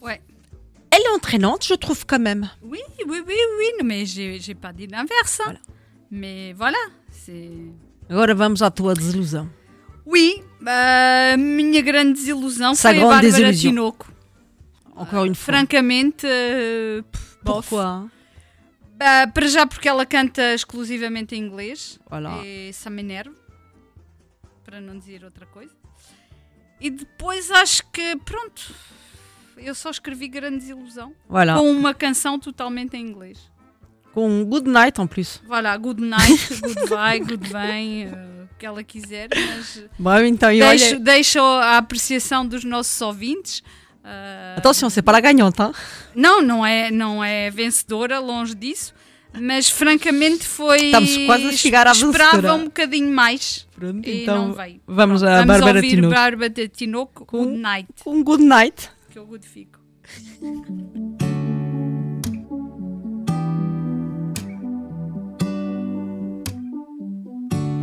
[0.00, 0.20] Ouais.
[0.90, 2.50] Elle est entraînante, je trouve quand même.
[2.62, 5.40] Oui, oui, oui, oui, mais j'ai pas dit l'inverse.
[5.40, 5.44] hein.
[5.46, 5.60] Voilà.
[6.10, 6.78] Mais voilà,
[7.10, 7.50] c'est.
[8.10, 9.48] Agora vamos à tua desilusão.
[10.04, 13.70] Oui, a minha grande desilusão Sa foi a grande Bárbara désillusion.
[13.70, 14.06] Tinoco.
[14.94, 15.54] Encore une fois.
[15.54, 16.26] Francamente,
[17.10, 17.68] pff, bof.
[17.70, 18.10] Pourquoi
[18.98, 21.98] Bah, para já porque ela canta exclusivamente em inglês.
[22.10, 22.44] Voilà.
[22.44, 23.34] E ça m'énerve.
[24.64, 25.72] Para não dizer outra coisa.
[26.82, 28.74] E depois acho que, pronto,
[29.56, 31.14] eu só escrevi grande desilusão.
[31.28, 31.54] Voilà.
[31.56, 33.38] Com uma canção totalmente em inglês.
[34.12, 35.40] Com Good Night en plus.
[35.46, 38.08] Voilà, good night, good vai, good vem, eh,
[38.52, 40.98] o que ela quiser, mas Bom, então, deixo, olha.
[40.98, 43.62] deixo a apreciação dos nossos ouvintes.
[44.04, 45.72] eh, c'est pas la gagnante, hein
[46.14, 48.92] não, não é, não é vencedora, longe disso,
[49.40, 50.76] Mas francamente foi.
[50.86, 52.54] Estamos quase a chegar à Esperava vencedora.
[52.54, 53.66] um bocadinho mais.
[53.74, 54.80] Pronto, E então não veio.
[54.86, 56.14] vamos a Vamos Bárbara ouvir Tinoco.
[56.14, 57.88] Bárbara Tinoco, Com- Good Night.
[58.06, 58.90] Um good night.
[59.10, 59.80] Que eu good fico.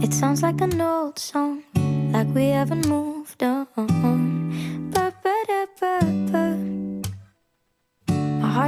[0.01, 1.63] It sounds like an old song,
[2.13, 4.38] like we haven't moved on.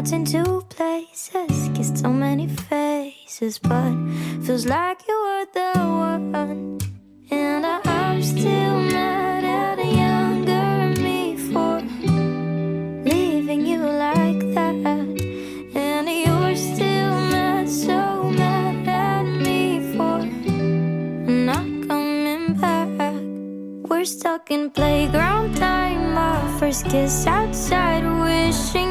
[0.02, 3.94] Heart's in two places, kissed so many faces, but
[4.44, 6.80] feels like you were the one.
[7.30, 11.82] And I'm still mad at a younger me for
[13.06, 14.76] leaving you like that.
[15.76, 20.26] And you're still mad, so mad at me for
[21.30, 23.14] not coming back.
[23.88, 26.18] We're stuck in playground time.
[26.18, 28.91] Our first kiss outside, wishing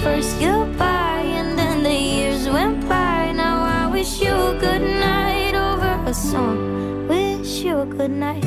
[0.00, 3.32] first goodbye, and then the years went by.
[3.32, 7.08] Now I wish you a good night over a song.
[7.08, 8.44] Wish you a good night.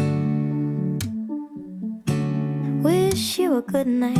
[2.84, 4.18] Wish you a good night.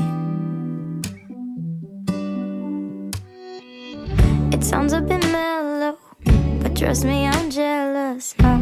[4.54, 5.98] It sounds a bit mellow,
[6.62, 8.62] but trust me, I'm jealous of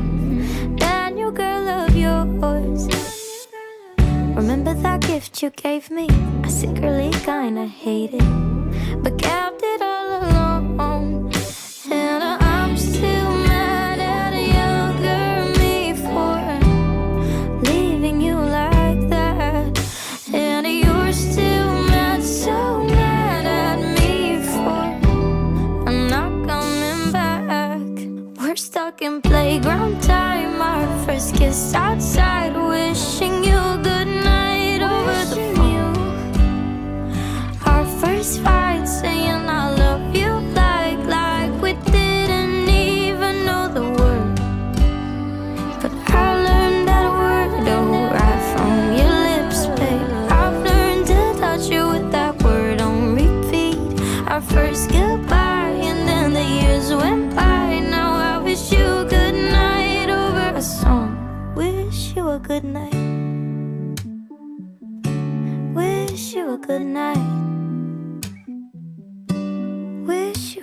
[0.80, 2.88] that new girl of yours.
[4.36, 6.08] Remember that gift you gave me?
[6.44, 8.24] I secretly kinda hate it,
[9.02, 9.79] but kept it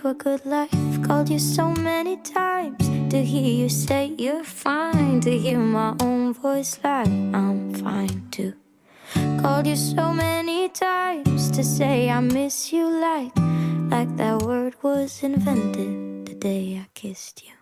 [0.07, 0.71] a good life.
[1.03, 2.79] Called you so many times
[3.11, 5.21] to hear you say you're fine.
[5.21, 8.55] To hear my own voice like I'm fine too.
[9.43, 13.35] Called you so many times to say I miss you like
[13.91, 17.55] like that word was invented the day I kissed you.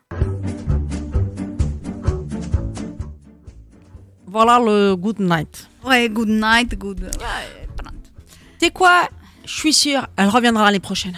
[4.26, 5.68] Voilà le good night.
[5.82, 7.00] Ouais, good night, good.
[7.00, 7.66] Ouais,
[8.58, 9.08] sais quoi?
[9.44, 11.16] Je suis sûre, elle reviendra l'année prochaine.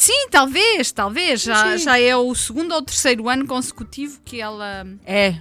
[0.00, 1.42] Sim, talvez, talvez.
[1.42, 1.84] Já, Sim.
[1.84, 4.86] já é o segundo ou terceiro ano consecutivo que ela.
[5.04, 5.34] É,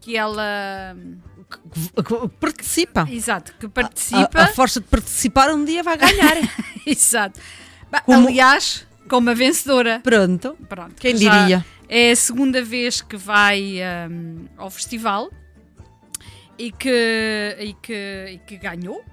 [0.00, 0.96] Que ela.
[1.50, 3.08] que- que participa.
[3.10, 4.42] Exato, que A, participa.
[4.42, 6.36] a força de participar um dia vai ganhar.
[6.86, 7.40] Exato.
[8.06, 9.98] Como- Aliás, como a vencedora.
[10.04, 10.56] Pronto.
[10.68, 11.66] Pronto, Quem já diria?
[11.88, 15.28] É a segunda vez que vai hum, ao festival
[16.56, 19.04] e que, e, que, e que ganhou.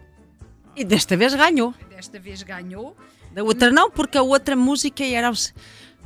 [0.75, 1.73] E desta vez ganhou.
[1.89, 2.95] Desta vez ganhou.
[3.33, 5.31] Da outra não, porque a outra música era.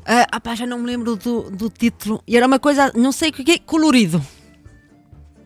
[0.06, 2.22] Ah, pá, já não me lembro do, do título.
[2.28, 4.24] E era uma coisa, não sei o que é, colorido.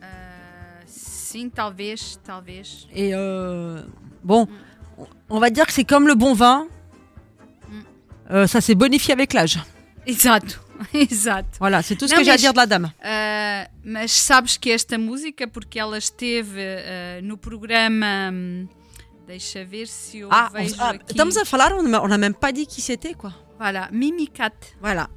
[0.01, 2.87] Ah, sim, talvez, talvez.
[2.93, 3.83] Et euh,
[4.21, 4.47] bon,
[5.29, 6.67] on va dire que c'est comme le bon vin.
[8.31, 9.59] Euh, ça s'est bonifié avec l'âge.
[10.05, 10.59] Exato,
[10.93, 11.57] exato.
[11.59, 12.91] Voilà, c'est tout ce que j'ai à dire de la dame.
[13.83, 18.29] Mas sabes que esta música, porque ela esteve no programa.
[18.29, 18.67] hum,
[19.33, 21.11] deixa ver se eu Ah, vejo ah, aqui.
[21.11, 21.83] estamos a falar, on
[22.13, 23.31] n'a même pas dit qui c'était, quoi.
[23.59, 24.55] Voilà, Mimicat.
[24.81, 25.07] Voilà.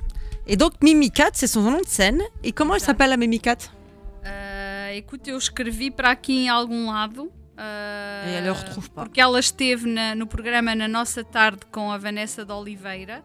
[0.46, 2.20] Et donc, Mimi Cat, c'est son nom de scène.
[2.42, 3.58] Et comment elle s'appelle, la Mimi Cat
[4.24, 7.30] Ah, écoute, eu escrevi para aqui em algum lado.
[8.26, 9.04] Et elle le retrouve pas.
[9.04, 13.22] Porque ela esteve na- no programa Na Nossa Tarde com a Vanessa de Oliveira.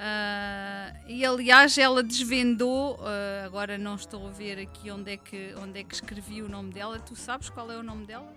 [0.00, 2.98] Ah, e aliás, ela desvendou.
[3.02, 6.48] ah, agora não estou a ver aqui onde é, que, onde é que escrevi o
[6.48, 6.98] nome dela.
[6.98, 8.32] Tu sabes qual é o nome dela?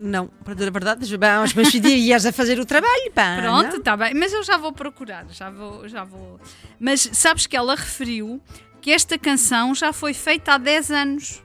[0.00, 2.64] Não, para dizer a verdade, je, ben, je me suis dit, ias a fazer o
[2.64, 3.36] trabalho, pá.
[3.42, 6.40] Pronto, está bem, mas eu já vou procurar, já vou, já vou.
[6.78, 8.40] Mas sabes que ela referiu
[8.80, 11.42] que esta canção já foi feita há 10 anos.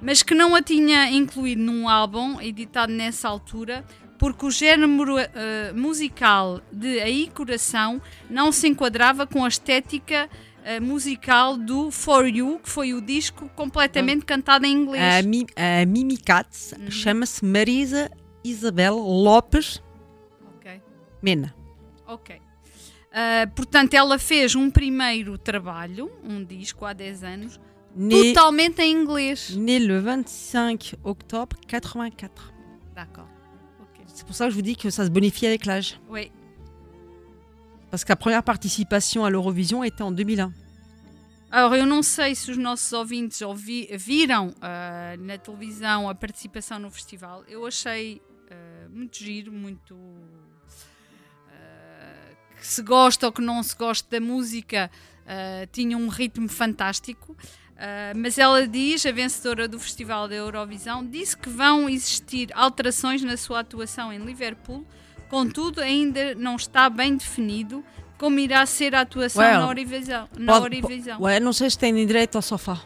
[0.00, 3.84] mas que não a tinha incluído num álbum editado nessa altura,
[4.18, 10.28] porque o género eh, musical de Aí Coração não se enquadrava com a estética
[10.66, 15.02] eh, musical do For You, que foi o disco completamente cantado em inglês.
[15.02, 18.10] A, Mi- a Mimi Katz chama-se Marisa
[18.44, 19.80] Isabel Lopes
[20.56, 20.80] Ok.
[21.22, 21.54] Mena.
[22.06, 22.40] Ok.
[23.12, 27.60] Ah, portanto, ela fez um primeiro trabalho, um disco há 10 anos,
[27.94, 29.56] Née, totalmente em inglês.
[29.56, 32.52] née le 25 octobre 84.
[32.94, 33.28] D'accord.
[33.80, 34.04] Ok.
[34.06, 35.98] C'est pour ça que je vous dis que ça se bonifie avec l'âge.
[36.10, 36.30] Oui.
[37.96, 40.52] Parce que la première participation à l'Eurovision était en 2001.
[41.50, 46.78] Alors, eu não sei se os nossos ouvintes ouvi- viram ah, na televisão a participação
[46.78, 47.42] no festival.
[47.48, 48.20] Eu achei
[48.50, 48.54] ah,
[48.90, 49.96] muito giro, muito.
[51.48, 54.90] ah, que se gosta ou que não se gosta da música,
[55.72, 57.34] tinha um ritmo fantástico.
[58.14, 63.38] Mas ela diz, a vencedora do Festival da Eurovisão, disse que vão existir alterações na
[63.38, 64.86] sua atuação em Liverpool,
[65.28, 67.84] contudo, ainda não está bem definido
[68.18, 70.28] como irá ser a atuação Well, na Eurovisão.
[70.38, 72.80] Na Pode- não sei se tem direito ao sofá.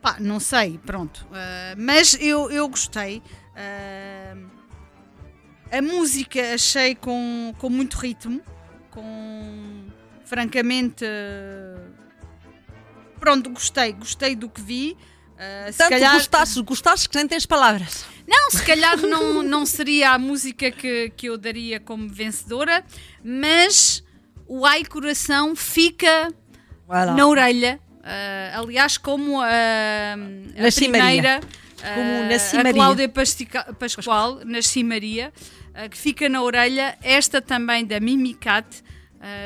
[0.00, 1.26] Pá, não sei, pronto.
[1.32, 3.22] Ah, mas eu, eu gostei.
[3.56, 4.36] Ah,
[5.72, 8.40] a música achei com, com muito ritmo,
[8.90, 9.84] com
[10.24, 11.04] francamente.
[13.18, 14.96] pronto, gostei, gostei do que vi.
[15.72, 18.06] Se Tanto calhar, gostasses, gostasses que nem tens palavras.
[18.28, 22.84] Não, se calhar não, não seria a música que, que eu daria como vencedora,
[23.24, 24.02] mas
[24.46, 26.32] o Ai Coração fica
[26.88, 27.14] Voilà.
[27.14, 27.80] na orelha.
[28.02, 30.16] Ah, aliás, como a, a
[30.62, 31.40] Nasci primeira,
[31.94, 32.72] Como ah, Nasci a.
[32.72, 35.32] Cláudia Pastica- Pascoal, Nasci Maria,
[35.74, 36.96] ah, que fica na orelha.
[37.02, 38.66] Esta também da Mimicat,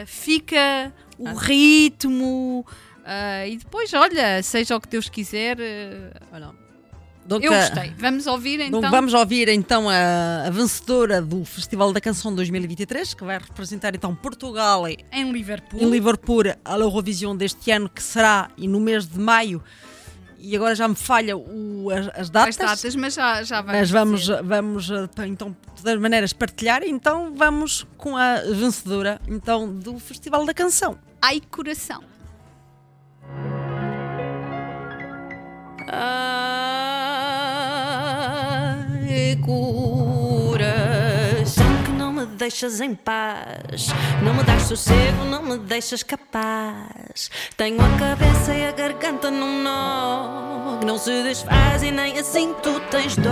[0.06, 1.32] fica o Ah.
[1.38, 2.66] ritmo.
[3.48, 5.56] e depois, olha, seja o que Deus quiser,
[6.30, 6.54] Voilà.
[7.36, 7.92] Eu gostei.
[7.98, 8.90] Vamos ouvir então.
[8.90, 14.14] Vamos ouvir então a, a vencedora do Festival da Canção 2023, que vai representar então
[14.14, 15.80] Portugal em, em Liverpool.
[15.80, 19.62] em Liverpool à Eurovisão deste ano, que será e no mês de maio.
[20.42, 22.58] E agora já me falha o- as, as datas.
[22.58, 23.78] As datas, mas já, já vamos.
[23.78, 24.42] Mas vamos, dizer.
[24.42, 26.82] vamos eh, então, de todas as maneiras, partilhar.
[26.82, 30.98] Então vamos com a vencedora então, do Festival da Canção.
[31.20, 32.02] Ai, coração.
[39.44, 40.64] Coração
[41.84, 43.88] que não me deixas em paz.
[44.22, 47.30] Não me dás sossego, não me deixas capaz.
[47.56, 52.54] Tenho a cabeça e a garganta num nó que não se desfaz e nem assim
[52.62, 53.30] tu tens dó.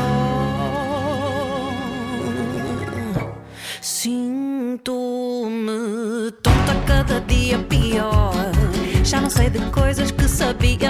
[3.81, 4.91] Sinto-me
[6.43, 8.33] tonta cada dia pior.
[9.05, 10.88] Já não sei de coisas que sabia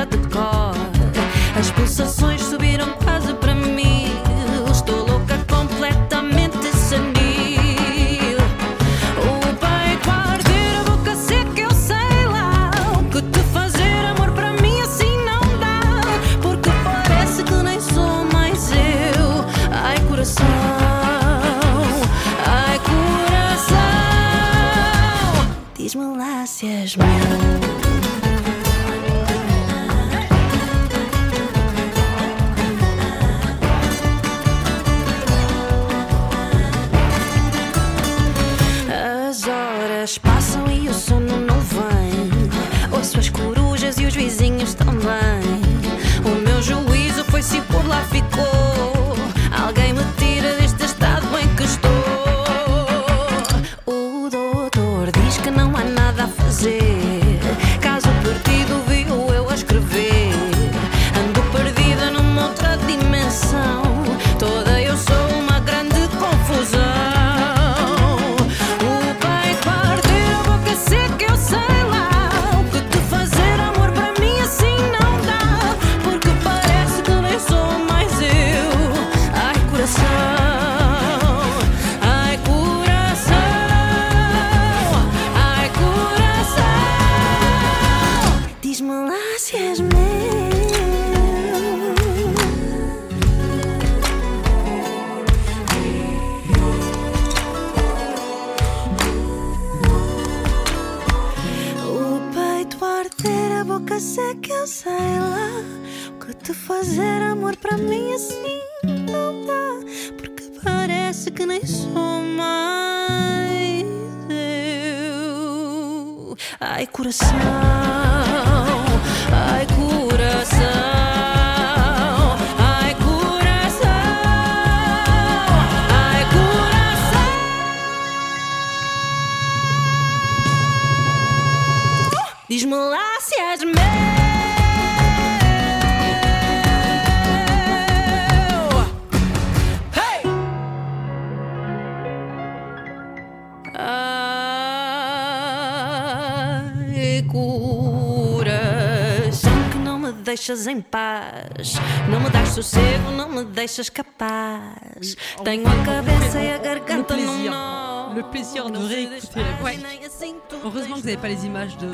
[150.48, 151.74] deixas em paz.
[152.10, 155.14] Não me das sossego, não me deixas capaz.
[155.44, 157.50] Tenho a cabeça e a garganta plaisir.
[157.50, 158.12] nó.
[158.14, 160.34] Le plaisir de réécouter la musique.
[160.64, 161.90] Heureusement que vous n'avez pas les images de,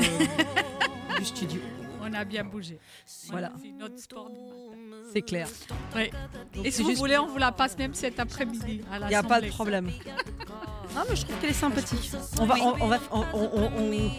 [1.19, 1.61] du studio.
[2.01, 2.79] On a bien bougé.
[3.31, 3.51] Voilà.
[3.61, 5.03] C'est notre sport du matin.
[5.13, 5.49] C'est clair.
[5.95, 6.11] Ouais.
[6.55, 8.83] Donc Et si vous juste- voulez, on vous la passe même cet après-midi.
[9.01, 9.91] Il n'y a pas de problème.
[10.95, 12.13] Non, mais je trouve qu'elle est sympathique.
[12.41, 14.11] On va, on, on va, on, on- on-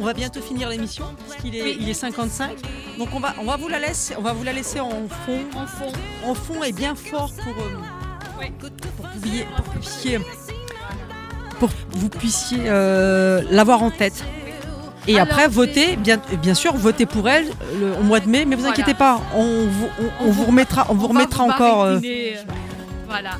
[0.00, 1.76] on va bientôt finir l'émission parce qu'il est, Oui.
[1.80, 2.56] il est 55.
[2.98, 4.90] Donc on va, on va vous la laisser, on va vous la laisser en
[5.24, 5.92] fond, En fond.
[6.26, 7.78] en fond et bien fort pour, euh,
[8.96, 10.18] pour que vous puissiez, pour que vous puissiez,
[11.60, 14.24] pour que vous puissiez, euh, l'avoir en tête.
[15.06, 17.46] Et Alors, après, votez, bien, bien sûr, votez pour elle
[17.80, 18.44] le- au mois de mai.
[18.44, 18.72] Mais vous Voilà.
[18.74, 21.82] inquiétez pas, on vous, on- on vous remettra, on vous On va remettra vous encore
[21.84, 22.34] euh, euh,
[23.06, 23.30] Voilà.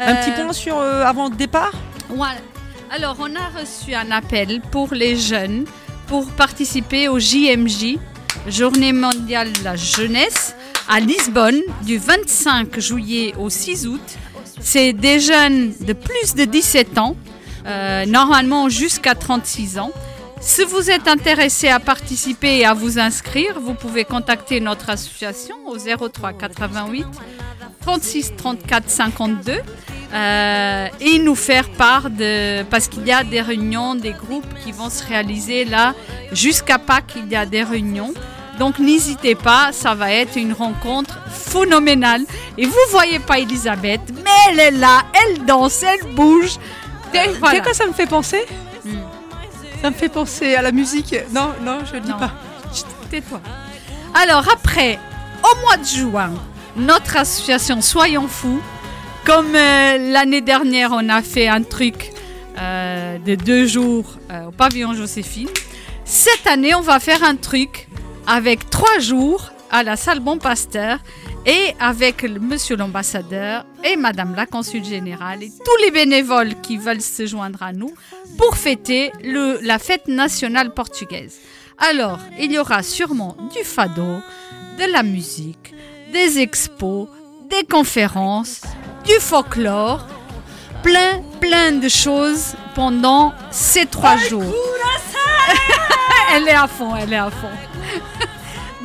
[0.00, 1.72] un Euh, petit point sur euh, avant le départ.
[2.08, 2.38] Voilà.
[2.94, 5.64] Alors, on a reçu un appel pour les jeunes
[6.06, 7.98] pour participer au JMJ,
[8.46, 10.54] Journée mondiale de la jeunesse,
[10.88, 14.00] à Lisbonne, du 25 juillet au 6 août.
[14.60, 17.16] C'est des jeunes de plus de 17 ans,
[17.66, 19.92] euh, normalement jusqu'à 36 ans.
[20.44, 25.54] Si vous êtes intéressé à participer et à vous inscrire, vous pouvez contacter notre association
[25.66, 27.06] au 03 88
[27.80, 29.52] 36 34 52
[30.14, 34.72] euh, et nous faire part de parce qu'il y a des réunions, des groupes qui
[34.72, 35.94] vont se réaliser là
[36.32, 37.14] jusqu'à Pâques.
[37.16, 38.12] Il y a des réunions.
[38.58, 42.22] Donc n'hésitez pas, ça va être une rencontre phénoménale.
[42.58, 46.56] Et vous voyez pas Elisabeth, mais elle est là, elle danse, elle bouge.
[47.14, 47.60] Et Tu sais voilà.
[47.60, 48.44] quoi ça me fait penser.
[49.82, 51.14] Ça me fait penser à la musique.
[51.32, 52.18] Non, non, je le dis Non.
[52.18, 52.30] pas.
[53.10, 53.40] Tais-toi.
[54.14, 54.98] Alors après,
[55.42, 56.30] au mois de juin,
[56.76, 58.60] notre association Soyons Fous,
[59.24, 62.12] comme euh, l'année dernière on a fait un truc
[62.58, 65.48] euh, de deux jours euh, au pavillon Joséphine,
[66.04, 67.88] cette année on va faire un truc
[68.26, 70.98] avec trois jours à la salle Bon Pasteur
[71.46, 77.00] et avec monsieur l'ambassadeur et madame la consul générale et tous les bénévoles qui veulent
[77.00, 77.92] se joindre à nous
[78.36, 81.38] pour fêter la fête nationale portugaise.
[81.78, 84.20] Alors, il y aura sûrement du fado,
[84.78, 85.74] de la musique,
[86.12, 87.08] des expos,
[87.48, 88.60] des conférences,
[89.04, 90.06] du folklore,
[90.82, 94.44] plein, plein de choses pendant ces trois jours.
[96.34, 97.48] elle est à fond, elle est à fond.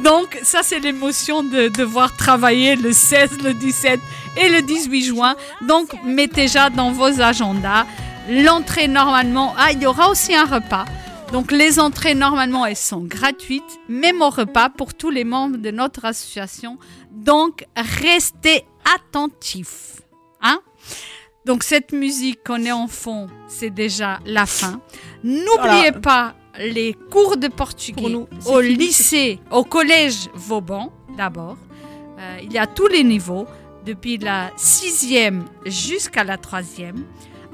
[0.07, 3.99] Donc, ça, c'est l'émotion de devoir travailler le 16, le 17
[4.37, 5.35] et le 18 juin.
[5.67, 7.85] Donc, mettez déjà dans vos agendas.
[8.29, 10.85] L'entrée, normalement, ah, il y aura aussi un repas.
[11.33, 15.71] Donc, les entrées, normalement, elles sont gratuites, même au repas pour tous les membres de
[15.71, 16.77] notre association.
[17.11, 18.63] Donc, restez
[18.95, 19.99] attentifs.
[20.41, 20.61] Hein?
[21.45, 24.79] Donc, cette musique qu'on est en fond, c'est déjà la fin.
[25.25, 25.99] N'oubliez Voilà.
[25.99, 31.57] pas les cours de portugais nous, au fini, lycée, au collège Vauban d'abord.
[32.19, 33.45] Euh, il y a tous les niveaux,
[33.85, 37.05] depuis la sixième jusqu'à la troisième.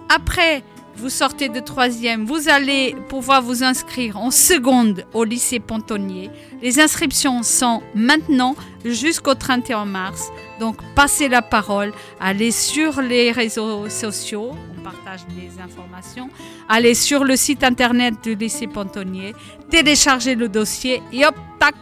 [0.09, 0.63] Après,
[0.95, 6.30] vous sortez de troisième, vous allez pouvoir vous inscrire en seconde au lycée Pontonnier.
[6.61, 8.56] Les inscriptions sont maintenant
[8.86, 10.30] jusqu'au 31 mars.
[10.60, 16.30] Donc, passez la parole, allez sur les réseaux sociaux, on partage des informations,
[16.70, 19.34] allez sur le site internet du lycée Pontonnier,
[19.70, 21.76] téléchargez le dossier et hop, tac,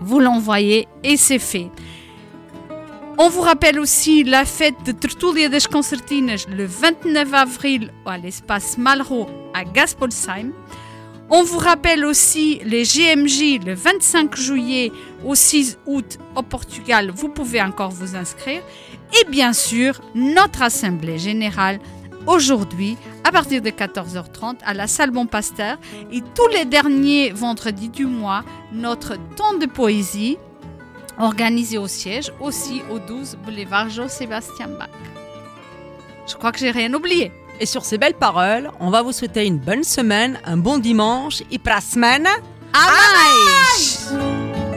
[0.00, 1.70] vous l'envoyez et c'est fait.
[3.18, 8.78] On vous rappelle aussi la fête de Tertulia das Concertinas le 29 avril à l'espace
[8.78, 10.52] Malraux à Gaspolsheim.
[11.28, 14.92] On vous rappelle aussi les GMJ le 25 juillet
[15.24, 17.12] au 6 août au Portugal.
[17.14, 18.62] Vous pouvez encore vous inscrire.
[19.20, 21.80] Et bien sûr, notre Assemblée générale
[22.26, 25.78] aujourd'hui à partir de 14h30 à la salle Bon Pasteur.
[26.10, 30.38] Et tous les derniers vendredis du mois, notre temps de poésie
[31.18, 34.88] organisé au siège, aussi au 12 boulevard Jean-Sébastien Bach.
[36.26, 37.32] Je crois que j'ai rien oublié.
[37.60, 41.42] Et sur ces belles paroles, on va vous souhaiter une bonne semaine, un bon dimanche
[41.50, 42.26] et pour la semaine.
[42.72, 44.71] Amai!